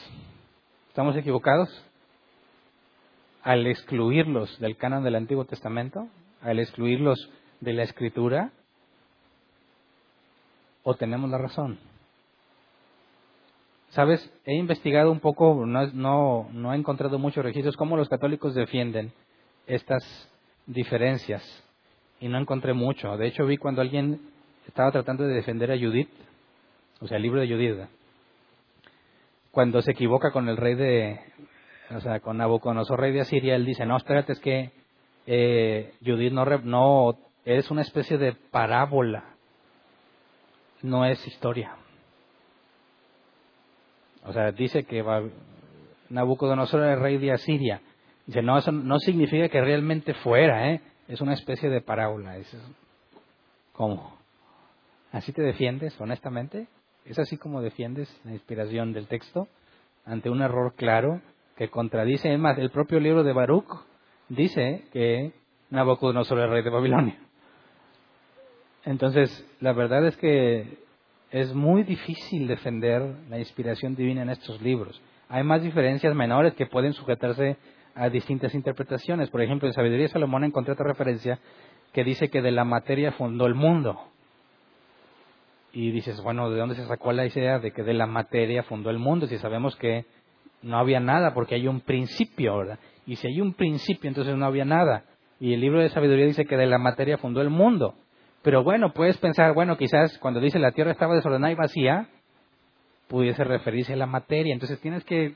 ¿Estamos 0.89 1.15
equivocados? 1.15 1.69
Al 3.43 3.67
excluirlos 3.67 4.59
del 4.61 4.79
canon 4.79 5.05
del 5.05 5.15
Antiguo 5.15 5.45
Testamento, 5.45 6.09
al 6.43 6.59
excluirlos 6.59 7.31
de 7.61 7.73
la 7.73 7.83
Escritura, 7.83 8.53
o 10.83 10.95
tenemos 10.95 11.31
la 11.31 11.39
razón? 11.39 11.79
Sabes, 13.91 14.31
he 14.45 14.55
investigado 14.55 15.11
un 15.11 15.21
poco, 15.21 15.65
no, 15.67 16.49
no, 16.53 16.73
he 16.73 16.77
encontrado 16.77 17.19
muchos 17.19 17.45
registros, 17.45 17.77
cómo 17.77 17.97
los 17.97 18.09
católicos 18.09 18.55
defienden 18.55 19.13
estas 19.67 20.03
diferencias. 20.67 21.43
Y 22.21 22.29
no 22.29 22.39
encontré 22.39 22.75
mucho. 22.75 23.17
De 23.17 23.29
hecho, 23.29 23.47
vi 23.47 23.57
cuando 23.57 23.81
alguien 23.81 24.21
estaba 24.67 24.93
tratando 24.93 25.25
de 25.25 25.35
defender 25.35 25.73
a 25.73 25.79
Judith, 25.79 26.11
o 27.01 27.07
sea, 27.07 27.17
el 27.17 27.23
libro 27.23 27.41
de 27.41 27.49
Judith, 27.49 27.89
cuando 29.51 29.81
se 29.81 29.93
equivoca 29.93 30.33
con 30.33 30.49
el 30.49 30.57
rey 30.57 30.75
de, 30.75 31.21
o 31.91 32.01
sea, 32.01 32.21
con 32.21 32.37
Nabucodonosor, 32.37 33.01
rey 33.01 33.13
de 33.13 33.21
Asiria, 33.21 33.57
él 33.57 33.65
dice, 33.65 33.87
no, 33.87 33.97
espérate, 33.97 34.33
es 34.33 34.41
que 34.41 34.73
eh, 35.31 35.93
Judith 36.05 36.33
no, 36.33 36.45
no, 36.45 37.19
es 37.45 37.71
una 37.71 37.83
especie 37.83 38.17
de 38.17 38.33
parábola 38.33 39.39
no 40.83 41.05
es 41.05 41.25
historia. 41.27 41.77
O 44.25 44.33
sea, 44.33 44.53
dice 44.53 44.85
que 44.85 45.05
Nabucodonosor 46.11 46.83
era 46.83 46.95
el 46.95 47.01
rey 47.01 47.19
de 47.19 47.33
Asiria. 47.33 47.81
Dice, 48.27 48.43
no, 48.43 48.59
eso 48.59 48.73
no 48.73 48.99
significa 48.99 49.49
que 49.49 49.61
realmente 49.61 50.15
fuera, 50.15 50.71
¿eh? 50.71 50.81
Es 51.09 51.21
una 51.21 51.33
especie 51.33 51.71
de 51.71 51.81
parábola. 51.81 52.37
Es, 52.37 52.55
¿Cómo? 53.73 54.19
¿Así 55.13 55.33
te 55.33 55.43
defiendes, 55.43 55.99
honestamente? 56.01 56.69
¿Es 57.07 57.19
así 57.19 57.39
como 57.39 57.63
defiendes 57.63 58.15
la 58.25 58.33
inspiración 58.33 58.93
del 58.93 59.07
texto 59.07 59.49
ante 60.05 60.29
un 60.29 60.43
error 60.43 60.75
claro 60.77 61.23
que 61.57 61.71
contradice? 61.71 62.33
Es 62.33 62.39
más, 62.39 62.59
el 62.59 62.71
propio 62.71 63.01
libro 63.01 63.25
de 63.25 63.33
Baruch 63.33 63.88
dice 64.29 64.85
que 64.93 65.33
Nabucodonosor 65.71 66.39
el 66.39 66.51
rey 66.51 66.63
de 66.63 66.71
Babilonia. 66.71 67.19
Entonces, 68.85 69.47
la 69.61 69.73
verdad 69.73 70.07
es 70.07 70.17
que 70.17 70.79
es 71.31 71.55
muy 71.55 71.83
difícil 71.83 72.47
defender 72.47 73.03
la 73.29 73.39
inspiración 73.39 73.95
divina 73.95 74.23
en 74.23 74.31
estos 74.31 74.63
libros. 74.63 75.01
Hay 75.29 75.45
más 75.45 75.63
diferencias 75.63 76.15
menores 76.15 76.55
que 76.55 76.67
pueden 76.67 76.95
sujetarse 76.95 77.59
a 77.95 78.09
distintas 78.09 78.55
interpretaciones. 78.55 79.29
Por 79.29 79.43
ejemplo, 79.43 79.69
en 79.69 79.75
Sabiduría 79.75 80.09
Salomón 80.09 80.45
encontré 80.45 80.73
otra 80.73 80.87
referencia 80.87 81.39
que 81.93 82.05
dice 82.05 82.31
que 82.31 82.41
de 82.41 82.51
la 82.51 82.65
materia 82.65 83.13
fundó 83.13 83.47
el 83.47 83.55
mundo. 83.55 84.01
Y 85.73 85.91
dices, 85.91 86.23
bueno, 86.23 86.51
¿de 86.51 86.59
dónde 86.59 86.77
se 86.77 86.87
sacó 86.87 87.13
la 87.13 87.27
idea 87.27 87.59
de 87.59 87.73
que 87.73 87.83
de 87.83 87.93
la 87.93 88.07
materia 88.07 88.63
fundó 88.63 88.89
el 88.89 88.99
mundo? 88.99 89.27
Si 89.27 89.37
sabemos 89.37 89.77
que 89.77 90.07
no 90.63 90.79
había 90.79 91.01
nada 91.01 91.35
porque 91.35 91.55
hay 91.55 91.69
un 91.69 91.81
principio, 91.81 92.59
¿verdad? 92.59 92.79
Y 93.07 93.17
si 93.17 93.27
hay 93.27 93.41
un 93.41 93.55
principio, 93.55 94.09
entonces 94.09 94.37
no 94.37 94.47
había 94.47 94.65
nada. 94.65 95.05
Y 95.41 95.55
el 95.55 95.61
libro 95.61 95.81
de 95.81 95.89
sabiduría 95.89 96.27
dice 96.27 96.45
que 96.45 96.57
de 96.57 96.67
la 96.67 96.79
materia 96.79 97.19
fundó 97.19 97.41
el 97.41 97.51
mundo. 97.51 97.95
Pero 98.43 98.63
bueno, 98.65 98.93
puedes 98.93 99.17
pensar, 99.19 99.55
bueno, 99.55 99.77
quizás 99.77 100.19
cuando 100.19 100.41
dice 100.41 100.59
la 100.59 100.73
tierra 100.73 100.93
estaba 100.93 101.15
desordenada 101.15 101.53
y 101.53 101.57
vacía, 101.57 102.09
pudiese 103.09 103.45
referirse 103.45 103.95
a 103.95 103.97
la 103.97 104.07
materia. 104.07 104.53
Entonces 104.53 104.81
tienes 104.81 105.05
que 105.05 105.35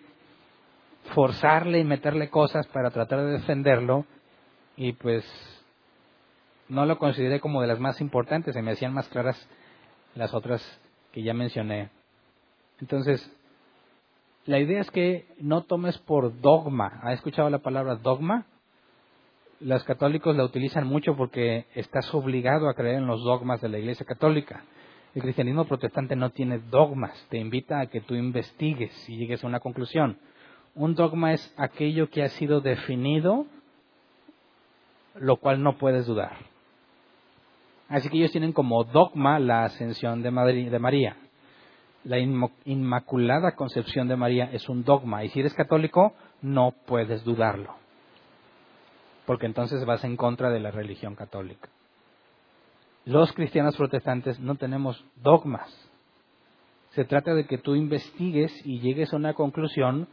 forzarle 1.14 1.78
y 1.78 1.84
meterle 1.84 2.28
cosas 2.28 2.66
para 2.68 2.90
tratar 2.90 3.20
de 3.20 3.32
defenderlo. 3.32 4.06
Y 4.76 4.92
pues 4.92 5.24
no 6.68 6.86
lo 6.86 6.98
consideré 6.98 7.40
como 7.40 7.60
de 7.60 7.68
las 7.68 7.80
más 7.80 8.00
importantes, 8.00 8.54
se 8.54 8.62
me 8.62 8.72
hacían 8.72 8.94
más 8.94 9.08
claras 9.08 9.48
las 10.14 10.32
otras 10.34 10.62
que 11.12 11.22
ya 11.22 11.34
mencioné. 11.34 11.90
Entonces, 12.80 13.30
la 14.46 14.58
idea 14.58 14.80
es 14.80 14.90
que 14.90 15.26
no 15.38 15.62
tomes 15.62 15.98
por 15.98 16.40
dogma. 16.40 17.00
¿Ha 17.02 17.12
escuchado 17.12 17.48
la 17.50 17.58
palabra 17.58 17.96
dogma? 17.96 18.46
los 19.64 19.84
católicos 19.84 20.36
la 20.36 20.44
utilizan 20.44 20.86
mucho 20.86 21.16
porque 21.16 21.66
estás 21.74 22.12
obligado 22.14 22.68
a 22.68 22.74
creer 22.74 22.96
en 22.96 23.06
los 23.06 23.22
dogmas 23.22 23.60
de 23.60 23.68
la 23.68 23.78
Iglesia 23.78 24.04
Católica. 24.04 24.64
El 25.14 25.22
cristianismo 25.22 25.66
protestante 25.66 26.16
no 26.16 26.30
tiene 26.30 26.58
dogmas, 26.58 27.26
te 27.28 27.38
invita 27.38 27.80
a 27.80 27.86
que 27.86 28.00
tú 28.00 28.14
investigues 28.14 29.08
y 29.08 29.16
llegues 29.16 29.44
a 29.44 29.46
una 29.46 29.60
conclusión. 29.60 30.18
Un 30.74 30.94
dogma 30.94 31.32
es 31.32 31.54
aquello 31.56 32.08
que 32.08 32.22
ha 32.22 32.28
sido 32.30 32.60
definido, 32.60 33.46
lo 35.14 35.36
cual 35.36 35.62
no 35.62 35.76
puedes 35.76 36.06
dudar. 36.06 36.36
Así 37.88 38.08
que 38.08 38.16
ellos 38.16 38.32
tienen 38.32 38.52
como 38.52 38.84
dogma 38.84 39.38
la 39.38 39.64
ascensión 39.64 40.22
de, 40.22 40.30
María. 40.30 41.16
La 42.04 42.18
Inmaculada 42.18 43.54
Concepción 43.54 44.08
de 44.08 44.16
María 44.16 44.50
es 44.52 44.68
un 44.68 44.84
dogma 44.84 45.24
y 45.24 45.28
si 45.28 45.40
eres 45.40 45.54
católico 45.54 46.14
no 46.40 46.74
puedes 46.86 47.24
dudarlo 47.24 47.82
porque 49.26 49.46
entonces 49.46 49.84
vas 49.84 50.04
en 50.04 50.16
contra 50.16 50.50
de 50.50 50.60
la 50.60 50.70
religión 50.70 51.14
católica. 51.14 51.68
Los 53.04 53.32
cristianos 53.32 53.76
protestantes 53.76 54.38
no 54.40 54.54
tenemos 54.56 55.04
dogmas. 55.16 55.68
Se 56.90 57.04
trata 57.04 57.34
de 57.34 57.46
que 57.46 57.58
tú 57.58 57.74
investigues 57.74 58.52
y 58.64 58.80
llegues 58.80 59.12
a 59.12 59.16
una 59.16 59.34
conclusión 59.34 60.08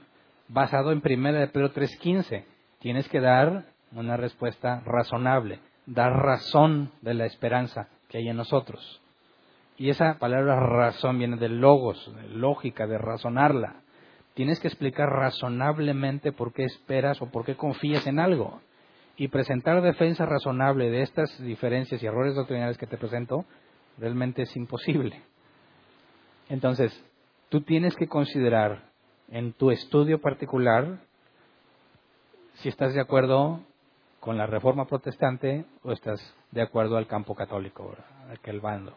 basado 0.48 0.92
en 0.92 1.02
1 1.04 1.34
de 1.34 1.48
Pedro 1.48 1.74
3.15. 1.74 2.46
Tienes 2.80 3.08
que 3.10 3.20
dar 3.20 3.66
una 3.92 4.18
respuesta 4.18 4.82
razonable, 4.86 5.60
dar 5.86 6.12
razón 6.14 6.92
de 7.02 7.14
la 7.14 7.26
esperanza 7.26 7.90
que 8.08 8.20
hay 8.20 8.30
en 8.30 8.38
nosotros. 8.38 9.02
Y 9.80 9.90
esa 9.90 10.20
palabra 10.20 10.60
razón 10.60 11.18
viene 11.18 11.38
de 11.38 11.48
logos, 11.48 12.14
de 12.14 12.28
lógica, 12.36 12.86
de 12.86 12.98
razonarla. 12.98 13.78
Tienes 14.34 14.60
que 14.60 14.68
explicar 14.68 15.08
razonablemente 15.08 16.34
por 16.34 16.52
qué 16.52 16.66
esperas 16.66 17.22
o 17.22 17.32
por 17.32 17.46
qué 17.46 17.56
confías 17.56 18.06
en 18.06 18.20
algo 18.20 18.60
y 19.16 19.30
presentar 19.30 19.82
defensa 19.82 20.26
razonable 20.26 20.90
de 20.90 21.02
estas 21.02 21.42
diferencias 21.42 22.04
y 22.04 22.06
errores 22.06 22.36
doctrinales 22.36 22.78
que 22.78 22.88
te 22.88 22.98
presento 22.98 23.46
realmente 23.98 24.42
es 24.42 24.56
imposible. 24.58 25.22
Entonces, 26.50 26.92
tú 27.48 27.62
tienes 27.62 27.96
que 27.96 28.08
considerar 28.08 28.84
en 29.30 29.54
tu 29.54 29.72
estudio 29.72 30.20
particular 30.20 31.00
si 32.56 32.68
estás 32.68 32.94
de 32.94 33.02
acuerdo 33.02 33.62
con 34.20 34.38
la 34.38 34.46
reforma 34.46 34.88
protestante 34.88 35.64
o 35.84 35.94
estás 35.94 36.20
de 36.52 36.62
acuerdo 36.62 36.98
al 36.98 37.08
campo 37.08 37.34
católico, 37.34 37.96
aquel 38.30 38.60
bando. 38.60 38.94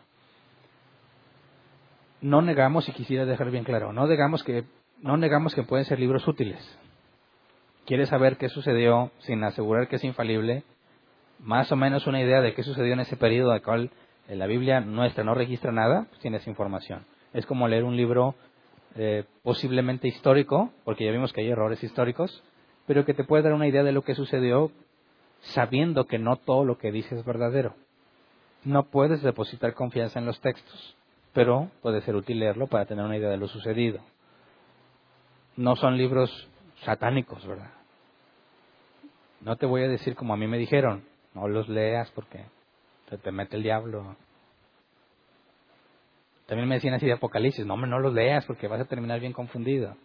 No 2.23 2.41
negamos, 2.41 2.89
y 2.89 2.93
quisiera 2.93 3.27
dejar 3.27 3.51
bien 3.51 3.64
claro, 3.64 3.93
no 3.93 4.07
negamos 4.07 4.43
que, 4.43 4.64
no 5.03 5.16
negamos 5.16 5.55
que 5.55 5.64
pueden 5.64 5.85
ser 5.85 6.01
libros 6.01 6.27
útiles 6.27 6.79
quieres 7.87 8.09
saber 8.09 8.37
qué 8.37 8.49
sucedió 8.49 9.11
sin 9.20 9.43
asegurar 9.45 9.89
que 9.89 9.97
es 9.97 10.05
infalible, 10.05 10.64
más 11.39 11.70
o 11.73 11.77
menos 11.77 12.07
una 12.07 12.20
idea 12.20 12.41
de 12.41 12.55
qué 12.55 12.62
sucedió 12.62 12.93
en 12.93 13.01
ese 13.01 13.16
periodo 13.16 13.53
al 13.53 13.62
cual 13.62 13.91
la 14.29 14.47
Biblia 14.47 14.81
nuestra 14.81 15.25
no 15.25 15.35
registra 15.35 15.73
nada, 15.73 16.07
tienes 16.20 16.47
información. 16.47 17.05
Es 17.33 17.47
como 17.47 17.68
leer 17.68 17.85
un 17.85 17.97
libro 17.97 18.35
eh, 18.95 19.25
posiblemente 19.43 20.07
histórico, 20.07 20.70
porque 20.85 21.05
ya 21.05 21.12
vimos 21.12 21.33
que 21.33 21.41
hay 21.41 21.51
errores 21.51 21.83
históricos, 21.83 22.43
pero 22.87 23.05
que 23.05 23.14
te 23.14 23.25
puede 23.25 23.43
dar 23.43 23.53
una 23.53 23.66
idea 23.66 23.83
de 23.83 23.93
lo 23.93 24.03
que 24.03 24.14
sucedió 24.14 24.70
sabiendo 25.41 26.07
que 26.07 26.18
no 26.18 26.37
todo 26.37 26.64
lo 26.64 26.79
que 26.79 26.93
dice 26.93 27.16
es 27.16 27.25
verdadero. 27.25 27.75
No 28.64 28.85
puedes 28.85 29.23
depositar 29.23 29.75
confianza 29.75 30.20
en 30.20 30.27
los 30.27 30.41
textos, 30.41 30.97
pero 31.33 31.70
puede 31.80 32.03
ser 32.03 32.14
útil 32.14 32.39
leerlo 32.39 32.66
para 32.66 32.87
tener 32.87 33.05
una 33.05 33.16
idea 33.16 33.30
de 33.30 33.37
lo 33.37 33.49
sucedido. 33.49 34.01
No 35.57 35.76
son 35.76 35.97
libros 35.97 36.49
satánicos, 36.85 37.47
¿verdad? 37.47 37.70
No 39.41 39.57
te 39.57 39.66
voy 39.66 39.83
a 39.83 39.89
decir 39.89 40.14
como 40.14 40.35
a 40.35 40.37
mí 40.37 40.47
me 40.47 40.59
dijeron, 40.59 41.05
no 41.35 41.49
los 41.49 41.68
leas 41.68 42.11
porque 42.12 42.45
se 43.09 43.18
te 43.18 43.33
mete 43.33 43.57
el 43.57 43.62
diablo. 43.62 44.16
También 46.47 46.68
me 46.68 46.76
decían 46.76 46.95
así 46.95 47.07
de 47.07 47.12
Apocalipsis, 47.12 47.66
no, 47.66 47.76
no 47.76 47.99
los 47.99 48.12
leas 48.12 48.45
porque 48.47 48.68
vas 48.68 48.80
a 48.80 48.85
terminar 48.85 49.20
bien 49.20 49.33
confundido. 49.33 49.97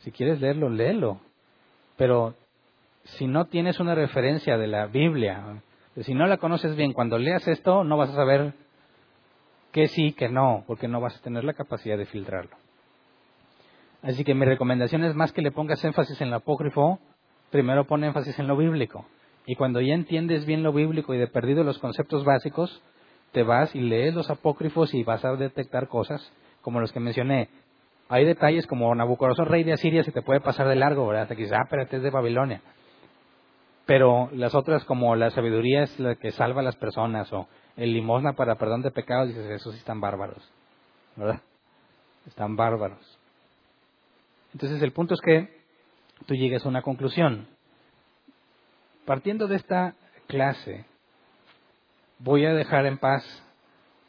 Si 0.00 0.10
quieres 0.10 0.40
leerlo, 0.40 0.68
léelo. 0.68 1.20
Pero 1.96 2.34
si 3.04 3.26
no 3.26 3.46
tienes 3.46 3.78
una 3.78 3.94
referencia 3.94 4.56
de 4.56 4.66
la 4.66 4.86
Biblia, 4.86 5.62
si 6.00 6.14
no 6.14 6.26
la 6.26 6.38
conoces 6.38 6.74
bien, 6.76 6.92
cuando 6.92 7.18
leas 7.18 7.46
esto 7.46 7.84
no 7.84 7.96
vas 7.96 8.10
a 8.10 8.14
saber 8.14 8.54
qué 9.72 9.88
sí, 9.88 10.12
qué 10.12 10.28
no, 10.28 10.64
porque 10.66 10.88
no 10.88 11.00
vas 11.00 11.16
a 11.16 11.22
tener 11.22 11.44
la 11.44 11.54
capacidad 11.54 11.98
de 11.98 12.06
filtrarlo. 12.06 12.56
Así 14.02 14.24
que 14.24 14.34
mi 14.34 14.44
recomendación 14.44 15.04
es 15.04 15.14
más 15.14 15.32
que 15.32 15.42
le 15.42 15.52
pongas 15.52 15.84
énfasis 15.84 16.20
en 16.20 16.30
lo 16.30 16.36
apócrifo, 16.36 16.98
primero 17.50 17.86
pon 17.86 18.04
énfasis 18.04 18.38
en 18.38 18.48
lo 18.48 18.56
bíblico. 18.56 19.06
Y 19.46 19.54
cuando 19.54 19.80
ya 19.80 19.94
entiendes 19.94 20.46
bien 20.46 20.62
lo 20.62 20.72
bíblico 20.72 21.14
y 21.14 21.18
de 21.18 21.26
perdido 21.26 21.64
los 21.64 21.78
conceptos 21.78 22.24
básicos, 22.24 22.82
te 23.32 23.42
vas 23.42 23.74
y 23.74 23.80
lees 23.80 24.14
los 24.14 24.30
apócrifos 24.30 24.92
y 24.94 25.04
vas 25.04 25.24
a 25.24 25.34
detectar 25.36 25.88
cosas 25.88 26.32
como 26.60 26.80
los 26.80 26.92
que 26.92 27.00
mencioné. 27.00 27.48
Hay 28.08 28.24
detalles 28.24 28.66
como 28.66 28.94
Nabucodonosor, 28.94 29.50
rey 29.50 29.64
de 29.64 29.72
Asiria, 29.72 30.04
se 30.04 30.12
te 30.12 30.22
puede 30.22 30.40
pasar 30.40 30.68
de 30.68 30.76
largo, 30.76 31.06
¿verdad? 31.06 31.28
Que 31.28 31.36
dices, 31.36 31.56
ah, 31.58 31.66
pero 31.70 31.82
este 31.82 31.96
es 31.96 32.02
de 32.02 32.10
Babilonia. 32.10 32.60
Pero 33.86 34.30
las 34.32 34.54
otras, 34.54 34.84
como 34.84 35.16
la 35.16 35.30
sabiduría 35.30 35.82
es 35.82 35.98
la 35.98 36.14
que 36.14 36.30
salva 36.30 36.60
a 36.60 36.64
las 36.64 36.76
personas, 36.76 37.32
o 37.32 37.48
el 37.76 37.92
limosna 37.92 38.34
para 38.34 38.56
perdón 38.56 38.82
de 38.82 38.90
pecados, 38.90 39.28
dices, 39.28 39.50
esos 39.50 39.72
sí 39.74 39.78
están 39.78 40.00
bárbaros, 40.00 40.42
¿verdad? 41.16 41.40
Están 42.26 42.56
bárbaros. 42.56 43.18
Entonces 44.52 44.80
el 44.82 44.92
punto 44.92 45.14
es 45.14 45.20
que 45.20 45.48
tú 46.26 46.34
llegues 46.34 46.64
a 46.64 46.68
una 46.68 46.82
conclusión. 46.82 47.48
Partiendo 49.04 49.48
de 49.48 49.56
esta 49.56 49.94
clase, 50.28 50.84
voy 52.18 52.46
a 52.46 52.54
dejar 52.54 52.86
en 52.86 52.98
paz 52.98 53.24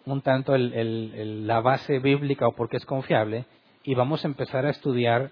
un 0.06 0.22
tanto 0.22 0.56
la 0.56 1.62
base 1.62 2.00
bíblica 2.00 2.48
o 2.48 2.52
por 2.52 2.70
qué 2.70 2.78
es 2.78 2.86
confiable 2.86 3.46
y 3.84 3.96
vamos 3.96 4.24
a 4.24 4.28
empezar 4.28 4.66
a 4.66 4.70
estudiar 4.70 5.32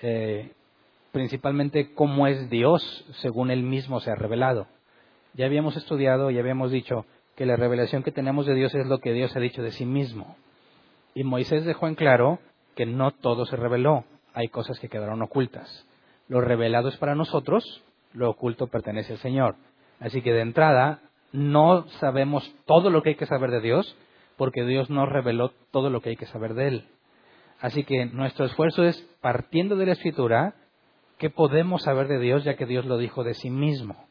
eh, 0.00 0.52
principalmente 1.12 1.94
cómo 1.94 2.26
es 2.26 2.50
Dios 2.50 3.04
según 3.20 3.50
Él 3.50 3.62
mismo 3.62 4.00
se 4.00 4.10
ha 4.10 4.14
revelado. 4.14 4.66
Ya 5.34 5.46
habíamos 5.46 5.76
estudiado, 5.76 6.30
ya 6.30 6.40
habíamos 6.40 6.70
dicho 6.70 7.06
que 7.36 7.46
la 7.46 7.56
revelación 7.56 8.02
que 8.02 8.12
tenemos 8.12 8.46
de 8.46 8.54
Dios 8.54 8.74
es 8.74 8.86
lo 8.86 8.98
que 8.98 9.12
Dios 9.12 9.34
ha 9.36 9.40
dicho 9.40 9.62
de 9.62 9.70
sí 9.70 9.86
mismo. 9.86 10.36
Y 11.14 11.24
Moisés 11.24 11.64
dejó 11.64 11.86
en 11.86 11.94
claro 11.94 12.38
que 12.74 12.86
no 12.86 13.10
todo 13.12 13.46
se 13.46 13.56
reveló 13.56 14.04
hay 14.34 14.48
cosas 14.48 14.78
que 14.78 14.88
quedaron 14.88 15.22
ocultas. 15.22 15.86
Lo 16.28 16.40
revelado 16.40 16.88
es 16.88 16.96
para 16.96 17.14
nosotros, 17.14 17.82
lo 18.12 18.30
oculto 18.30 18.66
pertenece 18.68 19.12
al 19.12 19.18
Señor. 19.18 19.56
Así 20.00 20.22
que 20.22 20.32
de 20.32 20.40
entrada, 20.40 21.00
no 21.32 21.86
sabemos 22.00 22.54
todo 22.66 22.90
lo 22.90 23.02
que 23.02 23.10
hay 23.10 23.14
que 23.16 23.26
saber 23.26 23.50
de 23.50 23.60
Dios, 23.60 23.96
porque 24.36 24.64
Dios 24.64 24.90
nos 24.90 25.08
reveló 25.08 25.52
todo 25.70 25.90
lo 25.90 26.00
que 26.00 26.10
hay 26.10 26.16
que 26.16 26.26
saber 26.26 26.54
de 26.54 26.68
Él. 26.68 26.88
Así 27.60 27.84
que 27.84 28.06
nuestro 28.06 28.44
esfuerzo 28.46 28.84
es, 28.84 28.98
partiendo 29.20 29.76
de 29.76 29.86
la 29.86 29.92
Escritura, 29.92 30.54
¿qué 31.22 31.30
podemos 31.30 31.84
saber 31.84 32.08
de 32.08 32.18
Dios 32.18 32.42
ya 32.42 32.56
que 32.56 32.66
Dios 32.66 32.84
lo 32.84 32.98
dijo 32.98 33.22
de 33.22 33.34
sí 33.34 33.48
mismo? 33.48 34.08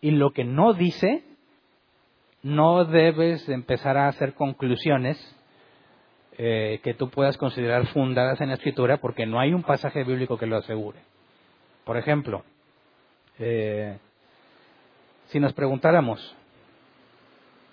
Y 0.00 0.12
lo 0.12 0.30
que 0.30 0.44
no 0.44 0.74
dice, 0.74 1.24
no 2.44 2.84
debes 2.84 3.48
empezar 3.48 3.96
a 3.96 4.06
hacer 4.06 4.34
conclusiones 4.34 5.18
eh, 6.38 6.78
que 6.84 6.94
tú 6.94 7.10
puedas 7.10 7.36
considerar 7.36 7.88
fundadas 7.88 8.40
en 8.40 8.50
la 8.50 8.54
Escritura 8.54 8.98
porque 8.98 9.26
no 9.26 9.40
hay 9.40 9.52
un 9.52 9.64
pasaje 9.64 10.04
bíblico 10.04 10.38
que 10.38 10.46
lo 10.46 10.56
asegure. 10.56 11.00
Por 11.82 11.96
ejemplo, 11.96 12.44
eh, 13.40 13.98
si 15.30 15.40
nos 15.40 15.54
preguntáramos, 15.54 16.36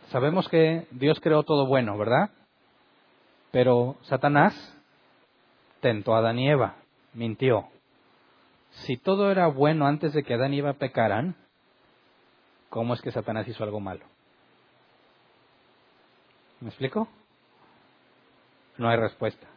sabemos 0.07 0.49
que 0.49 0.87
Dios 0.89 1.19
creó 1.19 1.43
todo 1.43 1.67
bueno, 1.67 1.95
¿verdad? 1.95 2.31
Pero 3.51 3.97
Satanás 4.01 4.55
tentó 5.79 6.15
a 6.15 6.19
Adán 6.19 6.39
y 6.39 6.49
Eva, 6.49 6.77
mintió. 7.13 7.67
Si 8.85 8.97
todo 8.97 9.31
era 9.31 9.47
bueno 9.47 9.85
antes 9.87 10.13
de 10.13 10.23
que 10.23 10.33
Adán 10.33 10.53
y 10.53 10.59
Eva 10.59 10.73
pecaran, 10.73 11.35
¿cómo 12.69 12.93
es 12.93 13.01
que 13.01 13.11
Satanás 13.11 13.47
hizo 13.47 13.63
algo 13.63 13.79
malo? 13.79 14.05
¿Me 16.61 16.69
explico? 16.69 17.07
No 18.77 18.89
hay 18.89 18.97
respuesta. 18.97 19.47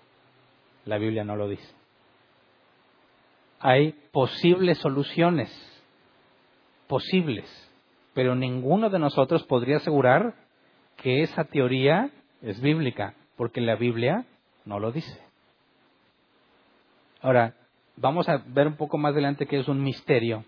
La 0.84 0.98
Biblia 0.98 1.24
no 1.24 1.36
lo 1.36 1.48
dice. 1.48 1.74
Hay 3.60 3.92
posibles 4.10 4.78
soluciones, 4.78 5.50
posibles, 6.88 7.48
pero 8.14 8.34
ninguno 8.34 8.90
de 8.90 8.98
nosotros 8.98 9.44
podría 9.44 9.76
asegurar 9.76 10.34
que 10.96 11.22
esa 11.22 11.44
teoría 11.44 12.10
es 12.40 12.60
bíblica, 12.60 13.14
porque 13.36 13.60
la 13.60 13.76
Biblia 13.76 14.26
no 14.64 14.80
lo 14.80 14.90
dice. 14.90 15.16
Ahora, 17.20 17.54
vamos 17.96 18.28
a 18.28 18.42
ver 18.46 18.66
un 18.66 18.76
poco 18.76 18.98
más 18.98 19.12
adelante 19.12 19.46
qué 19.46 19.58
es 19.58 19.68
un 19.68 19.82
misterio. 19.82 20.44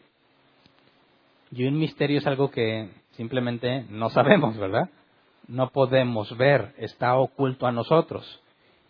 Y 1.50 1.64
un 1.66 1.78
misterio 1.78 2.18
es 2.18 2.26
algo 2.26 2.50
que 2.50 2.90
simplemente 3.12 3.84
no 3.90 4.10
sabemos, 4.10 4.56
¿verdad? 4.58 4.90
No 5.46 5.70
podemos 5.70 6.36
ver, 6.36 6.74
está 6.78 7.16
oculto 7.16 7.66
a 7.66 7.72
nosotros. 7.72 8.42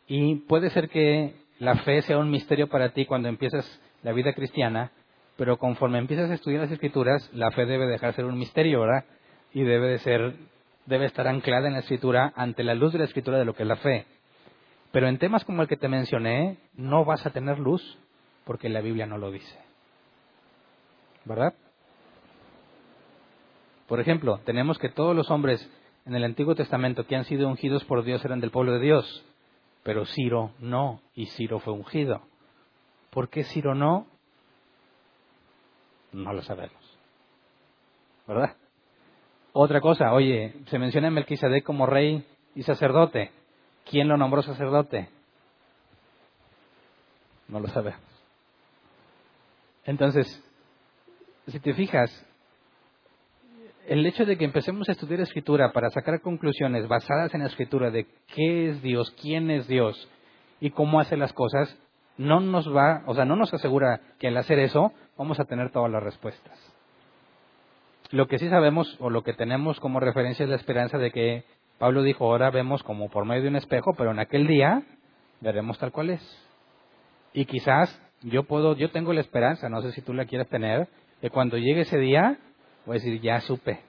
Y 0.07 0.37
puede 0.37 0.71
ser 0.71 0.89
que 0.89 1.35
la 1.59 1.77
fe 1.77 2.03
sea 2.03 2.19
un 2.19 2.31
misterio 2.31 2.69
para 2.69 2.91
ti 2.91 3.07
cuando 3.07 3.29
empiezas 3.29 3.81
la 4.03 4.13
vida 4.13 4.33
cristiana, 4.33 4.93
pero 5.37 5.59
conforme 5.59 5.99
empiezas 5.99 6.31
a 6.31 6.35
estudiar 6.35 6.63
las 6.63 6.71
escrituras, 6.71 7.29
la 7.33 7.51
fe 7.51 7.67
debe 7.67 7.87
dejar 7.87 8.11
de 8.11 8.17
ser 8.17 8.25
un 8.25 8.39
misterio, 8.39 8.81
¿verdad? 8.81 9.05
Y 9.53 9.63
debe 9.63 9.89
de 9.89 9.99
ser, 9.99 10.35
debe 10.87 11.07
estar 11.07 11.27
anclada 11.27 11.67
en 11.67 11.75
la 11.75 11.81
escritura 11.81 12.33
ante 12.37 12.65
la 12.65 12.75
luz 12.75 12.93
de 12.93 13.01
la 13.01 13.05
escritura 13.07 13.39
de 13.39 13.45
lo 13.45 13.55
que 13.55 13.63
es 13.63 13.69
la 13.69 13.77
fe. 13.77 14.07
Pero 14.93 15.09
en 15.09 15.19
temas 15.19 15.45
como 15.45 15.63
el 15.63 15.69
que 15.69 15.77
te 15.77 15.89
mencioné, 15.89 16.59
no 16.77 17.05
vas 17.05 17.27
a 17.27 17.31
tener 17.31 17.59
luz 17.59 17.99
porque 18.45 18.69
la 18.69 18.81
Biblia 18.81 19.07
no 19.07 19.19
lo 19.19 19.31
dice. 19.31 19.59
¿Verdad? 21.25 21.55
Por 23.89 24.01
ejemplo, 24.01 24.41
tenemos 24.45 24.79
que 24.79 24.89
todos 24.89 25.15
los 25.15 25.31
hombres 25.31 25.69
en 26.07 26.15
el 26.15 26.25
Antiguo 26.25 26.55
Testamento 26.55 27.07
que 27.07 27.17
han 27.17 27.25
sido 27.25 27.49
ungidos 27.49 27.85
por 27.85 28.05
Dios 28.05 28.25
eran 28.25 28.41
del 28.41 28.51
pueblo 28.51 28.73
de 28.73 28.81
Dios, 28.81 29.25
pero 29.83 30.07
Ciro 30.07 30.53
no, 30.59 31.01
y 31.15 31.27
Ciro 31.27 31.59
fue 31.61 31.73
ungido. 31.73 32.23
¿Por 33.11 33.29
qué 33.29 33.45
Ciro 33.45 33.75
no? 33.75 34.07
No 36.13 36.33
lo 36.33 36.43
sabemos. 36.43 36.99
¿Verdad? 38.27 38.57
Otra 39.53 39.81
cosa, 39.81 40.13
oye, 40.13 40.55
se 40.67 40.79
menciona 40.79 41.09
a 41.09 41.11
Melquisedec 41.11 41.65
como 41.65 41.87
rey 41.87 42.27
y 42.55 42.63
sacerdote. 42.63 43.31
¿Quién 43.89 44.09
lo 44.09 44.17
nombró 44.17 44.43
sacerdote? 44.43 45.09
No 47.49 47.61
lo 47.61 47.69
sabemos. 47.69 48.14
Entonces, 49.85 50.43
si 51.47 51.61
te 51.61 51.75
fijas, 51.75 52.11
el 53.87 54.07
hecho 54.07 54.25
de 54.25 54.39
que 54.39 54.45
empecemos 54.45 54.89
a 54.89 54.93
estudiar 54.93 55.21
escritura 55.21 55.73
para 55.73 55.91
sacar 55.91 56.21
conclusiones 56.21 56.89
basadas 56.89 57.35
en 57.35 57.41
la 57.41 57.49
escritura 57.49 57.91
de 57.91 58.07
qué 58.35 58.71
es 58.71 58.83
Dios, 58.83 59.15
quién 59.21 59.51
es 59.51 59.69
Dios 59.69 60.09
y 60.61 60.71
cómo 60.71 61.01
hace 61.01 61.17
las 61.17 61.33
cosas, 61.33 61.77
no 62.17 62.41
nos 62.41 62.75
va, 62.75 63.03
o 63.07 63.15
sea, 63.15 63.25
no 63.25 63.37
nos 63.37 63.53
asegura 63.53 64.01
que 64.19 64.29
al 64.29 64.37
hacer 64.37 64.59
eso 64.59 64.93
vamos 65.19 65.39
a 65.39 65.45
tener 65.45 65.71
todas 65.71 65.91
las 65.91 66.03
respuestas. 66.03 66.59
Lo 68.11 68.27
que 68.27 68.39
sí 68.39 68.49
sabemos 68.49 68.97
o 69.01 69.11
lo 69.11 69.23
que 69.23 69.33
tenemos 69.33 69.81
como 69.81 70.01
referencia 70.01 70.45
es 70.45 70.51
la 70.51 70.57
esperanza 70.57 70.99
de 70.99 71.11
que 71.11 71.45
Pablo 71.79 72.03
dijo, 72.03 72.25
ahora 72.25 72.51
vemos 72.51 72.83
como 72.83 73.11
por 73.11 73.25
medio 73.25 73.43
de 73.43 73.49
un 73.49 73.57
espejo, 73.57 73.95
pero 73.97 74.13
en 74.13 74.21
aquel 74.21 74.47
día 74.47 74.83
veremos 75.41 75.79
tal 75.79 75.93
cual 75.93 76.11
es. 76.11 76.47
Y 77.33 77.47
quizás 77.47 78.01
yo 78.25 78.45
puedo, 78.45 78.77
yo 78.77 78.91
tengo 78.91 79.13
la 79.13 79.21
esperanza, 79.21 79.69
no 79.69 79.81
sé 79.83 79.93
si 79.93 80.03
tú 80.03 80.13
la 80.13 80.27
quieres 80.27 80.49
tener, 80.49 80.89
que 81.21 81.31
cuando 81.31 81.57
llegue 81.57 81.83
ese 81.83 81.99
día, 81.99 82.39
voy 82.87 82.97
a 82.97 83.01
decir, 83.01 83.21
ya 83.21 83.41
supe. 83.41 83.81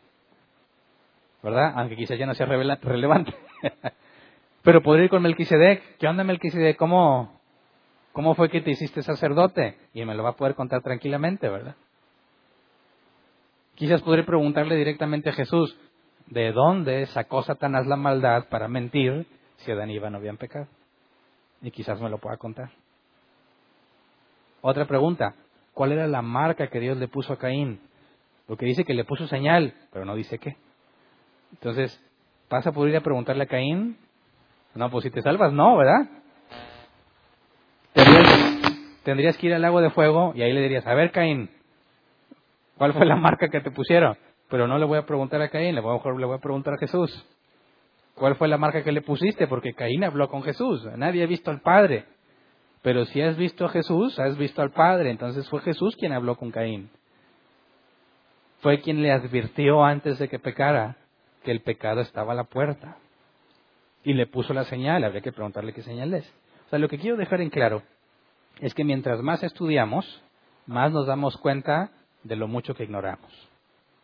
¿Verdad? 1.42 1.74
Aunque 1.76 1.96
quizás 1.96 2.18
ya 2.18 2.26
no 2.26 2.34
sea 2.34 2.46
relevante. 2.46 3.34
pero 4.64 4.82
podría 4.82 5.06
ir 5.06 5.10
con 5.10 5.22
Melquisedec. 5.22 5.98
¿Qué 5.98 6.08
onda 6.08 6.24
Melquisedec? 6.24 6.76
¿Cómo, 6.78 7.40
¿Cómo 8.14 8.36
fue 8.36 8.50
que 8.50 8.62
te 8.62 8.72
hiciste 8.72 9.02
sacerdote? 9.02 9.78
Y 9.94 10.04
me 10.06 10.16
lo 10.16 10.24
va 10.24 10.32
a 10.32 10.36
poder 10.36 10.56
contar 10.56 10.82
tranquilamente, 10.82 11.50
¿verdad? 11.50 11.76
Quizás 13.76 14.02
podría 14.02 14.26
preguntarle 14.26 14.76
directamente 14.76 15.30
a 15.30 15.34
Jesús, 15.34 15.78
¿De 16.28 16.52
dónde 16.52 17.06
sacó 17.08 17.44
Satanás 17.44 17.86
la 17.86 17.96
maldad 17.96 18.48
para 18.50 18.68
mentir 18.68 19.28
si 19.58 19.72
Adán 19.72 19.92
y 19.92 19.98
Eva 19.98 20.10
no 20.10 20.18
habían 20.18 20.38
pecado? 20.38 20.68
Y 21.62 21.72
quizás 21.72 22.02
me 22.02 22.10
lo 22.10 22.18
pueda 22.18 22.38
contar. 22.38 22.72
Otra 24.68 24.86
pregunta, 24.86 25.36
¿cuál 25.76 25.92
era 25.92 26.08
la 26.08 26.24
marca 26.24 26.66
que 26.72 26.80
Dios 26.80 26.98
le 26.98 27.08
puso 27.08 27.32
a 27.32 27.38
Caín? 27.38 27.80
Porque 28.48 28.66
dice 28.66 28.84
que 28.84 28.96
le 28.96 29.04
puso 29.06 29.28
señal, 29.28 29.76
pero 29.94 30.06
no 30.06 30.16
dice 30.16 30.40
qué. 30.40 30.58
Entonces, 31.52 32.04
¿pasa 32.50 32.72
por 32.72 32.90
ir 32.90 32.98
a 32.98 33.02
preguntarle 33.02 33.44
a 33.44 33.48
Caín? 33.48 33.96
No, 34.74 34.90
pues 34.90 35.04
si 35.04 35.12
te 35.12 35.22
salvas, 35.22 35.54
no, 35.54 35.78
¿verdad? 35.78 36.10
Tendrías, 37.94 39.04
tendrías 39.04 39.38
que 39.38 39.46
ir 39.46 39.54
al 39.54 39.62
lago 39.62 39.82
de 39.82 39.92
fuego 39.92 40.34
y 40.34 40.42
ahí 40.42 40.52
le 40.52 40.62
dirías, 40.62 40.88
a 40.88 40.96
ver 40.96 41.12
Caín, 41.12 41.52
¿cuál 42.76 42.94
fue 42.94 43.06
la 43.06 43.18
marca 43.18 43.50
que 43.50 43.62
te 43.62 43.70
pusieron? 43.70 44.18
Pero 44.50 44.66
no 44.68 44.80
le 44.80 44.86
voy 44.86 44.98
a 44.98 45.06
preguntar 45.06 45.44
a 45.44 45.50
Caín, 45.50 45.76
le 45.76 45.82
voy 45.82 45.96
a, 45.96 46.10
le 46.18 46.26
voy 46.26 46.38
a 46.38 46.42
preguntar 46.42 46.74
a 46.74 46.80
Jesús. 46.80 47.24
¿Cuál 48.16 48.36
fue 48.36 48.48
la 48.48 48.58
marca 48.58 48.84
que 48.84 48.92
le 48.92 49.04
pusiste? 49.04 49.46
Porque 49.46 49.76
Caín 49.76 50.04
habló 50.04 50.28
con 50.28 50.42
Jesús. 50.42 50.84
Nadie 50.96 51.22
ha 51.22 51.28
visto 51.28 51.52
al 51.52 51.62
Padre. 51.62 52.15
Pero 52.86 53.04
si 53.06 53.20
has 53.20 53.36
visto 53.36 53.66
a 53.66 53.70
Jesús, 53.70 54.20
has 54.20 54.38
visto 54.38 54.62
al 54.62 54.70
Padre. 54.70 55.10
Entonces 55.10 55.50
fue 55.50 55.60
Jesús 55.62 55.96
quien 55.96 56.14
habló 56.14 56.36
con 56.36 56.52
Caín. 56.52 56.92
Fue 58.60 58.80
quien 58.80 59.02
le 59.02 59.12
advirtió 59.12 59.84
antes 59.84 60.20
de 60.20 60.30
que 60.30 60.38
pecara 60.38 60.96
que 61.44 61.50
el 61.50 61.62
pecado 61.62 62.02
estaba 62.02 62.34
a 62.34 62.36
la 62.36 62.44
puerta. 62.44 63.00
Y 64.04 64.14
le 64.14 64.28
puso 64.28 64.54
la 64.54 64.66
señal. 64.66 65.04
Habría 65.04 65.22
que 65.22 65.32
preguntarle 65.32 65.74
qué 65.74 65.82
señal 65.82 66.14
es. 66.14 66.32
O 66.68 66.70
sea, 66.70 66.78
lo 66.78 66.88
que 66.88 67.00
quiero 67.00 67.18
dejar 67.18 67.42
en 67.42 67.50
claro 67.50 67.82
es 68.60 68.76
que 68.76 68.84
mientras 68.84 69.20
más 69.24 69.42
estudiamos, 69.42 70.22
más 70.68 70.92
nos 70.92 71.08
damos 71.08 71.38
cuenta 71.38 71.90
de 72.22 72.36
lo 72.36 72.48
mucho 72.48 72.76
que 72.76 72.84
ignoramos. 72.84 73.32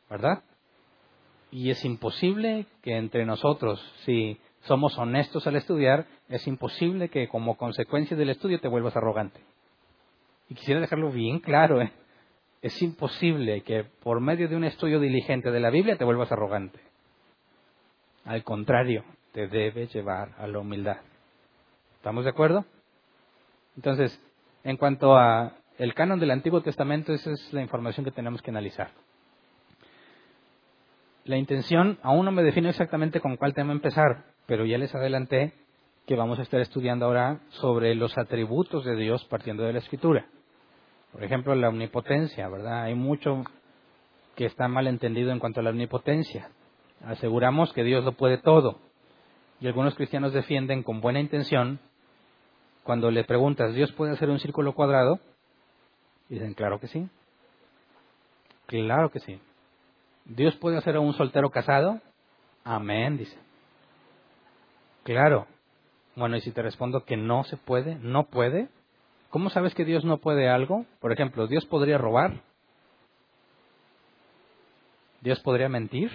¿verdad? 0.09 0.43
Y 1.51 1.69
es 1.69 1.85
imposible 1.85 2.65
que 2.81 2.97
entre 2.97 3.27
nosotros, 3.27 3.79
si 4.05 4.39
somos 4.61 4.97
honestos 4.97 5.45
al 5.45 5.55
estudiar, 5.55 6.07
es 6.31 6.47
imposible 6.47 7.09
que 7.09 7.27
como 7.27 7.57
consecuencia 7.57 8.15
del 8.15 8.29
estudio 8.29 8.59
te 8.59 8.69
vuelvas 8.69 8.95
arrogante. 8.95 9.41
Y 10.49 10.55
quisiera 10.55 10.79
dejarlo 10.79 11.11
bien 11.11 11.39
claro, 11.39 11.81
¿eh? 11.81 11.91
es 12.61 12.81
imposible 12.81 13.61
que 13.61 13.83
por 13.83 14.21
medio 14.21 14.47
de 14.47 14.55
un 14.55 14.63
estudio 14.63 14.99
diligente 14.99 15.51
de 15.51 15.59
la 15.59 15.69
Biblia 15.69 15.97
te 15.97 16.05
vuelvas 16.05 16.31
arrogante. 16.31 16.79
Al 18.23 18.43
contrario, 18.43 19.03
te 19.33 19.47
debe 19.47 19.87
llevar 19.87 20.33
a 20.37 20.47
la 20.47 20.59
humildad. 20.59 20.97
¿Estamos 21.95 22.23
de 22.23 22.29
acuerdo? 22.29 22.65
Entonces, 23.75 24.17
en 24.63 24.77
cuanto 24.77 25.17
a 25.17 25.57
el 25.77 25.93
canon 25.93 26.19
del 26.19 26.31
Antiguo 26.31 26.61
Testamento, 26.61 27.13
esa 27.13 27.31
es 27.31 27.51
la 27.51 27.61
información 27.61 28.05
que 28.05 28.11
tenemos 28.11 28.41
que 28.41 28.51
analizar. 28.51 28.91
La 31.25 31.37
intención, 31.37 31.99
aún 32.03 32.25
no 32.25 32.31
me 32.31 32.43
defino 32.43 32.69
exactamente 32.69 33.19
con 33.19 33.35
cuál 33.35 33.53
tema 33.53 33.73
empezar, 33.73 34.25
pero 34.45 34.65
ya 34.65 34.77
les 34.77 34.93
adelanté 34.95 35.53
que 36.05 36.15
vamos 36.15 36.39
a 36.39 36.41
estar 36.41 36.59
estudiando 36.59 37.05
ahora 37.05 37.39
sobre 37.49 37.95
los 37.95 38.17
atributos 38.17 38.83
de 38.85 38.95
Dios 38.95 39.23
partiendo 39.25 39.63
de 39.63 39.73
la 39.73 39.79
Escritura. 39.79 40.25
Por 41.11 41.23
ejemplo, 41.23 41.53
la 41.55 41.69
omnipotencia, 41.69 42.47
¿verdad? 42.49 42.83
Hay 42.83 42.95
mucho 42.95 43.43
que 44.35 44.45
está 44.45 44.67
mal 44.67 44.87
entendido 44.87 45.31
en 45.31 45.39
cuanto 45.39 45.59
a 45.59 45.63
la 45.63 45.71
omnipotencia. 45.71 46.49
Aseguramos 47.03 47.73
que 47.73 47.83
Dios 47.83 48.03
lo 48.03 48.13
puede 48.13 48.37
todo. 48.37 48.79
Y 49.59 49.67
algunos 49.67 49.95
cristianos 49.95 50.33
defienden 50.33 50.83
con 50.83 51.01
buena 51.01 51.19
intención, 51.19 51.79
cuando 52.83 53.11
le 53.11 53.23
preguntas, 53.23 53.73
¿Dios 53.73 53.91
puede 53.91 54.13
hacer 54.13 54.29
un 54.29 54.39
círculo 54.39 54.73
cuadrado? 54.73 55.19
dicen, 56.29 56.53
claro 56.53 56.79
que 56.79 56.87
sí. 56.87 57.09
Claro 58.65 59.11
que 59.11 59.19
sí. 59.19 59.39
¿Dios 60.25 60.55
puede 60.55 60.77
hacer 60.77 60.95
a 60.95 61.01
un 61.01 61.13
soltero 61.13 61.49
casado? 61.49 61.99
Amén, 62.63 63.17
dice. 63.17 63.37
Claro. 65.03 65.45
Bueno, 66.21 66.37
y 66.37 66.41
si 66.41 66.51
te 66.51 66.61
respondo 66.61 67.03
que 67.03 67.17
no 67.17 67.43
se 67.45 67.57
puede, 67.57 67.95
no 67.95 68.27
puede, 68.27 68.69
¿cómo 69.31 69.49
sabes 69.49 69.73
que 69.73 69.85
Dios 69.85 70.05
no 70.05 70.19
puede 70.19 70.49
algo? 70.49 70.85
Por 70.99 71.11
ejemplo, 71.11 71.47
¿Dios 71.47 71.65
podría 71.65 71.97
robar? 71.97 72.43
¿Dios 75.21 75.39
podría 75.39 75.67
mentir? 75.67 76.11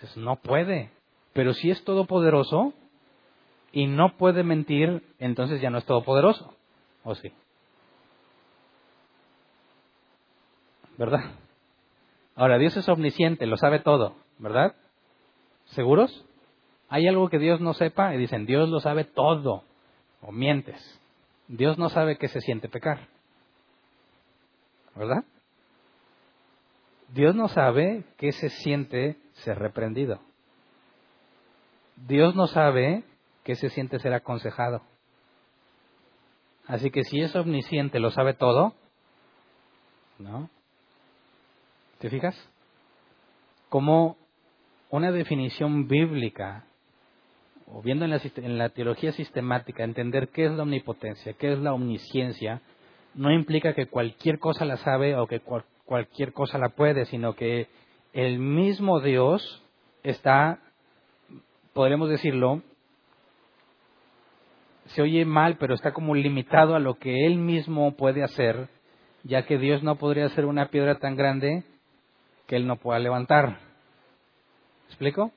Dices, 0.00 0.16
no 0.16 0.36
puede. 0.36 0.90
Pero 1.34 1.52
si 1.52 1.70
es 1.70 1.84
todopoderoso 1.84 2.72
y 3.72 3.88
no 3.88 4.16
puede 4.16 4.42
mentir, 4.42 5.02
entonces 5.18 5.60
ya 5.60 5.68
no 5.68 5.76
es 5.76 5.84
todopoderoso. 5.84 6.54
¿O 7.04 7.14
sí? 7.14 7.30
¿Verdad? 10.96 11.24
Ahora, 12.36 12.56
Dios 12.56 12.74
es 12.74 12.88
omnisciente, 12.88 13.44
lo 13.44 13.58
sabe 13.58 13.80
todo, 13.80 14.14
¿verdad? 14.38 14.74
¿Seguros? 15.66 16.24
¿Hay 16.90 17.06
algo 17.06 17.28
que 17.28 17.38
Dios 17.38 17.60
no 17.60 17.72
sepa? 17.72 18.14
Y 18.14 18.18
dicen, 18.18 18.46
Dios 18.46 18.68
lo 18.68 18.80
sabe 18.80 19.04
todo. 19.04 19.62
O 20.20 20.32
mientes. 20.32 21.00
Dios 21.46 21.78
no 21.78 21.88
sabe 21.88 22.18
qué 22.18 22.26
se 22.26 22.40
siente 22.40 22.68
pecar. 22.68 23.08
¿Verdad? 24.96 25.24
Dios 27.14 27.34
no 27.36 27.48
sabe 27.48 28.04
qué 28.18 28.32
se 28.32 28.50
siente 28.50 29.16
ser 29.44 29.58
reprendido. 29.58 30.20
Dios 32.08 32.34
no 32.34 32.48
sabe 32.48 33.04
qué 33.44 33.54
se 33.54 33.70
siente 33.70 34.00
ser 34.00 34.12
aconsejado. 34.12 34.82
Así 36.66 36.90
que 36.90 37.04
si 37.04 37.20
es 37.20 37.34
omnisciente, 37.36 38.00
lo 38.00 38.10
sabe 38.10 38.34
todo, 38.34 38.74
¿no? 40.18 40.50
¿Te 41.98 42.10
fijas? 42.10 42.36
Como 43.68 44.16
una 44.88 45.12
definición 45.12 45.86
bíblica, 45.86 46.64
o 47.72 47.82
viendo 47.82 48.04
en 48.04 48.10
la, 48.10 48.20
en 48.36 48.58
la, 48.58 48.68
teología 48.70 49.12
sistemática, 49.12 49.84
entender 49.84 50.28
qué 50.28 50.46
es 50.46 50.52
la 50.52 50.62
omnipotencia, 50.62 51.34
qué 51.34 51.52
es 51.52 51.58
la 51.58 51.72
omnisciencia, 51.72 52.60
no 53.14 53.32
implica 53.32 53.74
que 53.74 53.86
cualquier 53.86 54.38
cosa 54.38 54.64
la 54.64 54.76
sabe 54.78 55.16
o 55.16 55.26
que 55.26 55.40
cualquier 55.84 56.32
cosa 56.32 56.58
la 56.58 56.70
puede, 56.70 57.04
sino 57.06 57.34
que 57.34 57.68
el 58.12 58.38
mismo 58.38 59.00
Dios 59.00 59.62
está, 60.02 60.58
podremos 61.72 62.08
decirlo, 62.08 62.62
se 64.86 65.02
oye 65.02 65.24
mal, 65.24 65.56
pero 65.58 65.74
está 65.74 65.92
como 65.92 66.14
limitado 66.14 66.74
a 66.74 66.80
lo 66.80 66.94
que 66.98 67.26
Él 67.26 67.36
mismo 67.36 67.92
puede 67.96 68.24
hacer, 68.24 68.68
ya 69.22 69.46
que 69.46 69.58
Dios 69.58 69.82
no 69.82 69.96
podría 69.96 70.26
hacer 70.26 70.46
una 70.46 70.66
piedra 70.66 70.98
tan 70.98 71.16
grande 71.16 71.64
que 72.46 72.56
Él 72.56 72.66
no 72.66 72.76
pueda 72.76 72.98
levantar. 72.98 73.58
explico? 74.88 75.32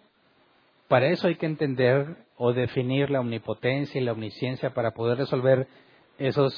Para 0.93 1.07
eso 1.07 1.27
hay 1.27 1.37
que 1.37 1.47
entender 1.47 2.17
o 2.37 2.53
definir 2.53 3.09
la 3.09 3.19
omnipotencia 3.19 3.99
y 3.99 4.03
la 4.03 4.11
omnisciencia 4.11 4.75
para 4.75 4.91
poder 4.91 5.17
resolver 5.17 5.67
esos 6.19 6.53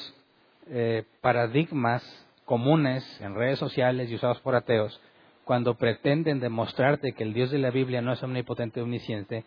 eh, 0.68 1.04
paradigmas 1.22 2.04
comunes 2.44 3.02
en 3.22 3.34
redes 3.34 3.58
sociales 3.58 4.10
y 4.10 4.14
usados 4.14 4.38
por 4.40 4.54
ateos 4.54 5.00
cuando 5.44 5.76
pretenden 5.76 6.38
demostrarte 6.38 7.14
que 7.14 7.22
el 7.22 7.32
Dios 7.32 7.50
de 7.50 7.56
la 7.56 7.70
Biblia 7.70 8.02
no 8.02 8.12
es 8.12 8.22
omnipotente 8.22 8.78
y 8.78 8.82
omnisciente 8.82 9.44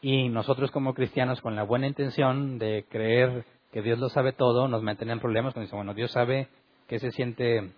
y 0.00 0.28
nosotros 0.28 0.70
como 0.70 0.94
cristianos 0.94 1.40
con 1.40 1.56
la 1.56 1.64
buena 1.64 1.88
intención 1.88 2.60
de 2.60 2.84
creer 2.88 3.44
que 3.72 3.82
Dios 3.82 3.98
lo 3.98 4.10
sabe 4.10 4.32
todo 4.32 4.68
nos 4.68 4.80
meten 4.80 5.10
en 5.10 5.18
problemas 5.18 5.54
cuando 5.54 5.66
dicen, 5.66 5.78
bueno, 5.80 5.94
Dios 5.94 6.12
sabe 6.12 6.46
que 6.86 7.00
se 7.00 7.10
siente 7.10 7.72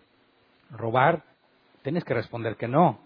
robar, 0.68 1.22
tienes 1.80 2.04
que 2.04 2.12
responder 2.12 2.56
que 2.56 2.68
no. 2.68 2.98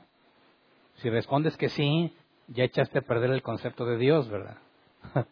Si 0.96 1.10
respondes 1.10 1.56
que 1.56 1.68
sí, 1.68 2.12
ya 2.48 2.64
echaste 2.64 2.98
a 2.98 3.02
perder 3.02 3.30
el 3.30 3.42
concepto 3.42 3.84
de 3.84 3.96
Dios, 3.96 4.28
¿verdad? 4.28 4.58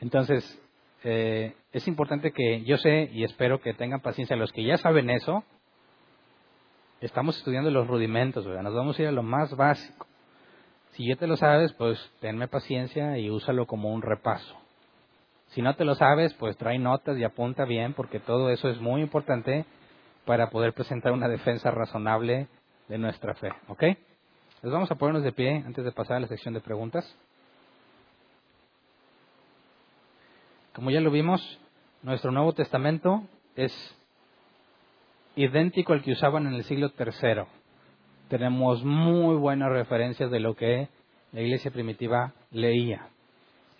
Entonces, 0.00 0.60
eh, 1.04 1.54
es 1.72 1.86
importante 1.88 2.32
que 2.32 2.62
yo 2.64 2.76
sé 2.76 3.10
y 3.12 3.24
espero 3.24 3.60
que 3.60 3.74
tengan 3.74 4.00
paciencia 4.00 4.36
los 4.36 4.52
que 4.52 4.64
ya 4.64 4.76
saben 4.76 5.10
eso. 5.10 5.44
Estamos 7.00 7.36
estudiando 7.36 7.70
los 7.70 7.86
rudimentos, 7.86 8.46
¿verdad? 8.46 8.62
Nos 8.62 8.74
vamos 8.74 8.98
a 8.98 9.02
ir 9.02 9.08
a 9.08 9.12
lo 9.12 9.22
más 9.22 9.54
básico. 9.56 10.06
Si 10.92 11.08
ya 11.08 11.16
te 11.16 11.26
lo 11.26 11.36
sabes, 11.36 11.72
pues 11.74 11.98
tenme 12.20 12.48
paciencia 12.48 13.18
y 13.18 13.28
úsalo 13.28 13.66
como 13.66 13.92
un 13.92 14.00
repaso. 14.00 14.56
Si 15.48 15.60
no 15.60 15.74
te 15.74 15.84
lo 15.84 15.94
sabes, 15.94 16.32
pues 16.34 16.56
trae 16.56 16.78
notas 16.78 17.18
y 17.18 17.24
apunta 17.24 17.64
bien, 17.64 17.94
porque 17.94 18.20
todo 18.20 18.50
eso 18.50 18.68
es 18.68 18.80
muy 18.80 19.02
importante 19.02 19.66
para 20.24 20.50
poder 20.50 20.72
presentar 20.72 21.12
una 21.12 21.28
defensa 21.28 21.70
razonable 21.70 22.48
de 22.88 22.98
nuestra 22.98 23.34
fe. 23.34 23.50
¿Ok? 23.68 23.84
Les 24.64 24.72
vamos 24.72 24.90
a 24.90 24.94
ponernos 24.94 25.22
de 25.22 25.32
pie 25.32 25.62
antes 25.66 25.84
de 25.84 25.92
pasar 25.92 26.16
a 26.16 26.20
la 26.20 26.26
sección 26.26 26.54
de 26.54 26.60
preguntas. 26.62 27.04
Como 30.74 30.90
ya 30.90 31.02
lo 31.02 31.10
vimos, 31.10 31.60
nuestro 32.02 32.32
Nuevo 32.32 32.54
Testamento 32.54 33.24
es 33.56 33.70
idéntico 35.36 35.92
al 35.92 36.02
que 36.02 36.12
usaban 36.12 36.46
en 36.46 36.54
el 36.54 36.64
siglo 36.64 36.90
III. 36.98 37.42
Tenemos 38.30 38.82
muy 38.82 39.36
buenas 39.36 39.68
referencias 39.68 40.30
de 40.30 40.40
lo 40.40 40.56
que 40.56 40.88
la 41.32 41.42
iglesia 41.42 41.70
primitiva 41.70 42.32
leía. 42.50 43.08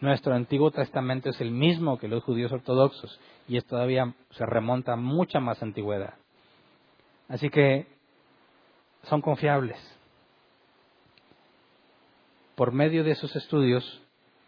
Nuestro 0.01 0.35
Antiguo 0.35 0.71
Testamento 0.71 1.31
es 1.31 1.41
el 1.41 1.51
mismo 1.51 1.97
que 1.97 2.09
los 2.09 2.23
judíos 2.25 2.53
ortodoxos 2.53 3.19
y 3.49 3.57
es 3.57 3.65
todavía 3.65 4.13
se 4.33 4.45
remonta 4.45 4.93
a 4.93 4.97
mucha 4.97 5.41
más 5.41 5.63
antigüedad. 5.63 6.13
Así 7.31 7.49
que 7.49 7.87
son 9.05 9.23
confiables. 9.23 9.79
Por 12.55 12.73
medio 12.73 13.03
de 13.03 13.13
esos 13.13 13.35
estudios, 13.35 14.01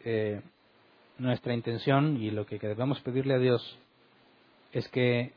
eh, 0.04 0.40
nuestra 1.18 1.54
intención 1.54 2.16
y 2.22 2.30
lo 2.30 2.46
que 2.46 2.58
debemos 2.58 3.00
pedirle 3.00 3.34
a 3.34 3.38
Dios 3.38 3.78
es 4.72 4.88
que 4.88 5.32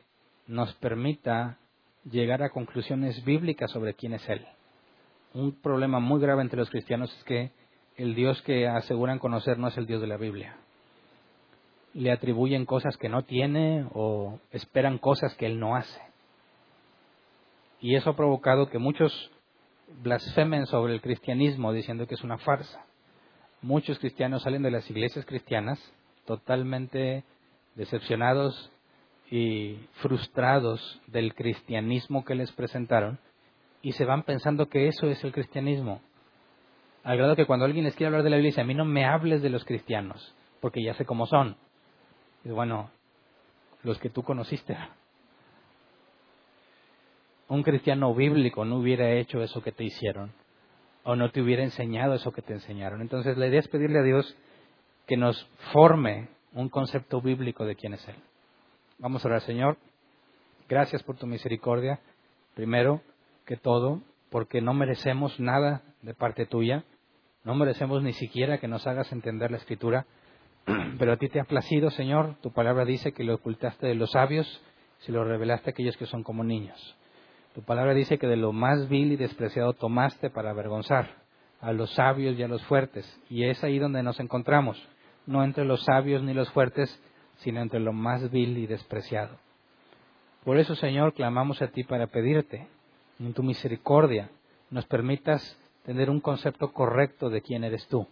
nos 0.46 0.74
permita 0.76 1.58
llegar 2.04 2.44
a 2.44 2.50
conclusiones 2.50 3.24
bíblicas 3.26 3.72
sobre 3.72 3.96
quién 3.96 4.14
es 4.14 4.28
Él. 4.30 4.46
Un 5.34 5.54
problema 5.54 6.00
muy 6.00 6.22
grave 6.22 6.44
entre 6.44 6.60
los 6.60 6.70
cristianos 6.70 7.12
es 7.18 7.24
que 7.24 7.52
el 7.96 8.14
Dios 8.14 8.42
que 8.44 8.68
aseguran 8.68 9.20
conocer 9.20 9.58
no 9.58 9.68
es 9.68 9.78
el 9.78 9.88
Dios 9.88 10.02
de 10.02 10.08
la 10.08 10.18
Biblia. 10.18 10.56
Le 11.94 12.12
atribuyen 12.12 12.66
cosas 12.66 12.98
que 12.98 13.10
no 13.10 13.24
tiene 13.24 13.88
o 13.94 14.40
esperan 14.52 15.00
cosas 15.00 15.36
que 15.36 15.48
Él 15.48 15.60
no 15.60 15.76
hace. 15.76 16.02
Y 17.82 17.96
eso 17.96 18.12
ha 18.12 18.16
provocado 18.16 18.70
que 18.70 18.78
muchos 18.78 19.32
blasfemen 20.02 20.66
sobre 20.66 20.94
el 20.94 21.02
cristianismo 21.02 21.74
diciendo 21.74 22.08
que 22.08 22.16
es 22.16 22.24
una 22.24 22.38
farsa 22.38 22.86
muchos 23.62 24.00
cristianos 24.00 24.44
salen 24.44 24.64
de 24.64 24.72
las 24.72 24.90
iglesias 24.90 25.26
cristianas 25.26 25.80
totalmente 26.26 27.24
decepcionados 27.76 28.72
y 29.32 29.76
frustrados 30.02 31.02
del 31.08 31.34
cristianismo 31.36 32.24
que 32.24 32.36
les 32.36 32.52
presentaron 32.52 33.20
y 33.82 33.94
se 33.94 34.06
van 34.06 34.24
pensando 34.24 34.70
que 34.70 34.88
eso 34.88 35.08
es 35.08 35.24
el 35.24 35.32
cristianismo. 35.32 36.02
Al 37.04 37.18
grado 37.18 37.36
que 37.36 37.46
cuando 37.46 37.66
alguien 37.66 37.86
les 37.86 37.96
quiere 37.96 38.08
hablar 38.08 38.24
de 38.24 38.30
la 38.30 38.38
iglesia, 38.38 38.64
a 38.64 38.66
mí 38.66 38.74
no 38.74 38.86
me 38.86 39.06
hables 39.06 39.42
de 39.42 39.50
los 39.50 39.64
cristianos, 39.64 40.36
porque 40.60 40.84
ya 40.84 40.94
sé 40.96 41.06
cómo 41.06 41.28
son. 41.28 41.56
Y 42.44 42.50
bueno, 42.50 42.90
los 43.84 44.00
que 44.00 44.10
tú 44.10 44.24
conociste. 44.24 44.78
Un 47.50 47.64
cristiano 47.64 48.14
bíblico 48.16 48.64
no 48.64 48.78
hubiera 48.78 49.12
hecho 49.12 49.42
eso 49.42 49.62
que 49.62 49.72
te 49.72 49.84
hicieron 49.84 50.32
o 51.04 51.16
no 51.16 51.32
te 51.32 51.42
hubiera 51.42 51.64
enseñado 51.64 52.14
eso 52.14 52.32
que 52.32 52.42
te 52.42 52.54
enseñaron. 52.54 53.02
Entonces 53.02 53.38
la 53.38 53.48
idea 53.48 53.60
es 53.60 53.68
pedirle 53.68 54.00
a 54.00 54.04
Dios 54.04 54.36
que 55.08 55.18
nos 55.18 55.44
forme 55.74 56.30
un 56.54 56.70
concepto 56.70 57.22
bíblico 57.22 57.66
de 57.66 57.76
quién 57.76 57.94
es 57.94 58.08
Él. 58.08 58.16
Vamos 59.00 59.24
a 59.24 59.30
orar, 59.30 59.42
Señor. 59.42 59.78
Gracias 60.68 61.02
por 61.02 61.18
tu 61.18 61.26
misericordia, 61.26 62.00
primero 62.54 63.02
que 63.46 63.58
todo, 63.58 64.02
porque 64.30 64.62
no 64.62 64.76
merecemos 64.76 65.40
nada 65.40 65.82
de 66.04 66.14
parte 66.14 66.46
tuya, 66.46 66.84
no 67.44 67.56
merecemos 67.56 68.04
ni 68.04 68.14
siquiera 68.14 68.60
que 68.60 68.68
nos 68.68 68.86
hagas 68.86 69.12
entender 69.12 69.50
la 69.50 69.58
escritura, 69.58 70.06
pero 71.00 71.14
a 71.14 71.18
ti 71.18 71.30
te 71.30 71.40
ha 71.40 71.46
placido, 71.46 71.90
Señor, 71.90 72.36
tu 72.42 72.52
palabra 72.52 72.86
dice 72.86 73.14
que 73.14 73.24
lo 73.24 73.36
ocultaste 73.36 73.88
de 73.88 73.96
los 73.96 74.12
sabios, 74.12 74.62
si 75.00 75.12
lo 75.12 75.24
revelaste 75.24 75.70
a 75.70 75.72
aquellos 75.72 75.98
que 75.98 76.06
son 76.06 76.22
como 76.22 76.44
niños. 76.44 76.96
Tu 77.54 77.64
palabra 77.64 77.94
dice 77.94 78.18
que 78.18 78.28
de 78.28 78.38
lo 78.38 78.52
más 78.52 78.88
vil 78.90 79.12
y 79.12 79.16
despreciado 79.16 79.74
tomaste 79.74 80.30
para 80.30 80.52
avergonzar 80.52 81.10
a 81.62 81.74
los 81.74 81.92
sabios 81.94 82.38
y 82.38 82.44
a 82.44 82.48
los 82.48 82.64
fuertes. 82.66 83.20
Y 83.30 83.44
es 83.44 83.64
ahí 83.64 83.80
donde 83.80 84.04
nos 84.04 84.20
encontramos, 84.20 84.82
no 85.26 85.44
entre 85.44 85.66
los 85.66 85.84
sabios 85.84 86.24
ni 86.24 86.34
los 86.34 86.50
fuertes, 86.52 87.02
sino 87.38 87.62
entre 87.62 87.80
lo 87.80 87.94
más 87.94 88.30
vil 88.32 88.58
y 88.58 88.68
despreciado. 88.68 89.38
Por 90.44 90.58
eso, 90.58 90.76
Señor, 90.76 91.14
clamamos 91.14 91.62
a 91.62 91.68
ti 91.68 91.84
para 91.84 92.08
pedirte, 92.08 92.68
en 93.20 93.34
tu 93.34 93.44
misericordia, 93.44 94.30
nos 94.70 94.86
permitas 94.86 95.58
tener 95.84 96.10
un 96.10 96.22
concepto 96.22 96.72
correcto 96.72 97.30
de 97.30 97.42
quién 97.42 97.64
eres 97.64 97.88
tú, 97.88 98.08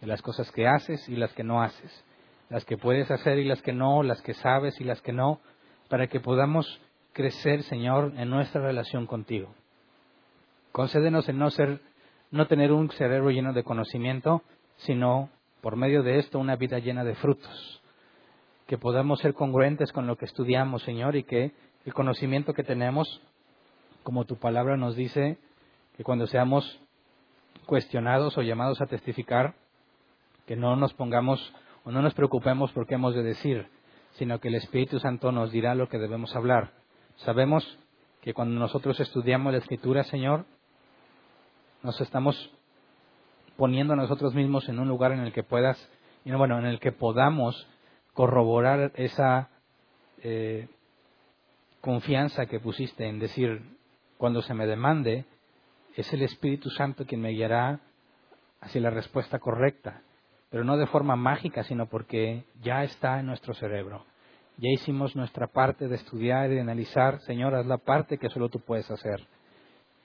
de 0.00 0.06
las 0.06 0.22
cosas 0.22 0.50
que 0.52 0.68
haces 0.68 1.08
y 1.08 1.16
las 1.16 1.32
que 1.32 1.42
no 1.42 1.62
haces, 1.62 2.04
las 2.48 2.64
que 2.64 2.76
puedes 2.76 3.10
hacer 3.10 3.38
y 3.38 3.44
las 3.44 3.62
que 3.62 3.72
no, 3.72 4.02
las 4.02 4.22
que 4.22 4.34
sabes 4.34 4.80
y 4.80 4.84
las 4.84 5.00
que 5.02 5.12
no, 5.12 5.40
para 5.88 6.06
que 6.06 6.20
podamos 6.20 6.80
crecer, 7.18 7.64
Señor, 7.64 8.12
en 8.16 8.30
nuestra 8.30 8.62
relación 8.62 9.06
contigo. 9.08 9.52
Concédenos 10.70 11.28
en 11.28 11.36
no 11.36 11.50
ser, 11.50 11.80
no 12.30 12.46
tener 12.46 12.70
un 12.70 12.88
cerebro 12.92 13.32
lleno 13.32 13.52
de 13.52 13.64
conocimiento, 13.64 14.42
sino 14.76 15.28
por 15.60 15.74
medio 15.74 16.04
de 16.04 16.20
esto 16.20 16.38
una 16.38 16.54
vida 16.54 16.78
llena 16.78 17.02
de 17.02 17.16
frutos. 17.16 17.82
Que 18.68 18.78
podamos 18.78 19.18
ser 19.18 19.34
congruentes 19.34 19.90
con 19.90 20.06
lo 20.06 20.14
que 20.14 20.26
estudiamos, 20.26 20.84
Señor, 20.84 21.16
y 21.16 21.24
que 21.24 21.50
el 21.84 21.92
conocimiento 21.92 22.54
que 22.54 22.62
tenemos, 22.62 23.20
como 24.04 24.24
tu 24.24 24.36
palabra 24.36 24.76
nos 24.76 24.94
dice, 24.94 25.38
que 25.96 26.04
cuando 26.04 26.28
seamos 26.28 26.80
cuestionados 27.66 28.38
o 28.38 28.42
llamados 28.42 28.80
a 28.80 28.86
testificar, 28.86 29.56
que 30.46 30.54
no 30.54 30.76
nos 30.76 30.94
pongamos 30.94 31.52
o 31.82 31.90
no 31.90 32.00
nos 32.00 32.14
preocupemos 32.14 32.70
por 32.70 32.86
qué 32.86 32.94
hemos 32.94 33.16
de 33.16 33.24
decir, 33.24 33.66
sino 34.12 34.38
que 34.38 34.46
el 34.46 34.54
Espíritu 34.54 35.00
Santo 35.00 35.32
nos 35.32 35.50
dirá 35.50 35.74
lo 35.74 35.88
que 35.88 35.98
debemos 35.98 36.36
hablar. 36.36 36.78
Sabemos 37.18 37.78
que 38.20 38.32
cuando 38.32 38.58
nosotros 38.58 38.98
estudiamos 39.00 39.52
la 39.52 39.58
Escritura, 39.58 40.04
Señor, 40.04 40.44
nos 41.82 42.00
estamos 42.00 42.50
poniendo 43.56 43.94
a 43.94 43.96
nosotros 43.96 44.34
mismos 44.34 44.68
en 44.68 44.78
un 44.78 44.88
lugar 44.88 45.12
en 45.12 45.20
el 45.20 45.32
que 45.32 45.42
puedas, 45.42 45.76
bueno, 46.24 46.58
en 46.58 46.66
el 46.66 46.78
que 46.78 46.92
podamos 46.92 47.66
corroborar 48.14 48.92
esa 48.94 49.48
eh, 50.22 50.68
confianza 51.80 52.46
que 52.46 52.60
pusiste 52.60 53.08
en 53.08 53.18
decir, 53.18 53.62
cuando 54.16 54.42
se 54.42 54.54
me 54.54 54.66
demande, 54.66 55.24
es 55.96 56.12
el 56.12 56.22
Espíritu 56.22 56.70
Santo 56.70 57.04
quien 57.04 57.20
me 57.20 57.30
guiará 57.30 57.80
hacia 58.60 58.80
la 58.80 58.90
respuesta 58.90 59.38
correcta, 59.40 60.02
pero 60.50 60.62
no 60.64 60.76
de 60.76 60.86
forma 60.86 61.16
mágica, 61.16 61.64
sino 61.64 61.86
porque 61.86 62.44
ya 62.62 62.84
está 62.84 63.18
en 63.18 63.26
nuestro 63.26 63.54
cerebro. 63.54 64.04
Ya 64.60 64.70
hicimos 64.70 65.14
nuestra 65.14 65.46
parte 65.46 65.86
de 65.86 65.94
estudiar 65.94 66.50
y 66.50 66.56
de 66.56 66.60
analizar, 66.60 67.20
Señor, 67.20 67.54
haz 67.54 67.64
la 67.66 67.78
parte 67.78 68.18
que 68.18 68.28
solo 68.28 68.48
tú 68.48 68.58
puedes 68.58 68.90
hacer. 68.90 69.24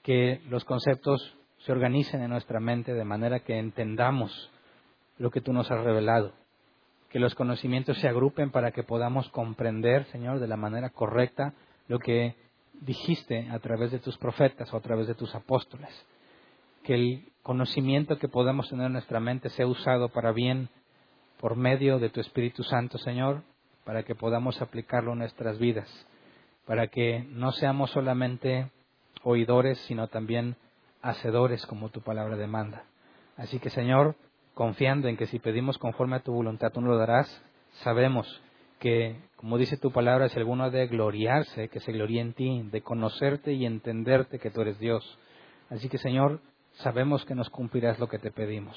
Que 0.04 0.40
los 0.48 0.64
conceptos 0.64 1.36
se 1.58 1.72
organicen 1.72 2.22
en 2.22 2.30
nuestra 2.30 2.60
mente 2.60 2.94
de 2.94 3.04
manera 3.04 3.40
que 3.40 3.58
entendamos 3.58 4.52
lo 5.18 5.32
que 5.32 5.40
tú 5.40 5.52
nos 5.52 5.68
has 5.72 5.82
revelado. 5.82 6.32
Que 7.10 7.18
los 7.18 7.34
conocimientos 7.34 7.98
se 7.98 8.06
agrupen 8.06 8.52
para 8.52 8.70
que 8.70 8.84
podamos 8.84 9.28
comprender, 9.30 10.04
Señor, 10.12 10.38
de 10.38 10.46
la 10.46 10.56
manera 10.56 10.90
correcta 10.90 11.52
lo 11.88 11.98
que 11.98 12.36
dijiste 12.80 13.48
a 13.50 13.58
través 13.58 13.90
de 13.90 13.98
tus 13.98 14.16
profetas 14.18 14.72
o 14.72 14.76
a 14.76 14.80
través 14.80 15.08
de 15.08 15.16
tus 15.16 15.34
apóstoles. 15.34 15.90
Que 16.84 16.94
el 16.94 17.32
conocimiento 17.42 18.18
que 18.18 18.28
podamos 18.28 18.68
tener 18.68 18.86
en 18.86 18.92
nuestra 18.92 19.18
mente 19.18 19.48
sea 19.48 19.66
usado 19.66 20.10
para 20.10 20.30
bien 20.30 20.68
por 21.40 21.56
medio 21.56 21.98
de 21.98 22.10
tu 22.10 22.20
Espíritu 22.20 22.62
Santo, 22.62 22.98
Señor, 22.98 23.42
para 23.84 24.02
que 24.02 24.14
podamos 24.14 24.60
aplicarlo 24.60 25.12
en 25.12 25.18
nuestras 25.18 25.58
vidas, 25.58 25.88
para 26.66 26.88
que 26.88 27.26
no 27.30 27.52
seamos 27.52 27.90
solamente 27.90 28.70
oidores, 29.22 29.78
sino 29.86 30.08
también 30.08 30.56
hacedores 31.02 31.66
como 31.66 31.90
tu 31.90 32.00
palabra 32.00 32.36
demanda. 32.36 32.84
Así 33.36 33.58
que, 33.58 33.70
Señor, 33.70 34.16
confiando 34.54 35.08
en 35.08 35.16
que 35.16 35.26
si 35.26 35.38
pedimos 35.38 35.78
conforme 35.78 36.16
a 36.16 36.22
tu 36.22 36.32
voluntad, 36.32 36.72
tú 36.72 36.80
nos 36.80 36.90
lo 36.90 36.98
darás, 36.98 37.42
sabemos 37.82 38.42
que, 38.78 39.16
como 39.36 39.58
dice 39.58 39.76
tu 39.76 39.92
palabra, 39.92 40.28
si 40.28 40.38
alguno 40.38 40.64
ha 40.64 40.70
de 40.70 40.86
gloriarse, 40.86 41.68
que 41.68 41.80
se 41.80 41.92
gloríe 41.92 42.20
en 42.20 42.34
ti, 42.34 42.62
de 42.70 42.82
conocerte 42.82 43.52
y 43.52 43.66
entenderte 43.66 44.38
que 44.38 44.50
tú 44.50 44.60
eres 44.60 44.78
Dios. 44.78 45.18
Así 45.70 45.88
que, 45.88 45.98
Señor, 45.98 46.40
sabemos 46.74 47.24
que 47.24 47.34
nos 47.34 47.50
cumplirás 47.50 47.98
lo 47.98 48.08
que 48.08 48.18
te 48.18 48.30
pedimos. 48.30 48.76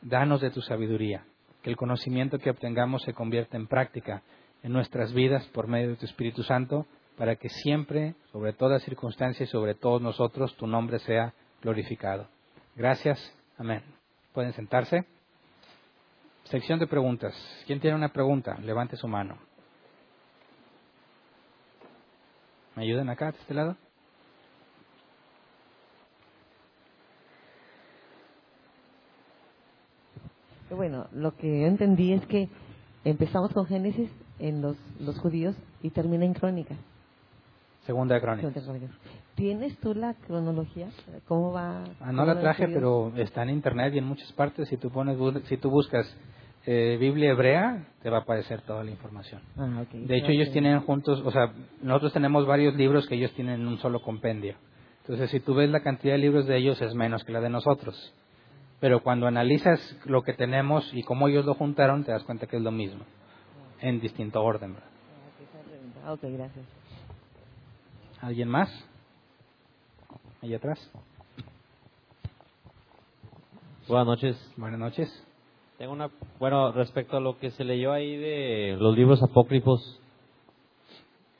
Danos 0.00 0.40
de 0.40 0.50
tu 0.50 0.62
sabiduría, 0.62 1.24
que 1.62 1.70
el 1.70 1.76
conocimiento 1.76 2.38
que 2.38 2.50
obtengamos 2.50 3.02
se 3.02 3.14
convierta 3.14 3.56
en 3.56 3.66
práctica 3.66 4.22
en 4.62 4.72
nuestras 4.72 5.12
vidas 5.12 5.46
por 5.48 5.66
medio 5.66 5.90
de 5.90 5.96
tu 5.96 6.06
Espíritu 6.06 6.42
Santo, 6.42 6.86
para 7.16 7.36
que 7.36 7.48
siempre, 7.48 8.14
sobre 8.32 8.52
todas 8.52 8.82
circunstancias 8.82 9.48
y 9.48 9.52
sobre 9.52 9.74
todos 9.74 10.00
nosotros, 10.00 10.56
tu 10.56 10.66
nombre 10.66 10.98
sea 11.00 11.34
glorificado. 11.62 12.28
Gracias. 12.76 13.18
Amén. 13.56 13.82
Pueden 14.32 14.52
sentarse. 14.52 15.04
Sección 16.44 16.78
de 16.78 16.86
preguntas. 16.86 17.34
¿Quién 17.66 17.80
tiene 17.80 17.96
una 17.96 18.10
pregunta? 18.10 18.56
Levante 18.60 18.96
su 18.96 19.08
mano. 19.08 19.36
¿Me 22.76 22.84
ayudan 22.84 23.10
acá, 23.10 23.32
de 23.32 23.38
este 23.38 23.54
lado? 23.54 23.76
Bueno, 30.70 31.08
lo 31.12 31.34
que 31.34 31.62
yo 31.62 31.66
entendí 31.66 32.12
es 32.12 32.24
que 32.26 32.48
empezamos 33.04 33.52
con 33.52 33.66
Génesis 33.66 34.10
en 34.38 34.62
los, 34.62 34.76
los 35.00 35.18
judíos 35.18 35.56
y 35.82 35.90
termina 35.90 36.24
en 36.24 36.34
Crónicas. 36.34 36.78
Segunda 37.86 38.16
de 38.16 38.20
Crónicas. 38.20 38.52
¿Tienes 39.34 39.78
tú 39.78 39.94
la 39.94 40.14
cronología? 40.14 40.88
¿Cómo 41.26 41.52
va? 41.52 41.84
Ah, 42.00 42.12
no 42.12 42.26
la 42.26 42.40
traje, 42.40 42.68
pero 42.68 43.12
está 43.16 43.44
en 43.44 43.50
internet 43.50 43.94
y 43.94 43.98
en 43.98 44.04
muchas 44.04 44.32
partes. 44.32 44.68
Si 44.68 44.76
tú 44.76 44.90
pones, 44.90 45.16
si 45.44 45.56
tú 45.56 45.70
buscas 45.70 46.12
eh, 46.66 46.98
Biblia 47.00 47.30
hebrea, 47.30 47.86
te 48.02 48.10
va 48.10 48.18
a 48.18 48.20
aparecer 48.20 48.60
toda 48.62 48.84
la 48.84 48.90
información. 48.90 49.40
Ah, 49.56 49.84
de 49.90 50.16
hecho, 50.18 50.32
ellos 50.32 50.50
tienen 50.50 50.80
juntos, 50.80 51.22
o 51.24 51.30
sea, 51.30 51.52
nosotros 51.80 52.12
tenemos 52.12 52.46
varios 52.46 52.74
libros 52.74 53.06
que 53.06 53.14
ellos 53.14 53.32
tienen 53.32 53.60
en 53.62 53.66
un 53.66 53.78
solo 53.78 54.02
compendio. 54.02 54.56
Entonces, 55.00 55.30
si 55.30 55.40
tú 55.40 55.54
ves 55.54 55.70
la 55.70 55.80
cantidad 55.80 56.12
de 56.12 56.18
libros 56.18 56.46
de 56.46 56.58
ellos, 56.58 56.82
es 56.82 56.94
menos 56.94 57.24
que 57.24 57.32
la 57.32 57.40
de 57.40 57.48
nosotros. 57.48 58.12
Pero 58.80 59.02
cuando 59.02 59.26
analizas 59.26 59.80
lo 60.04 60.22
que 60.22 60.34
tenemos 60.34 60.92
y 60.92 61.02
cómo 61.04 61.28
ellos 61.28 61.46
lo 61.46 61.54
juntaron, 61.54 62.04
te 62.04 62.12
das 62.12 62.22
cuenta 62.24 62.46
que 62.46 62.58
es 62.58 62.62
lo 62.62 62.70
mismo, 62.70 63.04
en 63.80 64.00
distinto 64.00 64.42
orden. 64.42 64.76
Ah, 66.04 66.12
ok, 66.12 66.20
gracias. 66.22 66.64
¿Alguien 68.20 68.48
más? 68.48 68.68
Allá 70.42 70.56
atrás. 70.56 70.90
Buenas 73.86 74.06
noches. 74.06 74.52
Buenas 74.56 74.78
noches. 74.78 75.24
Tengo 75.78 75.92
una, 75.92 76.10
bueno, 76.40 76.72
respecto 76.72 77.16
a 77.16 77.20
lo 77.20 77.38
que 77.38 77.50
se 77.52 77.64
leyó 77.64 77.92
ahí 77.92 78.16
de 78.16 78.76
los 78.78 78.96
libros 78.96 79.22
apócrifos, 79.22 80.00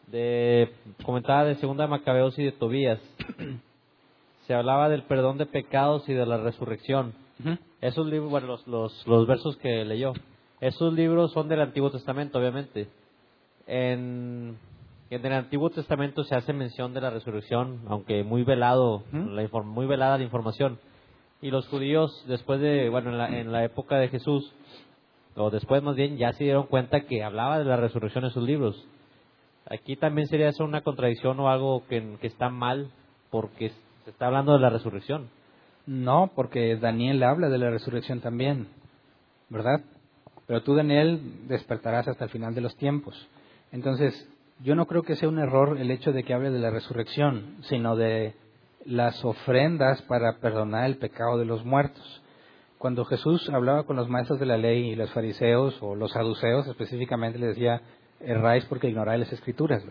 de 0.06 0.72
comentaba 1.04 1.44
de 1.44 1.56
Segunda 1.56 1.84
de 1.84 1.90
Macabeos 1.90 2.38
y 2.38 2.44
de 2.44 2.52
Tobías, 2.52 3.00
se 4.46 4.54
hablaba 4.54 4.88
del 4.88 5.02
perdón 5.02 5.38
de 5.38 5.46
pecados 5.46 6.08
y 6.08 6.14
de 6.14 6.24
la 6.24 6.38
resurrección. 6.38 7.14
Esos 7.80 8.06
libros, 8.06 8.30
bueno, 8.30 8.46
los, 8.46 8.66
los, 8.66 9.06
los 9.06 9.26
versos 9.26 9.56
que 9.58 9.84
leyó, 9.84 10.12
esos 10.60 10.92
libros 10.92 11.32
son 11.32 11.48
del 11.48 11.60
Antiguo 11.60 11.90
Testamento, 11.90 12.38
obviamente. 12.38 12.88
En 13.66 14.56
en 15.10 15.24
el 15.24 15.32
Antiguo 15.32 15.70
Testamento 15.70 16.22
se 16.24 16.34
hace 16.34 16.52
mención 16.52 16.92
de 16.92 17.00
la 17.00 17.08
resurrección, 17.08 17.80
aunque 17.88 18.24
muy 18.24 18.44
velado, 18.44 19.04
la 19.10 19.48
muy 19.62 19.86
velada 19.86 20.18
la 20.18 20.24
información. 20.24 20.78
Y 21.40 21.50
los 21.50 21.66
judíos, 21.68 22.24
después 22.28 22.60
de, 22.60 22.90
bueno, 22.90 23.10
en 23.10 23.18
la, 23.18 23.28
en 23.28 23.50
la 23.50 23.64
época 23.64 23.96
de 23.96 24.08
Jesús, 24.08 24.52
o 25.34 25.50
después 25.50 25.82
más 25.82 25.96
bien, 25.96 26.18
ya 26.18 26.32
se 26.32 26.44
dieron 26.44 26.66
cuenta 26.66 27.06
que 27.06 27.24
hablaba 27.24 27.58
de 27.58 27.64
la 27.64 27.76
resurrección 27.76 28.24
en 28.24 28.32
sus 28.32 28.42
libros. 28.42 28.86
Aquí 29.70 29.96
también 29.96 30.26
sería 30.28 30.48
eso 30.48 30.64
una 30.64 30.82
contradicción 30.82 31.40
o 31.40 31.48
algo 31.48 31.84
que, 31.88 32.16
que 32.20 32.26
está 32.26 32.50
mal, 32.50 32.90
porque 33.30 33.70
se 34.04 34.10
está 34.10 34.26
hablando 34.26 34.52
de 34.52 34.60
la 34.60 34.70
resurrección. 34.70 35.30
No, 35.86 36.32
porque 36.34 36.76
Daniel 36.76 37.22
habla 37.22 37.48
de 37.48 37.56
la 37.56 37.70
resurrección 37.70 38.20
también, 38.20 38.68
¿verdad? 39.48 39.80
Pero 40.48 40.62
tú, 40.62 40.74
Daniel, 40.74 41.20
despertarás 41.46 42.08
hasta 42.08 42.24
el 42.24 42.30
final 42.30 42.54
de 42.54 42.62
los 42.62 42.74
tiempos. 42.78 43.28
Entonces, 43.70 44.26
yo 44.64 44.74
no 44.74 44.86
creo 44.86 45.02
que 45.02 45.14
sea 45.14 45.28
un 45.28 45.38
error 45.38 45.76
el 45.78 45.90
hecho 45.90 46.10
de 46.10 46.24
que 46.24 46.32
hable 46.32 46.50
de 46.50 46.58
la 46.58 46.70
resurrección, 46.70 47.58
sino 47.64 47.96
de 47.96 48.34
las 48.86 49.22
ofrendas 49.26 50.00
para 50.02 50.38
perdonar 50.38 50.86
el 50.86 50.96
pecado 50.96 51.36
de 51.36 51.44
los 51.44 51.66
muertos. 51.66 52.22
Cuando 52.78 53.04
Jesús 53.04 53.50
hablaba 53.50 53.82
con 53.84 53.96
los 53.96 54.08
maestros 54.08 54.40
de 54.40 54.46
la 54.46 54.56
ley 54.56 54.88
y 54.88 54.96
los 54.96 55.10
fariseos 55.10 55.76
o 55.82 55.94
los 55.94 56.12
saduceos 56.12 56.66
específicamente, 56.66 57.38
le 57.38 57.48
decía, 57.48 57.82
erráis 58.18 58.64
porque 58.64 58.88
ignoráis 58.88 59.20
las 59.20 59.32
escrituras. 59.34 59.84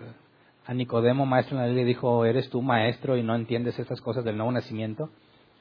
A 0.65 0.73
Nicodemo, 0.73 1.27
maestro 1.27 1.57
de 1.57 1.63
la 1.63 1.67
ley, 1.67 1.75
le 1.75 1.85
dijo, 1.85 2.25
eres 2.25 2.49
tú 2.49 2.63
maestro 2.63 3.15
y 3.15 3.21
no 3.21 3.35
entiendes 3.35 3.77
estas 3.77 4.01
cosas 4.01 4.25
del 4.25 4.37
nuevo 4.37 4.51
nacimiento. 4.51 5.11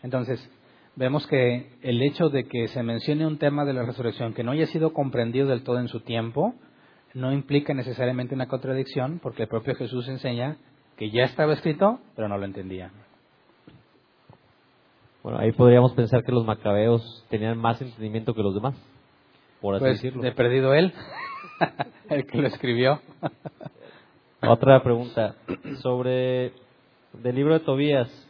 Entonces, 0.02 0.48
vemos 0.96 1.26
que 1.26 1.70
el 1.82 2.02
hecho 2.02 2.28
de 2.30 2.44
que 2.44 2.68
se 2.68 2.82
mencione 2.82 3.26
un 3.26 3.38
tema 3.38 3.64
de 3.64 3.74
la 3.74 3.84
resurrección 3.84 4.34
que 4.34 4.42
no 4.42 4.52
haya 4.52 4.66
sido 4.66 4.92
comprendido 4.92 5.46
del 5.48 5.62
todo 5.62 5.78
en 5.78 5.88
su 5.88 6.00
tiempo, 6.00 6.54
no 7.14 7.32
implica 7.32 7.72
necesariamente 7.74 8.34
una 8.34 8.48
contradicción, 8.48 9.20
porque 9.22 9.42
el 9.44 9.48
propio 9.48 9.74
Jesús 9.74 10.08
enseña 10.08 10.56
que 10.96 11.10
ya 11.10 11.24
estaba 11.24 11.52
escrito, 11.52 12.00
pero 12.14 12.28
no 12.28 12.38
lo 12.38 12.44
entendía. 12.44 12.90
Bueno, 15.22 15.38
ahí 15.38 15.52
podríamos 15.52 15.92
pensar 15.94 16.22
que 16.24 16.32
los 16.32 16.44
macabeos 16.44 17.24
tenían 17.28 17.58
más 17.58 17.80
entendimiento 17.80 18.34
que 18.34 18.42
los 18.42 18.54
demás, 18.54 18.74
por 19.60 19.74
así 19.74 19.82
pues, 19.84 20.02
decirlo. 20.02 20.24
He 20.24 20.32
perdido 20.32 20.72
él, 20.72 20.92
el 22.10 22.26
que 22.26 22.38
lo 22.38 22.46
escribió. 22.46 23.00
Otra 24.42 24.82
pregunta 24.82 25.34
sobre 25.82 26.52
del 27.12 27.34
libro 27.34 27.54
de 27.54 27.60
Tobías. 27.60 28.25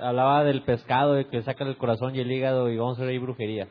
Hablaba 0.00 0.44
del 0.44 0.62
pescado 0.62 1.14
de 1.14 1.26
que 1.26 1.42
saca 1.42 1.64
el 1.64 1.76
corazón 1.76 2.16
y 2.16 2.20
el 2.20 2.32
hígado 2.32 2.70
y 2.70 2.76
vamos 2.76 2.98
a 2.98 3.02
ver 3.02 3.10
ahí 3.10 3.18
brujería. 3.18 3.68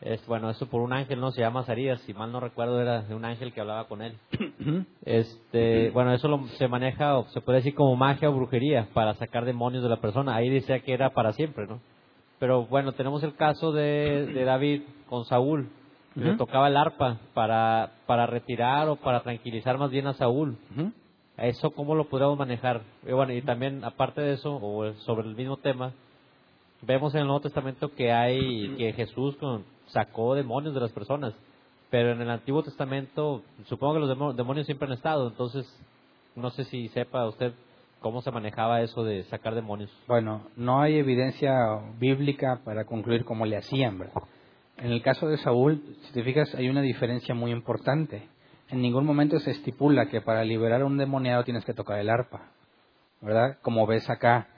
Es, 0.00 0.24
bueno, 0.26 0.48
eso 0.48 0.66
por 0.66 0.80
un 0.80 0.92
ángel, 0.92 1.18
¿no? 1.18 1.32
Se 1.32 1.40
llama 1.40 1.64
Sarías, 1.64 2.00
si 2.02 2.14
mal 2.14 2.30
no 2.30 2.38
recuerdo, 2.38 2.80
era 2.80 3.02
de 3.02 3.14
un 3.16 3.24
ángel 3.24 3.52
que 3.52 3.60
hablaba 3.60 3.88
con 3.88 4.00
él. 4.00 4.14
este, 5.04 5.90
bueno, 5.90 6.12
eso 6.12 6.28
se 6.56 6.68
maneja, 6.68 7.18
o 7.18 7.28
se 7.30 7.40
puede 7.40 7.58
decir 7.58 7.74
como 7.74 7.96
magia 7.96 8.30
o 8.30 8.32
brujería, 8.32 8.88
para 8.94 9.14
sacar 9.14 9.44
demonios 9.44 9.82
de 9.82 9.88
la 9.88 10.00
persona. 10.00 10.36
Ahí 10.36 10.50
decía 10.50 10.80
que 10.80 10.92
era 10.92 11.10
para 11.10 11.32
siempre, 11.32 11.66
¿no? 11.66 11.80
Pero 12.38 12.66
bueno, 12.66 12.92
tenemos 12.92 13.24
el 13.24 13.34
caso 13.34 13.72
de, 13.72 14.26
de 14.32 14.44
David 14.44 14.82
con 15.08 15.24
Saúl, 15.24 15.68
que 16.14 16.20
le 16.20 16.36
tocaba 16.36 16.68
el 16.68 16.76
arpa 16.76 17.18
para, 17.34 17.92
para 18.06 18.26
retirar 18.26 18.88
o 18.88 18.96
para 18.96 19.22
tranquilizar 19.22 19.78
más 19.78 19.90
bien 19.90 20.06
a 20.06 20.14
Saúl. 20.14 20.56
¿Eso 21.38 21.70
cómo 21.70 21.94
lo 21.94 22.08
podríamos 22.08 22.38
manejar? 22.38 22.82
Y 23.28 23.42
también, 23.42 23.84
aparte 23.84 24.20
de 24.20 24.34
eso, 24.34 24.58
o 24.60 24.92
sobre 25.04 25.28
el 25.28 25.36
mismo 25.36 25.56
tema, 25.56 25.92
vemos 26.82 27.14
en 27.14 27.20
el 27.20 27.26
Nuevo 27.26 27.40
Testamento 27.40 27.94
que 27.94 28.12
hay, 28.12 28.74
que 28.76 28.92
Jesús 28.92 29.36
sacó 29.86 30.34
demonios 30.34 30.74
de 30.74 30.80
las 30.80 30.92
personas. 30.92 31.34
Pero 31.90 32.12
en 32.12 32.20
el 32.20 32.30
Antiguo 32.30 32.62
Testamento, 32.62 33.42
supongo 33.66 33.94
que 33.94 34.00
los 34.00 34.36
demonios 34.36 34.66
siempre 34.66 34.86
han 34.86 34.92
estado, 34.92 35.28
entonces 35.28 35.66
no 36.36 36.50
sé 36.50 36.64
si 36.64 36.88
sepa 36.88 37.26
usted 37.26 37.52
cómo 38.00 38.20
se 38.20 38.30
manejaba 38.30 38.82
eso 38.82 39.02
de 39.04 39.24
sacar 39.24 39.54
demonios. 39.54 39.90
Bueno, 40.06 40.42
no 40.56 40.80
hay 40.80 40.98
evidencia 40.98 41.80
bíblica 41.98 42.60
para 42.64 42.84
concluir 42.84 43.24
cómo 43.24 43.46
le 43.46 43.56
hacían. 43.56 44.10
En 44.76 44.92
el 44.92 45.02
caso 45.02 45.28
de 45.28 45.38
Saúl, 45.38 45.82
si 46.02 46.12
te 46.12 46.22
fijas, 46.22 46.54
hay 46.54 46.68
una 46.68 46.82
diferencia 46.82 47.34
muy 47.34 47.52
importante. 47.52 48.28
En 48.70 48.82
ningún 48.82 49.06
momento 49.06 49.38
se 49.40 49.50
estipula 49.50 50.06
que 50.06 50.20
para 50.20 50.44
liberar 50.44 50.82
a 50.82 50.86
un 50.86 50.98
demoniado 50.98 51.44
tienes 51.44 51.64
que 51.64 51.74
tocar 51.74 51.98
el 51.98 52.10
arpa, 52.10 52.50
¿verdad? 53.20 53.58
Como 53.62 53.86
ves 53.86 54.08
acá, 54.10 54.48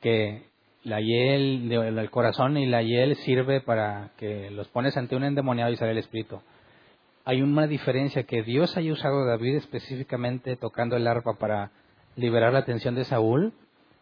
que 0.00 0.46
la 0.84 1.00
hiel, 1.00 1.70
el 1.70 2.10
corazón 2.10 2.56
y 2.56 2.66
la 2.66 2.82
hiel 2.82 3.16
sirve 3.16 3.60
para 3.60 4.10
que 4.16 4.50
los 4.50 4.68
pones 4.68 4.96
ante 4.96 5.16
un 5.16 5.24
endemoniado 5.24 5.70
y 5.70 5.76
sale 5.76 5.92
el 5.92 5.98
espíritu 5.98 6.40
hay 7.24 7.42
una 7.42 7.66
diferencia 7.66 8.24
que 8.24 8.42
Dios 8.42 8.76
haya 8.76 8.92
usado 8.92 9.22
a 9.22 9.26
David 9.26 9.56
específicamente 9.56 10.56
tocando 10.56 10.96
el 10.96 11.06
arpa 11.06 11.34
para 11.34 11.70
liberar 12.16 12.52
la 12.52 12.60
atención 12.60 12.94
de 12.94 13.04
Saúl 13.04 13.52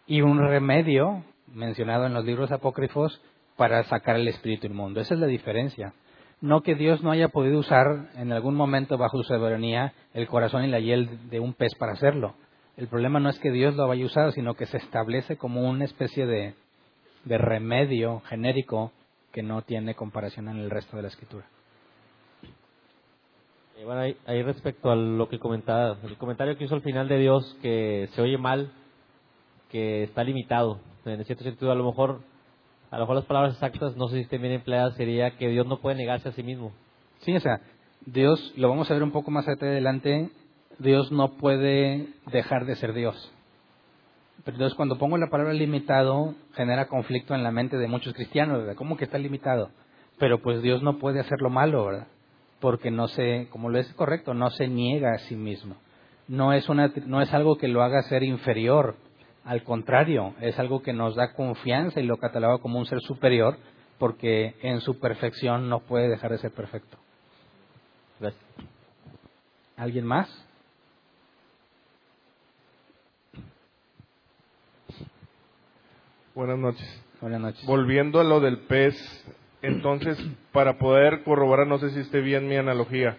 y 0.06 0.22
un 0.22 0.38
remedio 0.38 1.22
mencionado 1.52 2.06
en 2.06 2.14
los 2.14 2.24
libros 2.24 2.50
apócrifos 2.50 3.20
para 3.56 3.82
sacar 3.84 4.16
el 4.16 4.28
espíritu 4.28 4.66
inmundo. 4.66 5.00
Esa 5.00 5.14
es 5.14 5.20
la 5.20 5.26
diferencia. 5.26 5.92
No 6.40 6.62
que 6.62 6.74
Dios 6.74 7.02
no 7.02 7.10
haya 7.10 7.28
podido 7.28 7.58
usar 7.58 8.10
en 8.14 8.32
algún 8.32 8.54
momento 8.54 8.96
bajo 8.96 9.18
su 9.18 9.24
soberanía 9.24 9.92
el 10.14 10.26
corazón 10.26 10.64
y 10.64 10.68
la 10.68 10.80
hiel 10.80 11.30
de 11.30 11.40
un 11.40 11.52
pez 11.52 11.74
para 11.74 11.92
hacerlo. 11.92 12.34
El 12.76 12.88
problema 12.88 13.20
no 13.20 13.28
es 13.28 13.38
que 13.38 13.50
Dios 13.50 13.76
lo 13.76 13.90
haya 13.90 14.06
usado, 14.06 14.32
sino 14.32 14.54
que 14.54 14.66
se 14.66 14.78
establece 14.78 15.36
como 15.36 15.68
una 15.68 15.84
especie 15.84 16.26
de, 16.26 16.54
de 17.24 17.38
remedio 17.38 18.20
genérico 18.20 18.92
que 19.32 19.42
no 19.42 19.62
tiene 19.62 19.94
comparación 19.94 20.48
en 20.48 20.56
el 20.56 20.70
resto 20.70 20.96
de 20.96 21.02
la 21.02 21.08
escritura. 21.08 21.44
Eh, 23.80 23.84
bueno, 23.84 24.00
ahí, 24.26 24.42
respecto 24.42 24.90
a 24.90 24.96
lo 24.96 25.28
que 25.28 25.38
comentaba, 25.38 25.96
el 26.04 26.16
comentario 26.16 26.56
que 26.56 26.64
hizo 26.64 26.74
al 26.74 26.82
final 26.82 27.08
de 27.08 27.18
Dios, 27.18 27.56
que 27.62 28.08
se 28.12 28.20
oye 28.20 28.36
mal, 28.36 28.72
que 29.70 30.04
está 30.04 30.24
limitado. 30.24 30.80
En 31.04 31.24
cierto 31.24 31.44
sentido, 31.44 31.72
a 31.72 31.74
lo 31.74 31.84
mejor, 31.84 32.20
a 32.90 32.96
lo 32.96 33.02
mejor 33.02 33.16
las 33.16 33.24
palabras 33.24 33.54
exactas, 33.54 33.96
no 33.96 34.08
sé 34.08 34.24
si 34.24 34.38
bien 34.38 34.52
empleadas, 34.52 34.96
sería 34.96 35.36
que 35.36 35.48
Dios 35.48 35.66
no 35.66 35.80
puede 35.80 35.96
negarse 35.96 36.28
a 36.28 36.32
sí 36.32 36.42
mismo. 36.42 36.72
Sí, 37.20 37.34
o 37.34 37.40
sea, 37.40 37.60
Dios, 38.06 38.52
lo 38.56 38.68
vamos 38.68 38.90
a 38.90 38.94
ver 38.94 39.02
un 39.02 39.12
poco 39.12 39.30
más 39.30 39.46
adelante, 39.48 40.30
Dios 40.78 41.12
no 41.12 41.36
puede 41.36 42.08
dejar 42.32 42.66
de 42.66 42.76
ser 42.76 42.92
Dios. 42.92 43.32
Pero 44.44 44.56
entonces 44.56 44.76
cuando 44.76 44.98
pongo 44.98 45.18
la 45.18 45.28
palabra 45.28 45.52
limitado, 45.52 46.34
genera 46.54 46.88
conflicto 46.88 47.34
en 47.34 47.42
la 47.42 47.50
mente 47.50 47.76
de 47.76 47.88
muchos 47.88 48.14
cristianos, 48.14 48.60
¿verdad? 48.60 48.74
¿Cómo 48.74 48.96
que 48.96 49.04
está 49.04 49.18
limitado? 49.18 49.70
Pero 50.18 50.40
pues 50.40 50.62
Dios 50.62 50.82
no 50.82 50.98
puede 50.98 51.20
hacer 51.20 51.40
lo 51.40 51.50
malo, 51.50 51.84
¿verdad? 51.84 52.06
porque 52.60 52.90
no 52.90 53.08
se, 53.08 53.48
como 53.50 53.70
lo 53.70 53.78
es 53.78 53.92
correcto, 53.94 54.34
no 54.34 54.50
se 54.50 54.68
niega 54.68 55.12
a 55.14 55.18
sí 55.18 55.34
mismo. 55.34 55.76
No 56.28 56.52
es, 56.52 56.68
una, 56.68 56.92
no 57.06 57.22
es 57.22 57.32
algo 57.34 57.56
que 57.56 57.66
lo 57.66 57.82
haga 57.82 58.02
ser 58.02 58.22
inferior, 58.22 58.96
al 59.44 59.62
contrario, 59.62 60.34
es 60.40 60.58
algo 60.58 60.82
que 60.82 60.92
nos 60.92 61.16
da 61.16 61.32
confianza 61.32 62.00
y 62.00 62.04
lo 62.04 62.18
cataloga 62.18 62.58
como 62.58 62.78
un 62.78 62.86
ser 62.86 63.00
superior, 63.00 63.56
porque 63.98 64.54
en 64.62 64.80
su 64.80 64.98
perfección 64.98 65.68
no 65.68 65.80
puede 65.80 66.08
dejar 66.08 66.30
de 66.32 66.38
ser 66.38 66.52
perfecto. 66.52 66.98
Gracias. 68.18 68.42
¿Alguien 69.76 70.04
más? 70.04 70.28
Buenas 76.34 76.58
noches. 76.58 77.02
Buenas 77.20 77.40
noches. 77.40 77.66
Volviendo 77.66 78.20
a 78.20 78.24
lo 78.24 78.40
del 78.40 78.58
pez, 78.60 78.94
entonces, 79.62 80.18
para 80.52 80.78
poder 80.78 81.22
corroborar, 81.22 81.66
no 81.66 81.78
sé 81.78 81.90
si 81.90 82.00
esté 82.00 82.20
bien 82.20 82.48
mi 82.48 82.56
analogía, 82.56 83.16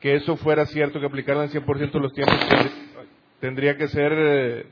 que 0.00 0.14
eso 0.14 0.36
fuera 0.36 0.66
cierto, 0.66 1.00
que 1.00 1.06
aplicarla 1.06 1.44
en 1.44 1.50
100% 1.50 1.92
de 1.92 2.00
los 2.00 2.12
tiempos, 2.12 2.36
tendría 3.40 3.76
que 3.76 3.88
ser 3.88 4.12
eh, 4.14 4.66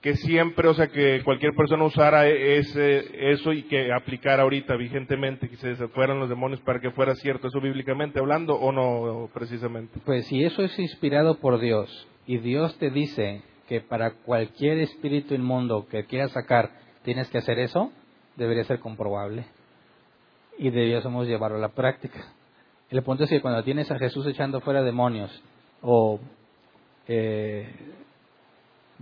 que 0.00 0.16
siempre, 0.16 0.66
o 0.66 0.74
sea, 0.74 0.88
que 0.88 1.22
cualquier 1.22 1.54
persona 1.54 1.84
usara 1.84 2.26
ese, 2.26 3.32
eso 3.32 3.52
y 3.52 3.64
que 3.64 3.92
aplicara 3.92 4.44
ahorita 4.44 4.74
vigentemente, 4.76 5.48
que 5.48 5.56
se 5.56 5.76
fueran 5.88 6.18
los 6.18 6.28
demonios 6.28 6.60
para 6.62 6.80
que 6.80 6.90
fuera 6.90 7.14
cierto 7.16 7.48
eso 7.48 7.60
bíblicamente 7.60 8.18
hablando 8.18 8.54
o 8.54 8.72
no 8.72 9.28
precisamente. 9.34 10.00
Pues 10.06 10.26
si 10.26 10.42
eso 10.42 10.62
es 10.62 10.78
inspirado 10.78 11.38
por 11.38 11.60
Dios 11.60 12.08
y 12.26 12.38
Dios 12.38 12.78
te 12.78 12.90
dice 12.90 13.42
que 13.68 13.82
para 13.82 14.12
cualquier 14.12 14.78
espíritu 14.78 15.34
inmundo 15.34 15.86
que 15.86 16.06
quieras 16.06 16.32
sacar 16.32 16.70
tienes 17.04 17.28
que 17.28 17.38
hacer 17.38 17.58
eso, 17.58 17.92
debería 18.36 18.64
ser 18.64 18.78
comprobable 18.78 19.44
y 20.58 20.70
debiésemos 20.70 21.26
llevarlo 21.26 21.58
a 21.58 21.60
la 21.60 21.74
práctica. 21.74 22.24
El 22.88 23.02
punto 23.02 23.24
es 23.24 23.30
que 23.30 23.40
cuando 23.42 23.62
tienes 23.62 23.90
a 23.90 23.98
Jesús 23.98 24.26
echando 24.26 24.60
fuera 24.60 24.82
demonios, 24.82 25.30
o, 25.82 26.20
eh, 27.06 27.68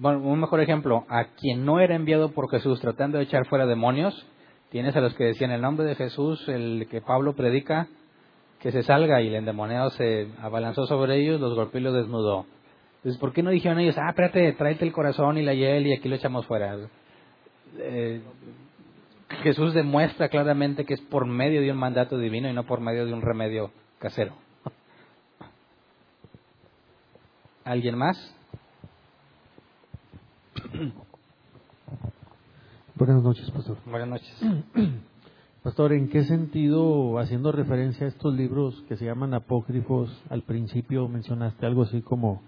bueno, 0.01 0.21
un 0.21 0.41
mejor 0.41 0.61
ejemplo, 0.61 1.05
a 1.09 1.25
quien 1.25 1.65
no 1.65 1.81
era 1.81 1.97
enviado 1.97 2.31
por 2.31 2.51
Jesús 2.51 2.81
tratando 2.81 3.19
de 3.19 3.25
echar 3.25 3.47
fuera 3.47 3.67
demonios, 3.67 4.27
tienes 4.71 4.95
a 4.95 5.01
los 5.01 5.15
que 5.15 5.25
decían 5.25 5.51
el 5.51 5.61
nombre 5.61 5.87
de 5.87 5.97
Jesús, 5.97 6.49
el 6.49 6.87
que 6.89 7.01
Pablo 7.01 7.35
predica, 7.35 7.89
que 8.61 8.71
se 8.71 8.83
salga 8.83 9.21
y 9.21 9.29
el 9.29 9.35
endemoniado 9.35 9.91
se 9.91 10.29
abalanzó 10.41 10.87
sobre 10.87 11.17
ellos, 11.17 11.41
los 11.41 11.55
golpeó 11.55 11.81
y 11.81 11.85
los 11.85 11.95
desnudó. 11.95 12.47
Entonces, 12.99 13.21
¿por 13.21 13.33
qué 13.33 13.43
no 13.43 13.51
dijeron 13.51 13.81
ellos, 13.81 13.97
ah, 13.99 14.11
espérate, 14.11 14.53
tráete 14.53 14.85
el 14.85 14.93
corazón 14.93 15.39
y 15.39 15.43
la 15.43 15.55
hiel 15.55 15.87
y 15.87 15.93
aquí 15.93 16.09
lo 16.09 16.17
echamos 16.17 16.47
fuera? 16.47 16.77
Eh, 17.79 18.21
Jesús 19.43 19.75
demuestra 19.75 20.29
claramente 20.29 20.85
que 20.85 20.95
es 20.95 21.01
por 21.03 21.27
medio 21.27 21.61
de 21.61 21.71
un 21.71 21.79
mandato 21.79 22.19
divino 22.19 22.49
y 22.49 22.53
no 22.53 22.65
por 22.65 22.81
medio 22.81 23.05
de 23.05 23.13
un 23.13 23.23
remedio 23.23 23.71
casero. 23.99 24.35
¿Alguien 27.65 27.97
más? 27.97 28.38
Buenas 32.95 33.23
noches, 33.23 33.51
pastor. 33.51 33.79
Buenas 33.87 34.09
noches. 34.09 34.35
Pastor, 35.63 35.93
¿en 35.93 36.09
qué 36.09 36.25
sentido, 36.25 37.19
haciendo 37.19 37.53
referencia 37.53 38.07
a 38.07 38.09
estos 38.09 38.35
libros 38.35 38.83
que 38.89 38.97
se 38.97 39.05
llaman 39.05 39.35
apócrifos, 39.35 40.11
al 40.31 40.43
principio 40.43 41.09
mencionaste 41.09 41.67
algo 41.67 41.83
así 41.83 42.01
como 42.01 42.41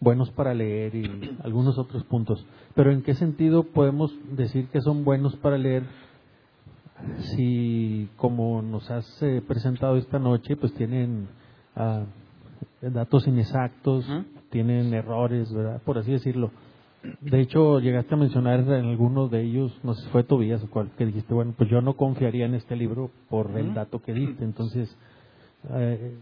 buenos 0.00 0.30
para 0.30 0.54
leer 0.54 0.94
y 0.94 1.38
algunos 1.42 1.78
otros 1.78 2.04
puntos, 2.04 2.44
pero 2.74 2.92
¿en 2.92 3.02
qué 3.02 3.14
sentido 3.14 3.64
podemos 3.64 4.14
decir 4.36 4.68
que 4.68 4.82
son 4.82 5.04
buenos 5.04 5.34
para 5.36 5.56
leer 5.56 5.84
si 7.20 8.08
como 8.16 8.60
nos 8.60 8.90
has 8.90 9.22
eh, 9.22 9.42
presentado 9.46 9.96
esta 9.96 10.18
noche, 10.18 10.56
pues 10.56 10.74
tienen 10.74 11.28
ah, 11.74 12.02
datos 12.82 13.26
inexactos, 13.26 14.04
tienen 14.50 14.92
errores, 14.94 15.52
¿verdad? 15.52 15.80
Por 15.82 15.98
así 15.98 16.12
decirlo. 16.12 16.50
De 17.20 17.40
hecho, 17.40 17.78
llegaste 17.78 18.14
a 18.14 18.18
mencionar 18.18 18.60
en 18.60 18.86
algunos 18.86 19.30
de 19.30 19.42
ellos, 19.42 19.78
no 19.84 19.94
sé 19.94 20.02
si 20.02 20.08
fue 20.10 20.24
Tobías 20.24 20.62
o 20.64 20.70
cual, 20.70 20.90
que 20.98 21.06
dijiste, 21.06 21.32
bueno, 21.32 21.54
pues 21.56 21.70
yo 21.70 21.80
no 21.80 21.96
confiaría 21.96 22.46
en 22.46 22.54
este 22.54 22.76
libro 22.76 23.10
por 23.28 23.56
el 23.56 23.72
dato 23.72 24.00
que 24.02 24.12
diste. 24.12 24.44
Entonces, 24.44 24.96
eh, 25.70 26.16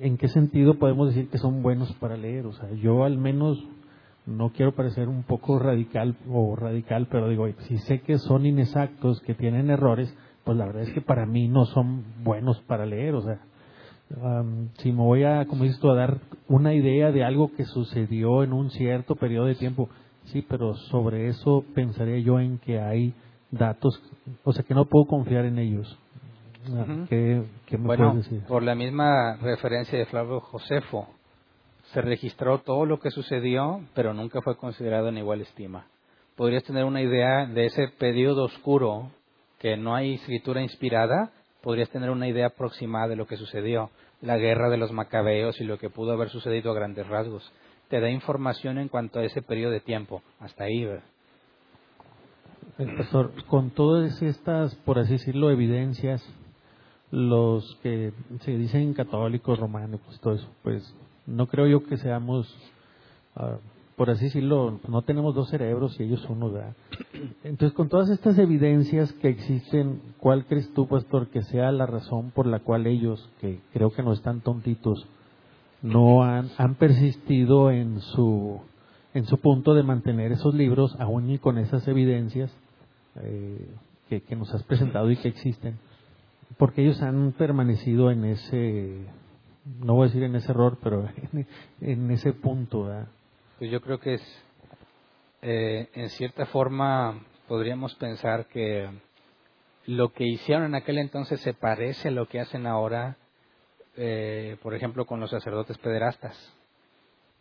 ¿en 0.00 0.16
qué 0.16 0.28
sentido 0.28 0.74
podemos 0.78 1.08
decir 1.08 1.28
que 1.28 1.38
son 1.38 1.62
buenos 1.62 1.92
para 1.94 2.16
leer? 2.16 2.46
O 2.46 2.52
sea, 2.52 2.70
yo 2.72 3.04
al 3.04 3.18
menos 3.18 3.62
no 4.26 4.50
quiero 4.50 4.72
parecer 4.74 5.08
un 5.08 5.22
poco 5.22 5.58
radical 5.58 6.16
o 6.30 6.56
radical, 6.56 7.06
pero 7.10 7.28
digo, 7.28 7.46
si 7.66 7.78
sé 7.78 8.00
que 8.00 8.18
son 8.18 8.46
inexactos, 8.46 9.20
que 9.20 9.34
tienen 9.34 9.70
errores, 9.70 10.14
pues 10.44 10.56
la 10.56 10.66
verdad 10.66 10.82
es 10.82 10.92
que 10.92 11.00
para 11.02 11.26
mí 11.26 11.48
no 11.48 11.66
son 11.66 12.04
buenos 12.24 12.60
para 12.62 12.86
leer, 12.86 13.14
o 13.14 13.22
sea, 13.22 13.40
si 14.78 14.92
me 14.92 15.02
voy 15.02 15.24
a, 15.24 15.46
como 15.46 15.64
dices 15.64 15.80
tú, 15.80 15.90
a 15.90 15.94
dar 15.96 16.18
una 16.48 16.72
idea 16.74 17.12
de 17.12 17.24
algo 17.24 17.52
que 17.54 17.64
sucedió 17.64 18.42
en 18.42 18.52
un 18.52 18.70
cierto 18.70 19.16
periodo 19.16 19.46
de 19.46 19.54
tiempo, 19.54 19.88
sí, 20.26 20.44
pero 20.48 20.74
sobre 20.74 21.28
eso 21.28 21.64
pensaría 21.74 22.18
yo 22.18 22.40
en 22.40 22.58
que 22.58 22.80
hay 22.80 23.14
datos, 23.50 24.02
o 24.44 24.52
sea, 24.52 24.64
que 24.64 24.74
no 24.74 24.86
puedo 24.86 25.06
confiar 25.06 25.44
en 25.44 25.58
ellos. 25.58 25.98
Ah, 26.74 27.06
¿Qué, 27.08 27.42
me 27.72 27.78
bueno, 27.78 28.10
puedes 28.10 28.24
decir? 28.24 28.46
Por 28.46 28.62
la 28.62 28.74
misma 28.74 29.36
referencia 29.36 29.98
de 29.98 30.06
Flavio 30.06 30.40
Josefo, 30.40 31.08
se 31.92 32.02
registró 32.02 32.58
todo 32.58 32.84
lo 32.84 33.00
que 33.00 33.10
sucedió, 33.10 33.80
pero 33.94 34.12
nunca 34.12 34.42
fue 34.42 34.56
considerado 34.56 35.08
en 35.08 35.18
igual 35.18 35.40
estima. 35.40 35.86
Podrías 36.36 36.64
tener 36.64 36.84
una 36.84 37.02
idea 37.02 37.46
de 37.46 37.66
ese 37.66 37.88
periodo 37.98 38.44
oscuro 38.44 39.10
que 39.58 39.76
no 39.76 39.94
hay 39.94 40.14
escritura 40.14 40.62
inspirada, 40.62 41.32
podrías 41.62 41.90
tener 41.90 42.10
una 42.10 42.28
idea 42.28 42.48
aproximada 42.48 43.08
de 43.08 43.16
lo 43.16 43.26
que 43.26 43.36
sucedió, 43.36 43.90
la 44.20 44.36
guerra 44.36 44.68
de 44.68 44.76
los 44.76 44.92
macabeos 44.92 45.60
y 45.60 45.64
lo 45.64 45.78
que 45.78 45.90
pudo 45.90 46.12
haber 46.12 46.30
sucedido 46.30 46.70
a 46.70 46.74
grandes 46.74 47.06
rasgos. 47.06 47.52
Te 47.88 48.00
da 48.00 48.10
información 48.10 48.78
en 48.78 48.88
cuanto 48.88 49.18
a 49.18 49.24
ese 49.24 49.42
periodo 49.42 49.72
de 49.72 49.80
tiempo, 49.80 50.22
hasta 50.40 50.64
ahí. 50.64 50.88
El 52.78 52.96
pastor, 52.96 53.32
con 53.46 53.70
todas 53.70 54.20
estas, 54.22 54.74
por 54.76 54.98
así 54.98 55.14
decirlo, 55.14 55.50
evidencias, 55.50 56.22
los 57.10 57.78
que 57.82 58.12
se 58.40 58.50
dicen 58.52 58.92
católicos, 58.92 59.58
romanos, 59.58 60.00
todo 60.20 60.34
eso, 60.34 60.48
pues 60.62 60.94
no 61.26 61.46
creo 61.46 61.66
yo 61.66 61.84
que 61.84 61.96
seamos, 61.96 62.54
ah, 63.36 63.56
por 63.98 64.08
así 64.08 64.26
decirlo, 64.26 64.80
no 64.88 65.02
tenemos 65.02 65.34
dos 65.34 65.50
cerebros 65.50 65.98
y 65.98 66.04
ellos 66.04 66.24
uno, 66.30 66.50
¿verdad? 66.50 66.74
Entonces, 67.44 67.76
con 67.76 67.88
todas 67.88 68.08
estas 68.08 68.38
evidencias 68.38 69.12
que 69.14 69.28
existen, 69.28 70.00
¿cuál 70.18 70.46
crees 70.46 70.72
tú, 70.72 70.86
pastor, 70.86 71.28
que 71.28 71.42
sea 71.42 71.70
la 71.72 71.84
razón 71.84 72.30
por 72.30 72.46
la 72.46 72.60
cual 72.60 72.86
ellos, 72.86 73.28
que 73.40 73.60
creo 73.72 73.90
que 73.90 74.02
no 74.02 74.12
están 74.12 74.40
tontitos, 74.40 75.06
no 75.82 76.22
han, 76.22 76.48
han 76.56 76.76
persistido 76.76 77.70
en 77.70 78.00
su, 78.00 78.60
en 79.14 79.26
su 79.26 79.38
punto 79.38 79.74
de 79.74 79.82
mantener 79.82 80.32
esos 80.32 80.54
libros, 80.54 80.96
aún 81.00 81.28
y 81.30 81.38
con 81.38 81.58
esas 81.58 81.86
evidencias 81.88 82.50
eh, 83.16 83.68
que, 84.08 84.36
nos 84.36 84.54
has 84.54 84.62
presentado 84.62 85.10
y 85.10 85.16
que 85.16 85.28
existen? 85.28 85.78
Porque 86.56 86.82
ellos 86.82 87.02
han 87.02 87.32
permanecido 87.32 88.12
en 88.12 88.24
ese, 88.24 89.06
no 89.80 89.94
voy 89.94 90.04
a 90.04 90.06
decir 90.06 90.22
en 90.22 90.36
ese 90.36 90.52
error, 90.52 90.78
pero 90.82 91.08
en, 91.80 92.10
ese 92.10 92.32
punto. 92.32 92.88
Pues 93.58 93.72
yo 93.72 93.80
creo 93.80 93.98
que 93.98 94.14
es, 94.14 94.44
eh, 95.42 95.88
en 95.94 96.10
cierta 96.10 96.46
forma, 96.46 97.24
podríamos 97.48 97.92
pensar 97.96 98.46
que 98.46 98.88
lo 99.84 100.12
que 100.12 100.24
hicieron 100.24 100.66
en 100.66 100.76
aquel 100.76 100.98
entonces 100.98 101.40
se 101.40 101.54
parece 101.54 102.06
a 102.06 102.12
lo 102.12 102.26
que 102.26 102.38
hacen 102.38 102.68
ahora, 102.68 103.16
eh, 103.96 104.58
por 104.62 104.76
ejemplo, 104.76 105.06
con 105.06 105.18
los 105.18 105.30
sacerdotes 105.30 105.76
pederastas, 105.78 106.36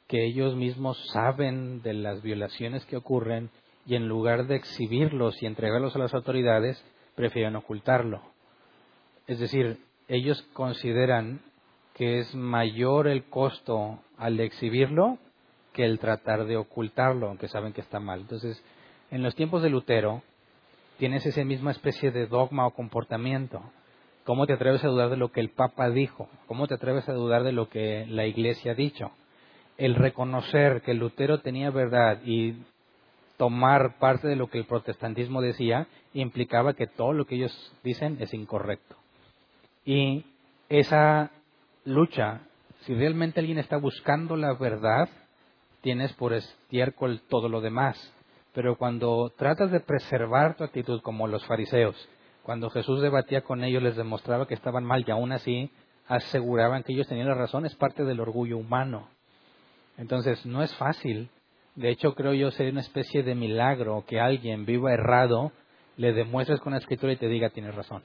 que 0.07 0.25
ellos 0.25 0.55
mismos 0.55 0.97
saben 1.11 1.83
de 1.83 1.93
las 1.93 2.23
violaciones 2.23 2.83
que 2.87 2.97
ocurren 2.97 3.51
y 3.85 3.93
en 3.93 4.07
lugar 4.07 4.47
de 4.47 4.55
exhibirlos 4.55 5.43
y 5.43 5.45
entregarlos 5.45 5.95
a 5.95 5.99
las 5.99 6.15
autoridades, 6.15 6.83
prefieren 7.13 7.55
ocultarlo. 7.55 8.23
Es 9.27 9.37
decir, 9.37 9.83
ellos 10.07 10.41
consideran 10.53 11.41
que 11.93 12.17
es 12.17 12.33
mayor 12.33 13.07
el 13.07 13.25
costo 13.25 13.99
al 14.17 14.39
exhibirlo 14.39 15.19
que 15.77 15.85
el 15.85 15.99
tratar 15.99 16.45
de 16.45 16.57
ocultarlo, 16.57 17.27
aunque 17.27 17.47
saben 17.47 17.71
que 17.71 17.81
está 17.81 17.99
mal. 17.99 18.21
Entonces, 18.21 18.63
en 19.11 19.21
los 19.21 19.35
tiempos 19.35 19.61
de 19.61 19.69
Lutero, 19.69 20.23
tienes 20.97 21.23
esa 21.27 21.43
misma 21.43 21.69
especie 21.69 22.09
de 22.09 22.25
dogma 22.25 22.65
o 22.65 22.71
comportamiento. 22.71 23.61
¿Cómo 24.23 24.47
te 24.47 24.53
atreves 24.53 24.83
a 24.83 24.87
dudar 24.87 25.11
de 25.11 25.17
lo 25.17 25.31
que 25.31 25.39
el 25.39 25.51
Papa 25.51 25.91
dijo? 25.91 26.29
¿Cómo 26.47 26.65
te 26.65 26.73
atreves 26.73 27.07
a 27.07 27.13
dudar 27.13 27.43
de 27.43 27.51
lo 27.51 27.69
que 27.69 28.07
la 28.09 28.25
Iglesia 28.25 28.71
ha 28.71 28.75
dicho? 28.75 29.11
El 29.77 29.93
reconocer 29.93 30.81
que 30.81 30.95
Lutero 30.95 31.41
tenía 31.41 31.69
verdad 31.69 32.23
y 32.25 32.55
tomar 33.37 33.99
parte 33.99 34.27
de 34.27 34.35
lo 34.35 34.49
que 34.49 34.57
el 34.57 34.65
protestantismo 34.65 35.43
decía 35.43 35.85
implicaba 36.15 36.73
que 36.73 36.87
todo 36.87 37.13
lo 37.13 37.25
que 37.25 37.35
ellos 37.35 37.75
dicen 37.83 38.17
es 38.19 38.33
incorrecto. 38.33 38.95
Y 39.85 40.25
esa 40.69 41.29
lucha, 41.85 42.41
si 42.81 42.95
realmente 42.95 43.39
alguien 43.39 43.59
está 43.59 43.77
buscando 43.77 44.35
la 44.35 44.55
verdad, 44.55 45.07
tienes 45.87 46.11
por 46.15 46.33
estiércol 46.33 47.21
todo 47.29 47.47
lo 47.47 47.61
demás. 47.61 47.97
Pero 48.51 48.77
cuando 48.77 49.31
tratas 49.37 49.71
de 49.71 49.79
preservar 49.79 50.57
tu 50.57 50.65
actitud 50.65 50.99
como 51.01 51.27
los 51.27 51.45
fariseos, 51.45 51.95
cuando 52.43 52.69
Jesús 52.69 53.01
debatía 53.01 53.39
con 53.39 53.63
ellos 53.63 53.81
les 53.81 53.95
demostraba 53.95 54.47
que 54.47 54.53
estaban 54.53 54.83
mal 54.83 55.05
y 55.07 55.11
aún 55.11 55.31
así 55.31 55.71
aseguraban 56.05 56.83
que 56.83 56.91
ellos 56.91 57.07
tenían 57.07 57.29
la 57.29 57.35
razón, 57.35 57.65
es 57.65 57.73
parte 57.75 58.03
del 58.03 58.19
orgullo 58.19 58.57
humano. 58.57 59.07
Entonces, 59.97 60.45
no 60.45 60.61
es 60.61 60.75
fácil. 60.75 61.29
De 61.75 61.89
hecho, 61.89 62.15
creo 62.15 62.33
yo 62.33 62.51
sería 62.51 62.73
una 62.73 62.81
especie 62.81 63.23
de 63.23 63.33
milagro 63.33 64.03
que 64.05 64.19
alguien 64.19 64.65
viva 64.65 64.93
errado, 64.93 65.53
le 65.95 66.11
demuestres 66.11 66.59
con 66.59 66.73
la 66.73 66.79
escritura 66.79 67.13
y 67.13 67.17
te 67.17 67.29
diga 67.29 67.51
tienes 67.51 67.75
razón. 67.75 68.03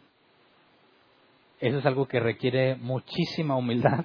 Eso 1.59 1.79
es 1.79 1.87
algo 1.87 2.07
que 2.07 2.21
requiere 2.21 2.77
muchísima 2.77 3.57
humildad 3.57 4.05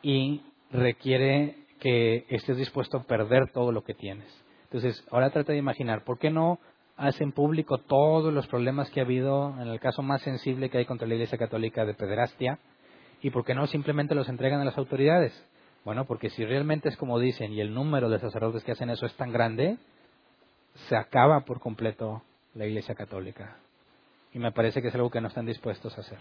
y 0.00 0.40
requiere 0.70 1.65
que 1.80 2.26
estés 2.28 2.56
dispuesto 2.56 2.98
a 2.98 3.02
perder 3.04 3.50
todo 3.52 3.72
lo 3.72 3.82
que 3.84 3.94
tienes. 3.94 4.26
Entonces, 4.64 5.04
ahora 5.10 5.30
trata 5.30 5.52
de 5.52 5.58
imaginar, 5.58 6.04
¿por 6.04 6.18
qué 6.18 6.30
no 6.30 6.58
hacen 6.96 7.32
público 7.32 7.78
todos 7.78 8.32
los 8.32 8.46
problemas 8.46 8.90
que 8.90 9.00
ha 9.00 9.04
habido 9.04 9.54
en 9.60 9.68
el 9.68 9.80
caso 9.80 10.02
más 10.02 10.22
sensible 10.22 10.70
que 10.70 10.78
hay 10.78 10.86
contra 10.86 11.06
la 11.06 11.14
Iglesia 11.14 11.38
Católica 11.38 11.84
de 11.84 11.94
pederastia? 11.94 12.58
¿Y 13.22 13.30
por 13.30 13.44
qué 13.44 13.54
no 13.54 13.66
simplemente 13.66 14.14
los 14.14 14.28
entregan 14.28 14.60
a 14.60 14.64
las 14.64 14.78
autoridades? 14.78 15.32
Bueno, 15.84 16.04
porque 16.04 16.30
si 16.30 16.44
realmente 16.44 16.88
es 16.88 16.96
como 16.96 17.18
dicen 17.18 17.52
y 17.52 17.60
el 17.60 17.72
número 17.72 18.08
de 18.08 18.18
sacerdotes 18.18 18.64
que 18.64 18.72
hacen 18.72 18.90
eso 18.90 19.06
es 19.06 19.14
tan 19.14 19.32
grande, 19.32 19.78
se 20.88 20.96
acaba 20.96 21.40
por 21.40 21.60
completo 21.60 22.22
la 22.54 22.66
Iglesia 22.66 22.94
Católica. 22.94 23.56
Y 24.32 24.38
me 24.38 24.52
parece 24.52 24.82
que 24.82 24.88
es 24.88 24.94
algo 24.94 25.10
que 25.10 25.20
no 25.20 25.28
están 25.28 25.46
dispuestos 25.46 25.96
a 25.96 26.00
hacer. 26.00 26.18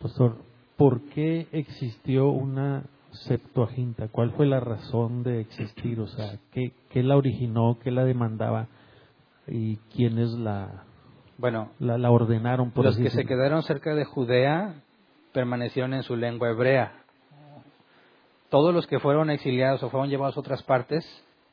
Pastor, 0.00 0.38
¿por 0.76 1.02
qué 1.10 1.46
existió 1.52 2.28
una 2.28 2.84
Septuaginta? 3.26 4.08
¿Cuál 4.08 4.30
fue 4.32 4.46
la 4.46 4.60
razón 4.60 5.22
de 5.22 5.40
existir? 5.40 6.00
O 6.00 6.06
sea, 6.06 6.38
¿qué, 6.52 6.72
qué 6.90 7.02
la 7.02 7.16
originó? 7.16 7.78
¿Qué 7.82 7.90
la 7.90 8.04
demandaba? 8.04 8.68
¿Y 9.46 9.76
quiénes 9.94 10.30
la, 10.32 10.84
bueno, 11.38 11.70
la, 11.78 12.10
ordenaron? 12.10 12.72
Por 12.72 12.84
los 12.84 12.98
que 12.98 13.10
se 13.10 13.24
quedaron 13.24 13.62
cerca 13.62 13.94
de 13.94 14.04
Judea 14.04 14.74
permanecieron 15.32 15.94
en 15.94 16.02
su 16.02 16.16
lengua 16.16 16.50
hebrea. 16.50 16.92
Todos 18.50 18.74
los 18.74 18.88
que 18.88 18.98
fueron 18.98 19.30
exiliados 19.30 19.82
o 19.84 19.90
fueron 19.90 20.10
llevados 20.10 20.36
a 20.36 20.40
otras 20.40 20.64
partes 20.64 21.06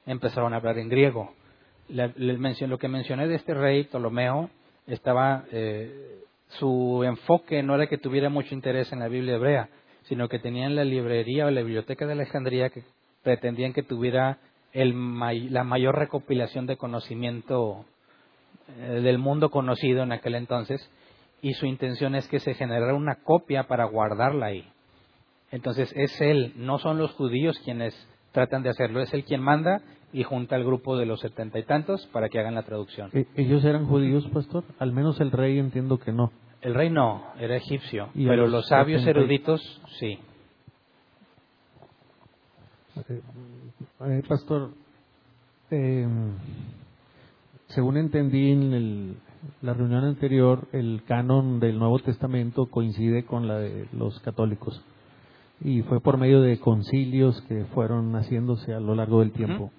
empezaron 0.07 0.53
a 0.53 0.57
hablar 0.57 0.79
en 0.79 0.89
griego. 0.89 1.33
lo 1.87 2.77
que 2.79 2.87
mencioné 2.87 3.27
de 3.27 3.35
este 3.35 3.53
rey 3.53 3.83
Ptolomeo 3.83 4.49
estaba 4.87 5.43
eh, 5.51 6.23
su 6.47 7.03
enfoque 7.03 7.61
no 7.61 7.75
era 7.75 7.87
que 7.87 7.99
tuviera 7.99 8.29
mucho 8.29 8.55
interés 8.55 8.91
en 8.91 8.99
la 8.99 9.07
Biblia 9.07 9.35
hebrea, 9.35 9.69
sino 10.07 10.29
que 10.29 10.39
tenían 10.39 10.75
la 10.75 10.83
librería 10.83 11.45
o 11.45 11.51
la 11.51 11.61
biblioteca 11.61 12.05
de 12.05 12.13
Alejandría 12.13 12.69
que 12.69 12.83
pretendían 13.23 13.73
que 13.73 13.83
tuviera 13.83 14.39
la 14.73 15.63
mayor 15.63 15.97
recopilación 15.97 16.65
de 16.65 16.77
conocimiento 16.77 17.85
eh, 18.67 19.01
del 19.01 19.19
mundo 19.19 19.49
conocido 19.49 20.03
en 20.03 20.11
aquel 20.11 20.35
entonces 20.35 20.89
y 21.41 21.53
su 21.53 21.65
intención 21.65 22.15
es 22.15 22.27
que 22.27 22.39
se 22.39 22.55
generara 22.55 22.93
una 22.93 23.15
copia 23.23 23.63
para 23.63 23.85
guardarla 23.85 24.47
ahí. 24.47 24.67
Entonces 25.51 25.93
es 25.95 26.19
él, 26.19 26.53
no 26.57 26.79
son 26.79 26.97
los 26.97 27.13
judíos 27.13 27.59
quienes 27.63 27.95
tratan 28.31 28.63
de 28.63 28.69
hacerlo, 28.69 29.01
es 29.01 29.13
él 29.13 29.23
quien 29.23 29.41
manda 29.41 29.81
y 30.11 30.23
junta 30.23 30.55
al 30.55 30.63
grupo 30.63 30.97
de 30.97 31.05
los 31.05 31.19
setenta 31.19 31.59
y 31.59 31.63
tantos 31.63 32.05
para 32.07 32.29
que 32.29 32.39
hagan 32.39 32.55
la 32.55 32.63
traducción. 32.63 33.09
¿E-, 33.13 33.27
¿Ellos 33.35 33.63
eran 33.63 33.85
judíos, 33.85 34.27
pastor? 34.33 34.63
Al 34.79 34.91
menos 34.91 35.19
el 35.21 35.31
rey 35.31 35.59
entiendo 35.59 35.97
que 35.99 36.11
no. 36.11 36.31
El 36.65 36.73
rey 36.73 36.89
no, 36.89 37.21
era 37.39 37.55
egipcio, 37.57 38.09
pero 38.15 38.47
los, 38.47 38.65
sabios 38.65 39.05
eruditos 39.05 39.61
sí. 39.99 40.17
Eh, 43.07 43.21
pastor, 44.27 44.71
eh, 45.69 46.07
según 47.67 47.97
entendí 47.97 48.49
en 48.49 49.15
la 49.61 49.75
reunión 49.75 50.05
anterior, 50.05 50.67
el 50.71 51.03
canon 51.07 51.59
del 51.59 51.77
Nuevo 51.77 51.99
Testamento 51.99 52.65
coincide 52.65 53.25
con 53.25 53.47
la 53.47 53.59
de 53.59 53.87
los 53.93 54.19
católicos. 54.21 54.83
Y 55.61 55.83
fue 55.83 56.01
por 56.01 56.17
medio 56.17 56.41
de 56.41 56.59
concilios 56.59 57.39
que 57.43 57.65
fueron 57.75 58.13
haciéndose 58.13 58.73
a 58.73 58.79
lo 58.79 58.95
largo 58.95 59.19
del 59.19 59.33
tiempo. 59.33 59.69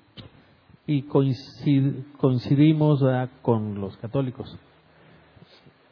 Y 0.86 1.02
coincidimos 1.02 3.04
con 3.42 3.80
los 3.80 3.96
católicos 3.96 4.56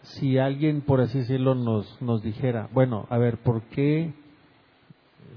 si 0.04 0.38
alguien, 0.38 0.82
por 0.82 1.00
así 1.00 1.18
decirlo, 1.18 1.54
nos, 1.54 2.00
nos 2.00 2.22
dijera, 2.22 2.68
bueno, 2.72 3.06
a 3.10 3.18
ver, 3.18 3.38
¿por 3.38 3.62
qué, 3.62 4.12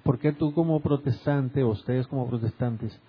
¿por 0.04 0.20
qué 0.20 0.34
tú 0.34 0.54
como 0.54 0.80
protestante, 0.82 1.64
o 1.64 1.70
ustedes 1.70 2.08
como 2.08 2.28
protestantes, 2.28 3.00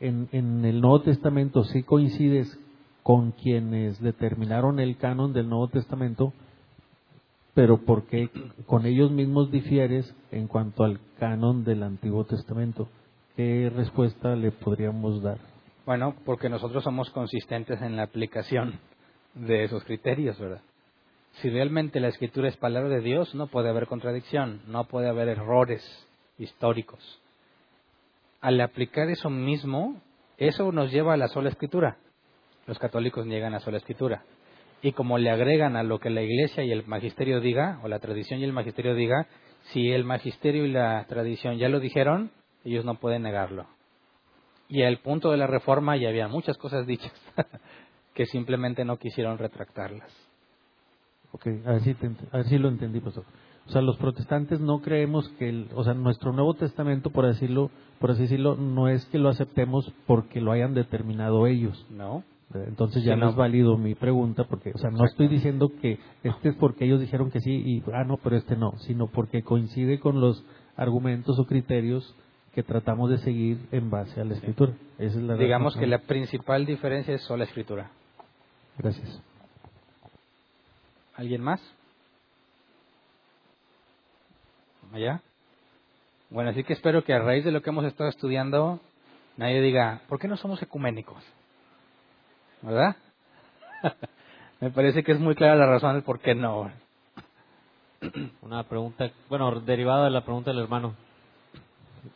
en, 0.00 0.28
en 0.32 0.64
el 0.64 0.80
Nuevo 0.80 1.02
Testamento 1.02 1.64
sí 1.64 1.82
coincides 1.82 2.58
con 3.02 3.32
quienes 3.32 4.00
determinaron 4.00 4.80
el 4.80 4.96
canon 4.96 5.32
del 5.32 5.48
Nuevo 5.48 5.68
Testamento, 5.68 6.32
pero 7.54 7.78
¿por 7.84 8.06
qué 8.06 8.30
con 8.66 8.86
ellos 8.86 9.10
mismos 9.12 9.50
difieres 9.50 10.12
en 10.32 10.48
cuanto 10.48 10.84
al 10.84 11.00
canon 11.18 11.64
del 11.64 11.82
Antiguo 11.82 12.24
Testamento? 12.24 12.88
¿Qué 13.36 13.70
respuesta 13.74 14.34
le 14.34 14.52
podríamos 14.52 15.22
dar? 15.22 15.38
Bueno, 15.86 16.14
porque 16.24 16.48
nosotros 16.48 16.82
somos 16.82 17.10
consistentes 17.10 17.80
en 17.82 17.96
la 17.96 18.04
aplicación 18.04 18.80
de 19.34 19.64
esos 19.64 19.84
criterios, 19.84 20.38
¿verdad? 20.38 20.62
Si 21.40 21.50
realmente 21.50 22.00
la 22.00 22.08
escritura 22.08 22.48
es 22.48 22.56
palabra 22.56 22.88
de 22.88 23.00
Dios, 23.00 23.34
no 23.34 23.48
puede 23.48 23.68
haber 23.68 23.86
contradicción, 23.86 24.62
no 24.66 24.84
puede 24.84 25.08
haber 25.08 25.28
errores 25.28 25.82
históricos. 26.38 27.20
Al 28.40 28.60
aplicar 28.60 29.08
eso 29.10 29.30
mismo, 29.30 30.00
eso 30.38 30.70
nos 30.72 30.92
lleva 30.92 31.14
a 31.14 31.16
la 31.16 31.28
sola 31.28 31.48
escritura. 31.48 31.98
Los 32.66 32.78
católicos 32.78 33.26
niegan 33.26 33.52
la 33.52 33.60
sola 33.60 33.78
escritura. 33.78 34.24
Y 34.82 34.92
como 34.92 35.18
le 35.18 35.30
agregan 35.30 35.76
a 35.76 35.82
lo 35.82 35.98
que 35.98 36.10
la 36.10 36.22
iglesia 36.22 36.62
y 36.62 36.70
el 36.70 36.86
magisterio 36.86 37.40
diga, 37.40 37.80
o 37.82 37.88
la 37.88 38.00
tradición 38.00 38.40
y 38.40 38.44
el 38.44 38.52
magisterio 38.52 38.94
diga, 38.94 39.26
si 39.72 39.90
el 39.90 40.04
magisterio 40.04 40.66
y 40.66 40.72
la 40.72 41.04
tradición 41.08 41.58
ya 41.58 41.68
lo 41.68 41.80
dijeron, 41.80 42.30
ellos 42.64 42.84
no 42.84 42.96
pueden 42.96 43.22
negarlo. 43.22 43.66
Y 44.68 44.82
al 44.82 44.98
punto 44.98 45.30
de 45.30 45.36
la 45.36 45.46
reforma 45.46 45.96
ya 45.96 46.08
había 46.08 46.28
muchas 46.28 46.58
cosas 46.58 46.86
dichas. 46.86 47.12
que 48.14 48.26
simplemente 48.26 48.84
no 48.84 48.96
quisieron 48.96 49.38
retractarlas. 49.38 50.10
Ok, 51.34 51.46
a 51.66 51.72
ver 51.72 51.82
si, 51.82 51.94
te 51.94 52.06
a 52.32 52.36
ver 52.38 52.46
si 52.46 52.58
lo 52.58 52.68
entendí, 52.68 53.00
pastor. 53.00 53.24
O 53.66 53.70
sea, 53.70 53.80
los 53.82 53.96
protestantes 53.96 54.60
no 54.60 54.80
creemos 54.80 55.28
que, 55.38 55.48
el, 55.48 55.68
o 55.74 55.82
sea, 55.84 55.94
nuestro 55.94 56.32
Nuevo 56.32 56.54
Testamento, 56.54 57.10
por 57.10 57.26
decirlo, 57.26 57.70
por 57.98 58.10
así 58.12 58.22
decirlo, 58.22 58.56
no 58.56 58.88
es 58.88 59.04
que 59.06 59.18
lo 59.18 59.28
aceptemos 59.30 59.92
porque 60.06 60.40
lo 60.40 60.52
hayan 60.52 60.74
determinado 60.74 61.46
ellos. 61.46 61.84
¿No? 61.90 62.22
Entonces 62.54 63.02
ya 63.02 63.14
Sí, 63.14 63.20
no 63.20 63.30
es 63.30 63.34
válido 63.34 63.76
mi 63.76 63.96
pregunta 63.96 64.44
porque, 64.44 64.70
o 64.72 64.78
sea, 64.78 64.90
no 64.90 65.04
estoy 65.06 65.26
diciendo 65.26 65.72
que 65.82 65.98
este 66.22 66.50
es 66.50 66.54
porque 66.56 66.84
ellos 66.84 67.00
dijeron 67.00 67.30
que 67.32 67.40
sí 67.40 67.50
y, 67.50 67.82
ah, 67.92 68.04
no, 68.04 68.16
pero 68.18 68.36
este 68.36 68.54
no, 68.54 68.74
sino 68.86 69.08
porque 69.08 69.42
coincide 69.42 69.98
con 69.98 70.20
los 70.20 70.44
argumentos 70.76 71.36
o 71.40 71.46
criterios 71.46 72.14
que 72.54 72.62
tratamos 72.62 73.10
de 73.10 73.18
seguir 73.18 73.58
en 73.72 73.90
base 73.90 74.20
a 74.20 74.24
la 74.24 74.34
Escritura. 74.34 74.72
Esa 74.98 75.18
es 75.18 75.24
la 75.24 75.34
Digamos 75.34 75.72
razón. 75.72 75.80
que 75.80 75.86
la 75.88 75.98
principal 75.98 76.64
diferencia 76.64 77.14
es 77.14 77.22
sola 77.22 77.42
escritura. 77.42 77.90
Gracias. 78.78 79.20
¿Alguien 81.16 81.42
más? 81.42 81.60
¿Allá? 84.92 85.20
Bueno, 86.30 86.50
así 86.50 86.64
que 86.64 86.72
espero 86.72 87.04
que 87.04 87.12
a 87.12 87.20
raíz 87.20 87.44
de 87.44 87.52
lo 87.52 87.62
que 87.62 87.70
hemos 87.70 87.84
estado 87.84 88.08
estudiando, 88.08 88.80
nadie 89.36 89.60
diga, 89.60 90.02
¿por 90.08 90.18
qué 90.18 90.26
no 90.26 90.36
somos 90.36 90.60
ecuménicos? 90.62 91.22
¿Verdad? 92.62 92.96
Me 94.60 94.70
parece 94.70 95.04
que 95.04 95.12
es 95.12 95.20
muy 95.20 95.34
clara 95.34 95.54
la 95.54 95.66
razón 95.66 95.94
del 95.94 96.02
por 96.02 96.20
qué 96.20 96.34
no. 96.34 96.70
Una 98.42 98.64
pregunta, 98.64 99.10
bueno, 99.28 99.60
derivada 99.60 100.04
de 100.04 100.10
la 100.10 100.24
pregunta 100.24 100.50
del 100.50 100.62
hermano. 100.62 100.94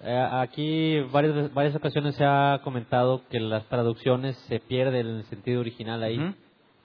Eh, 0.02 0.28
aquí 0.32 1.00
varias, 1.12 1.52
varias 1.54 1.74
ocasiones 1.76 2.14
se 2.16 2.24
ha 2.24 2.60
comentado 2.62 3.22
que 3.28 3.40
las 3.40 3.64
traducciones 3.66 4.36
se 4.48 4.60
pierden 4.60 5.06
el 5.06 5.24
sentido 5.24 5.60
original 5.60 6.02
ahí. 6.02 6.18
Ujú. 6.18 6.34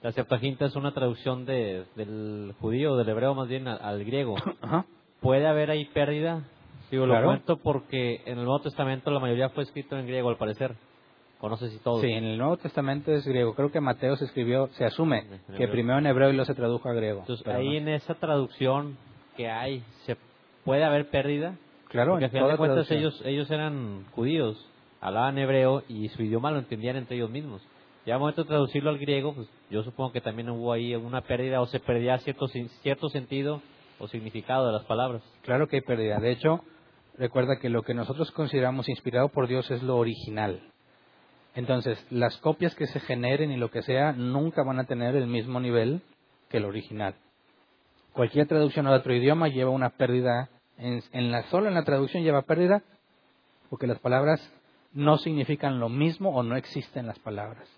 La 0.04 0.12
Septuaginta 0.12 0.66
es 0.66 0.76
una 0.76 0.92
traducción 0.92 1.46
de, 1.46 1.84
del 1.96 2.52
judío, 2.60 2.94
del 2.96 3.08
hebreo 3.08 3.34
más 3.34 3.48
bien 3.48 3.66
al, 3.66 3.78
al 3.82 4.04
griego. 4.04 4.34
Ajá. 4.60 4.84
¿Puede 5.20 5.46
haber 5.46 5.70
ahí 5.70 5.86
pérdida? 5.86 6.44
Digo, 6.90 7.06
Claro. 7.06 7.22
lo 7.22 7.26
cuento 7.28 7.56
porque 7.56 8.20
en 8.26 8.38
el 8.38 8.44
Nuevo 8.44 8.60
Testamento 8.60 9.10
la 9.10 9.18
mayoría 9.18 9.48
fue 9.48 9.62
escrito 9.64 9.96
en 9.96 10.06
griego 10.06 10.28
al 10.28 10.36
parecer. 10.36 10.76
O 11.40 11.48
no 11.48 11.56
sé 11.56 11.70
si 11.70 11.78
todo. 11.78 12.00
Sí, 12.00 12.06
en 12.10 12.24
el 12.24 12.36
Nuevo 12.38 12.56
Testamento 12.58 13.12
es 13.12 13.26
griego. 13.26 13.54
Creo 13.54 13.72
que 13.72 13.80
Mateo 13.80 14.16
se 14.16 14.26
escribió, 14.26 14.68
se 14.74 14.84
asume 14.84 15.24
que 15.56 15.68
primero 15.68 15.98
en 15.98 16.06
hebreo 16.06 16.28
y 16.28 16.32
luego 16.34 16.44
se 16.46 16.54
tradujo 16.54 16.88
a 16.88 16.92
griego. 16.92 17.20
Entonces 17.20 17.46
ahí 17.48 17.68
no. 17.68 17.74
en 17.76 17.88
esa 17.88 18.14
traducción 18.14 18.96
que 19.38 19.50
hay, 19.50 19.82
¿se 20.04 20.16
puede 20.64 20.84
haber 20.84 21.08
pérdida? 21.08 21.56
Claro, 21.88 22.12
Porque 22.12 22.26
al 22.26 22.30
final 22.30 22.50
de 22.50 22.56
cuentas 22.58 22.86
traducción. 22.86 22.98
ellos, 23.00 23.22
ellos 23.24 23.50
eran 23.50 24.04
judíos, 24.12 24.56
hablaban 25.00 25.38
hebreo 25.38 25.82
y 25.88 26.08
su 26.10 26.22
idioma 26.22 26.50
lo 26.50 26.58
entendían 26.58 26.96
entre 26.96 27.16
ellos 27.16 27.30
mismos. 27.30 27.62
Ya 28.06 28.18
momento 28.18 28.42
de 28.42 28.48
traducirlo 28.48 28.90
al 28.90 28.98
griego, 28.98 29.34
pues 29.34 29.48
yo 29.70 29.82
supongo 29.82 30.12
que 30.12 30.20
también 30.20 30.50
hubo 30.50 30.72
ahí 30.72 30.94
una 30.94 31.22
pérdida 31.22 31.62
o 31.62 31.66
se 31.66 31.80
perdía 31.80 32.18
cierto, 32.18 32.48
cierto 32.48 33.08
sentido 33.08 33.62
o 33.98 34.08
significado 34.08 34.66
de 34.66 34.72
las 34.72 34.84
palabras. 34.84 35.22
Claro 35.42 35.68
que 35.68 35.76
hay 35.76 35.82
pérdida. 35.82 36.18
De 36.18 36.30
hecho, 36.30 36.60
recuerda 37.16 37.58
que 37.58 37.70
lo 37.70 37.82
que 37.82 37.94
nosotros 37.94 38.30
consideramos 38.32 38.90
inspirado 38.90 39.30
por 39.30 39.48
Dios 39.48 39.70
es 39.70 39.82
lo 39.82 39.96
original. 39.96 40.60
Entonces, 41.54 42.04
las 42.10 42.36
copias 42.38 42.74
que 42.74 42.86
se 42.86 43.00
generen 43.00 43.50
y 43.50 43.56
lo 43.56 43.70
que 43.70 43.82
sea 43.82 44.12
nunca 44.12 44.62
van 44.64 44.80
a 44.80 44.84
tener 44.84 45.16
el 45.16 45.26
mismo 45.26 45.58
nivel 45.60 46.02
que 46.50 46.58
el 46.58 46.66
original. 46.66 47.14
Cualquier 48.12 48.46
traducción 48.46 48.86
a 48.86 48.92
otro 48.92 49.14
idioma 49.14 49.48
lleva 49.48 49.70
una 49.70 49.90
pérdida, 49.90 50.50
en, 50.76 51.02
en 51.12 51.30
la, 51.30 51.44
solo 51.44 51.68
en 51.68 51.74
la 51.74 51.84
traducción 51.84 52.22
lleva 52.22 52.42
pérdida, 52.42 52.82
porque 53.70 53.86
las 53.86 53.98
palabras 53.98 54.40
no 54.92 55.16
significan 55.16 55.80
lo 55.80 55.88
mismo 55.88 56.30
o 56.30 56.42
no 56.42 56.56
existen 56.56 57.06
las 57.06 57.18
palabras. 57.18 57.68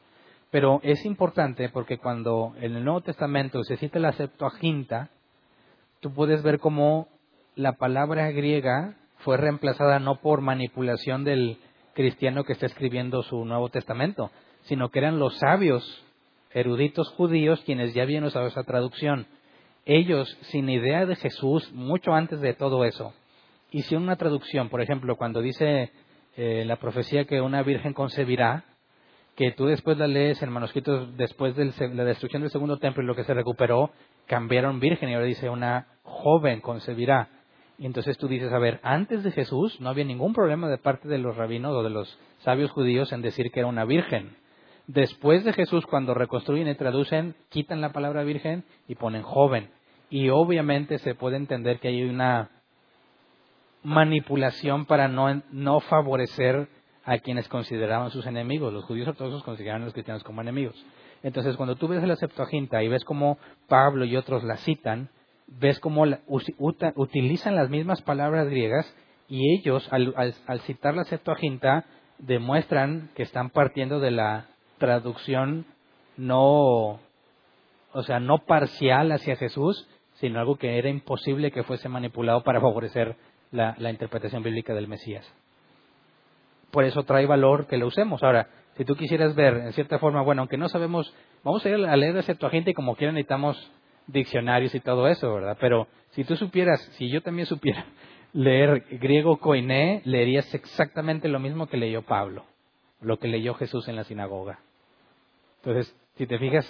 Pero 0.50 0.80
es 0.82 1.04
importante 1.04 1.68
porque 1.68 1.98
cuando 1.98 2.54
en 2.60 2.76
el 2.76 2.84
Nuevo 2.84 3.00
Testamento 3.00 3.62
se 3.64 3.76
cita 3.76 3.98
la 3.98 4.12
Septuaginta, 4.12 5.10
tú 6.00 6.12
puedes 6.12 6.42
ver 6.42 6.58
cómo 6.60 7.08
la 7.56 7.72
palabra 7.72 8.30
griega 8.30 8.96
fue 9.18 9.36
reemplazada 9.36 9.98
no 9.98 10.20
por 10.20 10.40
manipulación 10.40 11.24
del 11.24 11.58
cristiano 11.94 12.44
que 12.44 12.52
está 12.52 12.66
escribiendo 12.66 13.22
su 13.22 13.44
Nuevo 13.44 13.70
Testamento, 13.70 14.30
sino 14.62 14.90
que 14.90 14.98
eran 14.98 15.18
los 15.18 15.36
sabios, 15.38 16.04
eruditos 16.52 17.10
judíos, 17.12 17.62
quienes 17.64 17.94
ya 17.94 18.02
habían 18.02 18.24
usado 18.24 18.46
esa 18.46 18.62
traducción. 18.62 19.26
Ellos, 19.84 20.36
sin 20.42 20.68
idea 20.68 21.06
de 21.06 21.16
Jesús, 21.16 21.72
mucho 21.72 22.12
antes 22.12 22.40
de 22.40 22.54
todo 22.54 22.84
eso, 22.84 23.14
hicieron 23.70 24.04
una 24.04 24.16
traducción. 24.16 24.68
Por 24.68 24.80
ejemplo, 24.80 25.16
cuando 25.16 25.40
dice 25.40 25.90
eh, 26.36 26.64
la 26.66 26.76
profecía 26.76 27.24
que 27.24 27.40
una 27.40 27.62
virgen 27.62 27.94
concebirá, 27.94 28.64
que 29.36 29.52
tú 29.52 29.66
después 29.66 29.98
la 29.98 30.06
lees 30.06 30.42
en 30.42 30.50
manuscritos 30.50 31.14
después 31.16 31.54
de 31.54 31.70
la 31.94 32.04
destrucción 32.04 32.42
del 32.42 32.50
segundo 32.50 32.78
templo 32.78 33.02
y 33.02 33.06
lo 33.06 33.14
que 33.14 33.24
se 33.24 33.34
recuperó, 33.34 33.90
cambiaron 34.26 34.80
virgen 34.80 35.10
y 35.10 35.14
ahora 35.14 35.26
dice 35.26 35.50
una 35.50 35.86
joven 36.02 36.60
concebirá. 36.60 37.28
Y 37.78 37.84
entonces 37.84 38.16
tú 38.16 38.28
dices, 38.28 38.50
a 38.50 38.58
ver, 38.58 38.80
antes 38.82 39.22
de 39.22 39.30
Jesús 39.30 39.78
no 39.80 39.90
había 39.90 40.04
ningún 40.04 40.32
problema 40.32 40.68
de 40.68 40.78
parte 40.78 41.06
de 41.06 41.18
los 41.18 41.36
rabinos 41.36 41.74
o 41.74 41.82
de 41.82 41.90
los 41.90 42.18
sabios 42.38 42.70
judíos 42.70 43.12
en 43.12 43.20
decir 43.20 43.50
que 43.50 43.60
era 43.60 43.68
una 43.68 43.84
virgen. 43.84 44.34
Después 44.86 45.44
de 45.44 45.52
Jesús, 45.52 45.84
cuando 45.84 46.14
reconstruyen 46.14 46.68
y 46.68 46.74
traducen, 46.74 47.34
quitan 47.50 47.82
la 47.82 47.92
palabra 47.92 48.22
virgen 48.22 48.64
y 48.88 48.94
ponen 48.94 49.22
joven. 49.22 49.68
Y 50.08 50.30
obviamente 50.30 50.98
se 50.98 51.14
puede 51.14 51.36
entender 51.36 51.78
que 51.78 51.88
hay 51.88 52.04
una 52.04 52.50
manipulación 53.82 54.86
para 54.86 55.08
no, 55.08 55.42
no 55.50 55.80
favorecer 55.80 56.68
a 57.06 57.18
quienes 57.18 57.48
consideraban 57.48 58.10
sus 58.10 58.26
enemigos. 58.26 58.72
Los 58.72 58.84
judíos 58.84 59.08
ortodoxos 59.08 59.44
consideraban 59.44 59.82
a 59.82 59.84
los 59.86 59.94
cristianos 59.94 60.24
como 60.24 60.42
enemigos. 60.42 60.74
Entonces, 61.22 61.56
cuando 61.56 61.76
tú 61.76 61.88
ves 61.88 62.02
la 62.02 62.16
Septuaginta 62.16 62.82
y 62.82 62.88
ves 62.88 63.04
cómo 63.04 63.38
Pablo 63.68 64.04
y 64.04 64.16
otros 64.16 64.44
la 64.44 64.56
citan, 64.58 65.08
ves 65.46 65.78
cómo 65.80 66.04
utilizan 66.96 67.54
las 67.54 67.70
mismas 67.70 68.02
palabras 68.02 68.48
griegas 68.48 68.92
y 69.28 69.54
ellos, 69.54 69.88
al, 69.92 70.12
al- 70.16 70.34
al 70.46 70.60
citar 70.60 70.94
la 70.94 71.04
Septuaginta, 71.04 71.84
demuestran 72.18 73.10
que 73.14 73.22
están 73.22 73.50
partiendo 73.50 74.00
de 74.00 74.10
la 74.10 74.46
traducción 74.78 75.64
no, 76.16 76.98
o 77.92 78.02
sea, 78.04 78.18
no 78.20 78.38
parcial 78.38 79.12
hacia 79.12 79.36
Jesús, 79.36 79.88
sino 80.14 80.40
algo 80.40 80.56
que 80.56 80.78
era 80.78 80.88
imposible 80.88 81.50
que 81.52 81.62
fuese 81.62 81.88
manipulado 81.88 82.42
para 82.42 82.60
favorecer 82.60 83.16
la 83.52 83.90
interpretación 83.90 84.42
bíblica 84.42 84.74
del 84.74 84.88
Mesías. 84.88 85.26
Por 86.70 86.84
eso 86.84 87.04
trae 87.04 87.26
valor 87.26 87.66
que 87.66 87.76
lo 87.76 87.86
usemos. 87.86 88.22
Ahora, 88.22 88.48
si 88.76 88.84
tú 88.84 88.94
quisieras 88.94 89.34
ver, 89.34 89.54
en 89.56 89.72
cierta 89.72 89.98
forma, 89.98 90.22
bueno, 90.22 90.42
aunque 90.42 90.58
no 90.58 90.68
sabemos, 90.68 91.14
vamos 91.42 91.64
a 91.64 91.68
ir 91.68 91.86
a 91.86 91.96
leer 91.96 92.14
la 92.14 92.22
Septuaginta 92.22 92.70
y 92.70 92.74
como 92.74 92.96
quiera 92.96 93.12
necesitamos 93.12 93.70
diccionarios 94.06 94.74
y 94.74 94.80
todo 94.80 95.08
eso, 95.08 95.32
¿verdad? 95.32 95.56
Pero 95.60 95.88
si 96.10 96.24
tú 96.24 96.36
supieras, 96.36 96.80
si 96.96 97.08
yo 97.08 97.22
también 97.22 97.46
supiera 97.46 97.86
leer 98.32 98.84
griego 98.90 99.38
koiné, 99.38 100.02
leerías 100.04 100.52
exactamente 100.54 101.28
lo 101.28 101.40
mismo 101.40 101.68
que 101.68 101.78
leyó 101.78 102.02
Pablo, 102.02 102.44
lo 103.00 103.18
que 103.18 103.28
leyó 103.28 103.54
Jesús 103.54 103.88
en 103.88 103.96
la 103.96 104.04
sinagoga. 104.04 104.58
Entonces, 105.58 105.96
si 106.16 106.26
te 106.26 106.38
fijas, 106.38 106.66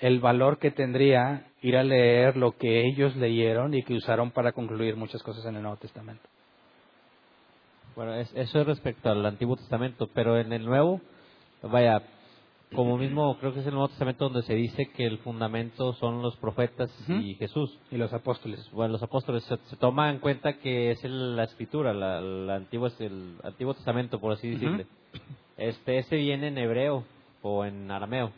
el 0.00 0.20
valor 0.20 0.58
que 0.58 0.70
tendría 0.70 1.46
ir 1.62 1.76
a 1.76 1.82
leer 1.82 2.36
lo 2.36 2.52
que 2.58 2.86
ellos 2.86 3.16
leyeron 3.16 3.72
y 3.72 3.82
que 3.82 3.94
usaron 3.94 4.30
para 4.30 4.52
concluir 4.52 4.96
muchas 4.96 5.22
cosas 5.22 5.46
en 5.46 5.56
el 5.56 5.62
Nuevo 5.62 5.78
Testamento. 5.78 6.28
Bueno, 7.96 8.14
es- 8.14 8.32
eso 8.34 8.60
es 8.60 8.66
respecto 8.66 9.10
al 9.10 9.24
Antiguo 9.24 9.56
Testamento, 9.56 10.08
pero 10.14 10.38
en 10.38 10.52
el 10.52 10.64
Nuevo, 10.64 11.00
vaya, 11.62 12.02
como 12.74 12.96
mismo 12.98 13.36
creo 13.38 13.52
que 13.54 13.60
es 13.60 13.66
el 13.66 13.72
Nuevo 13.74 13.88
Testamento 13.88 14.24
donde 14.24 14.42
se 14.42 14.54
dice 14.54 14.86
que 14.96 15.06
el 15.06 15.18
fundamento 15.18 15.92
son 15.94 16.22
los 16.22 16.36
profetas 16.36 16.90
y 17.22 17.34
Jesús. 17.34 17.78
Y 17.90 17.96
los 17.96 18.12
apóstoles. 18.12 18.68
Bueno, 18.72 18.92
los 18.92 19.02
apóstoles 19.02 19.44
se, 19.44 19.56
se 19.68 19.76
toma 19.76 20.10
en 20.10 20.18
cuenta 20.18 20.54
que 20.54 20.90
es 20.90 21.04
el- 21.04 21.36
la 21.36 21.44
escritura, 21.44 21.94
la, 21.94 22.20
la 22.20 22.56
antigua, 22.56 22.90
el 22.98 23.36
Antiguo 23.44 23.74
Testamento, 23.74 24.20
por 24.20 24.32
así 24.32 24.48
decirle. 24.50 24.86
Este, 25.56 25.98
ese 25.98 26.16
viene 26.16 26.48
en 26.48 26.58
hebreo 26.58 27.04
o 27.42 27.64
en 27.64 27.88
arameo. 27.90 28.32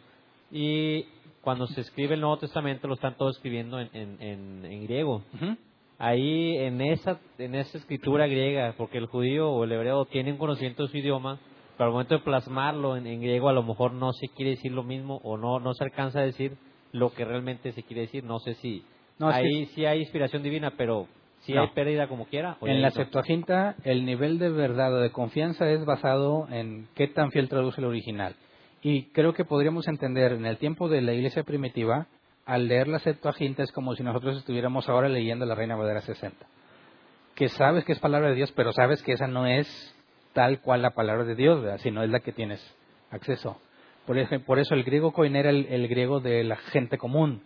Y 0.50 1.04
cuando 1.40 1.66
se 1.68 1.80
escribe 1.80 2.14
el 2.14 2.20
Nuevo 2.20 2.38
Testamento 2.38 2.88
lo 2.88 2.94
están 2.94 3.16
todos 3.16 3.36
escribiendo 3.36 3.80
en, 3.80 3.88
en, 3.94 4.16
en- 4.20 4.64
en 4.66 4.82
griego. 4.84 5.22
Ujú. 5.34 5.56
Ahí 5.98 6.56
en 6.58 6.80
esa, 6.82 7.18
en 7.38 7.54
esa 7.54 7.78
escritura 7.78 8.26
griega, 8.26 8.74
porque 8.76 8.98
el 8.98 9.06
judío 9.06 9.50
o 9.50 9.64
el 9.64 9.72
hebreo 9.72 10.04
tiene 10.04 10.32
un 10.32 10.38
conocimiento 10.38 10.82
de 10.84 10.88
su 10.90 10.98
idioma, 10.98 11.38
pero 11.76 11.86
al 11.86 11.92
momento 11.92 12.14
de 12.16 12.20
plasmarlo 12.24 12.96
en, 12.96 13.06
en 13.06 13.20
griego 13.20 13.48
a 13.48 13.52
lo 13.54 13.62
mejor 13.62 13.92
no 13.92 14.12
se 14.12 14.28
quiere 14.28 14.50
decir 14.52 14.72
lo 14.72 14.82
mismo 14.82 15.20
o 15.24 15.36
no, 15.38 15.58
no 15.58 15.72
se 15.74 15.84
alcanza 15.84 16.18
a 16.20 16.22
decir 16.24 16.56
lo 16.92 17.12
que 17.14 17.24
realmente 17.24 17.72
se 17.72 17.82
quiere 17.82 18.02
decir. 18.02 18.24
No 18.24 18.38
sé 18.40 18.54
si 18.54 18.82
No, 19.18 19.30
es 19.30 19.36
que- 19.36 19.42
ahí 19.42 19.66
sí 19.66 19.86
hay 19.86 20.00
inspiración 20.00 20.42
divina, 20.42 20.72
pero 20.76 21.06
si 21.40 21.52
No. 21.54 21.62
hay 21.62 21.68
pérdida 21.68 22.08
como 22.08 22.26
quiera. 22.26 22.58
En 22.62 22.82
la. 22.82 22.90
Septuaginta, 22.90 23.76
el 23.84 24.04
nivel 24.04 24.38
de 24.38 24.50
verdad 24.50 24.92
o 24.94 25.00
de 25.00 25.10
confianza 25.12 25.68
es 25.70 25.84
basado 25.86 26.46
en 26.50 26.88
qué 26.94 27.08
tan 27.08 27.30
fiel 27.30 27.48
traduce 27.48 27.80
el 27.80 27.86
original. 27.86 28.34
Y 28.82 29.04
creo 29.12 29.32
que 29.32 29.44
podríamos 29.44 29.88
entender 29.88 30.32
en 30.32 30.44
el 30.44 30.58
tiempo 30.58 30.88
de 30.88 31.00
la 31.02 31.12
iglesia 31.14 31.42
primitiva, 31.44 32.06
al 32.46 32.68
leer 32.68 32.86
la 32.86 33.00
Septuaginta 33.00 33.64
es 33.64 33.72
como 33.72 33.94
si 33.96 34.04
nosotros 34.04 34.36
estuviéramos 34.38 34.88
ahora 34.88 35.08
leyendo 35.08 35.44
la 35.44 35.56
Reina 35.56 35.74
Valera 35.74 36.00
60. 36.00 36.46
Que 37.34 37.48
sabes 37.48 37.84
que 37.84 37.92
es 37.92 37.98
palabra 37.98 38.30
de 38.30 38.36
Dios, 38.36 38.52
pero 38.52 38.72
sabes 38.72 39.02
que 39.02 39.12
esa 39.12 39.26
no 39.26 39.46
es 39.46 39.66
tal 40.32 40.60
cual 40.60 40.80
la 40.80 40.90
palabra 40.90 41.24
de 41.24 41.34
Dios, 41.34 41.60
¿verdad? 41.60 41.80
sino 41.82 42.02
es 42.02 42.10
la 42.10 42.20
que 42.20 42.32
tienes 42.32 42.60
acceso. 43.10 43.60
Por, 44.06 44.16
ejemplo, 44.16 44.46
por 44.46 44.58
eso 44.60 44.74
el 44.74 44.84
griego 44.84 45.12
koine 45.12 45.40
era 45.40 45.50
el, 45.50 45.66
el 45.66 45.88
griego 45.88 46.20
de 46.20 46.44
la 46.44 46.56
gente 46.56 46.98
común. 46.98 47.42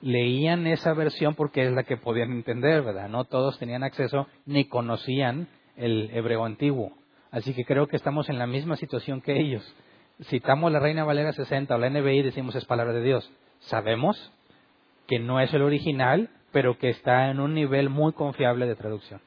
Leían 0.00 0.66
esa 0.68 0.92
versión 0.94 1.34
porque 1.34 1.66
es 1.66 1.72
la 1.72 1.82
que 1.82 1.96
podían 1.96 2.30
entender, 2.30 2.82
¿verdad? 2.82 3.08
No 3.08 3.24
todos 3.24 3.58
tenían 3.58 3.82
acceso 3.82 4.28
ni 4.44 4.66
conocían 4.66 5.48
el 5.76 6.10
hebreo 6.12 6.44
antiguo. 6.44 6.92
Así 7.32 7.52
que 7.52 7.64
creo 7.64 7.88
que 7.88 7.96
estamos 7.96 8.28
en 8.28 8.38
la 8.38 8.46
misma 8.46 8.76
situación 8.76 9.20
que 9.20 9.40
ellos. 9.40 9.74
Citamos 10.24 10.70
la 10.70 10.78
Reina 10.78 11.04
Valera 11.04 11.32
60 11.32 11.74
o 11.74 11.78
la 11.78 11.90
NBI 11.90 12.20
y 12.20 12.22
decimos 12.22 12.54
es 12.54 12.64
palabra 12.64 12.92
de 12.92 13.02
Dios. 13.02 13.30
Sabemos 13.68 14.32
que 15.06 15.18
no 15.18 15.40
es 15.40 15.52
el 15.54 15.62
original, 15.62 16.28
pero 16.52 16.78
que 16.78 16.90
está 16.90 17.30
en 17.30 17.40
un 17.40 17.54
nivel 17.54 17.88
muy 17.90 18.12
confiable 18.12 18.66
de 18.66 18.76
traducción. 18.76 19.20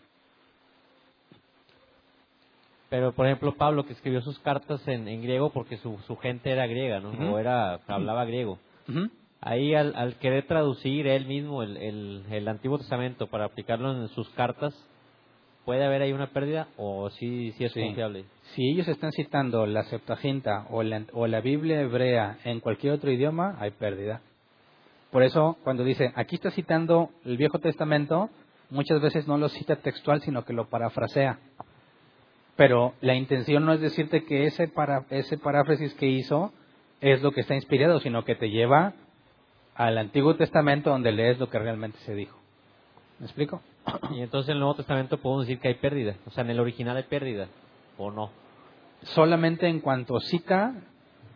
Pero, 2.89 3.13
por 3.13 3.27
ejemplo, 3.27 3.53
Pablo, 3.55 3.85
que 3.85 3.93
escribió 3.93 4.21
sus 4.21 4.39
cartas 4.39 4.85
en, 4.87 5.07
en 5.07 5.21
griego 5.21 5.51
porque 5.51 5.77
su, 5.77 5.99
su, 6.07 6.15
gente 6.17 6.49
era 6.51 6.65
griega, 6.65 6.99
¿no? 6.99 7.11
O 7.31 7.37
era, 7.37 7.79
hablaba 7.87 8.25
griego. 8.25 8.57
Ahí, 9.41 9.75
al, 9.75 9.95
al, 9.95 10.15
querer 10.15 10.47
traducir 10.47 11.05
él 11.07 11.25
mismo 11.27 11.61
el, 11.61 11.77
el, 11.77 12.23
el, 12.31 12.47
Antiguo 12.47 12.77
Testamento 12.79 13.27
para 13.27 13.45
aplicarlo 13.45 13.91
en 13.95 14.07
sus 14.09 14.27
cartas, 14.31 14.73
¿puede 15.65 15.85
haber 15.85 16.01
ahí 16.01 16.11
una 16.11 16.27
pérdida 16.27 16.67
o 16.77 17.09
sí, 17.11 17.51
sí 17.53 17.63
es 17.63 17.71
Sí. 17.71 17.81
confiable? 17.81 18.25
Si 18.55 18.67
ellos 18.71 18.87
están 18.87 19.11
citando 19.11 19.67
la 19.67 19.83
Septuaginta 19.83 20.65
o 20.71 20.81
la, 20.81 21.05
o 21.13 21.27
la 21.27 21.41
Biblia 21.41 21.79
hebrea 21.79 22.39
en 22.43 22.59
cualquier 22.59 22.93
otro 22.93 23.11
idioma, 23.11 23.55
hay 23.59 23.69
pérdida. 23.71 24.21
Por 25.11 25.23
eso, 25.23 25.57
cuando 25.63 25.83
dice, 25.83 26.11
aquí 26.15 26.35
está 26.35 26.51
citando 26.51 27.09
el 27.25 27.37
Viejo 27.37 27.59
Testamento, 27.59 28.29
muchas 28.69 29.01
veces 29.01 29.27
no 29.27 29.37
lo 29.37 29.49
cita 29.49 29.77
textual, 29.77 30.21
sino 30.21 30.45
que 30.45 30.53
lo 30.53 30.69
parafrasea. 30.69 31.39
Pero 32.55 32.93
la 33.01 33.15
intención 33.15 33.65
no 33.65 33.73
es 33.73 33.81
decirte 33.81 34.25
que 34.25 34.45
ese, 34.45 34.67
para, 34.67 35.05
ese 35.09 35.37
paráfrasis 35.37 35.93
que 35.95 36.07
hizo 36.07 36.51
es 37.01 37.21
lo 37.21 37.31
que 37.31 37.41
está 37.41 37.55
inspirado, 37.55 37.99
sino 37.99 38.23
que 38.25 38.35
te 38.35 38.49
lleva 38.49 38.93
al 39.75 39.97
Antiguo 39.97 40.35
Testamento 40.35 40.89
donde 40.89 41.11
lees 41.11 41.39
lo 41.39 41.49
que 41.49 41.57
realmente 41.57 41.97
se 41.99 42.13
dijo. 42.13 42.37
¿Me 43.17 43.25
explico? 43.25 43.61
Y 44.11 44.21
entonces 44.21 44.49
en 44.49 44.55
el 44.55 44.59
Nuevo 44.59 44.75
Testamento 44.75 45.17
podemos 45.17 45.47
decir 45.47 45.59
que 45.59 45.69
hay 45.69 45.75
pérdida. 45.75 46.15
O 46.25 46.31
sea, 46.31 46.43
en 46.43 46.51
el 46.51 46.59
original 46.59 46.97
hay 46.97 47.03
pérdida. 47.03 47.47
¿O 47.97 48.11
no? 48.11 48.29
Solamente 49.03 49.67
en 49.67 49.79
cuanto 49.79 50.19
cita 50.19 50.73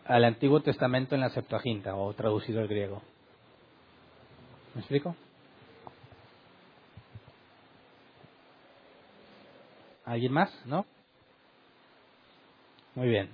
al 0.04 0.24
Antiguo 0.24 0.60
Testamento 0.60 1.14
en 1.14 1.22
la 1.22 1.30
Septuaginta 1.30 1.96
o 1.96 2.12
traducido 2.12 2.60
al 2.60 2.68
griego. 2.68 3.02
¿Me 4.74 4.80
explico? 4.80 5.16
¿Alguien 10.04 10.32
más? 10.32 10.50
¿No? 10.66 10.86
Muy 12.94 13.08
bien. 13.08 13.30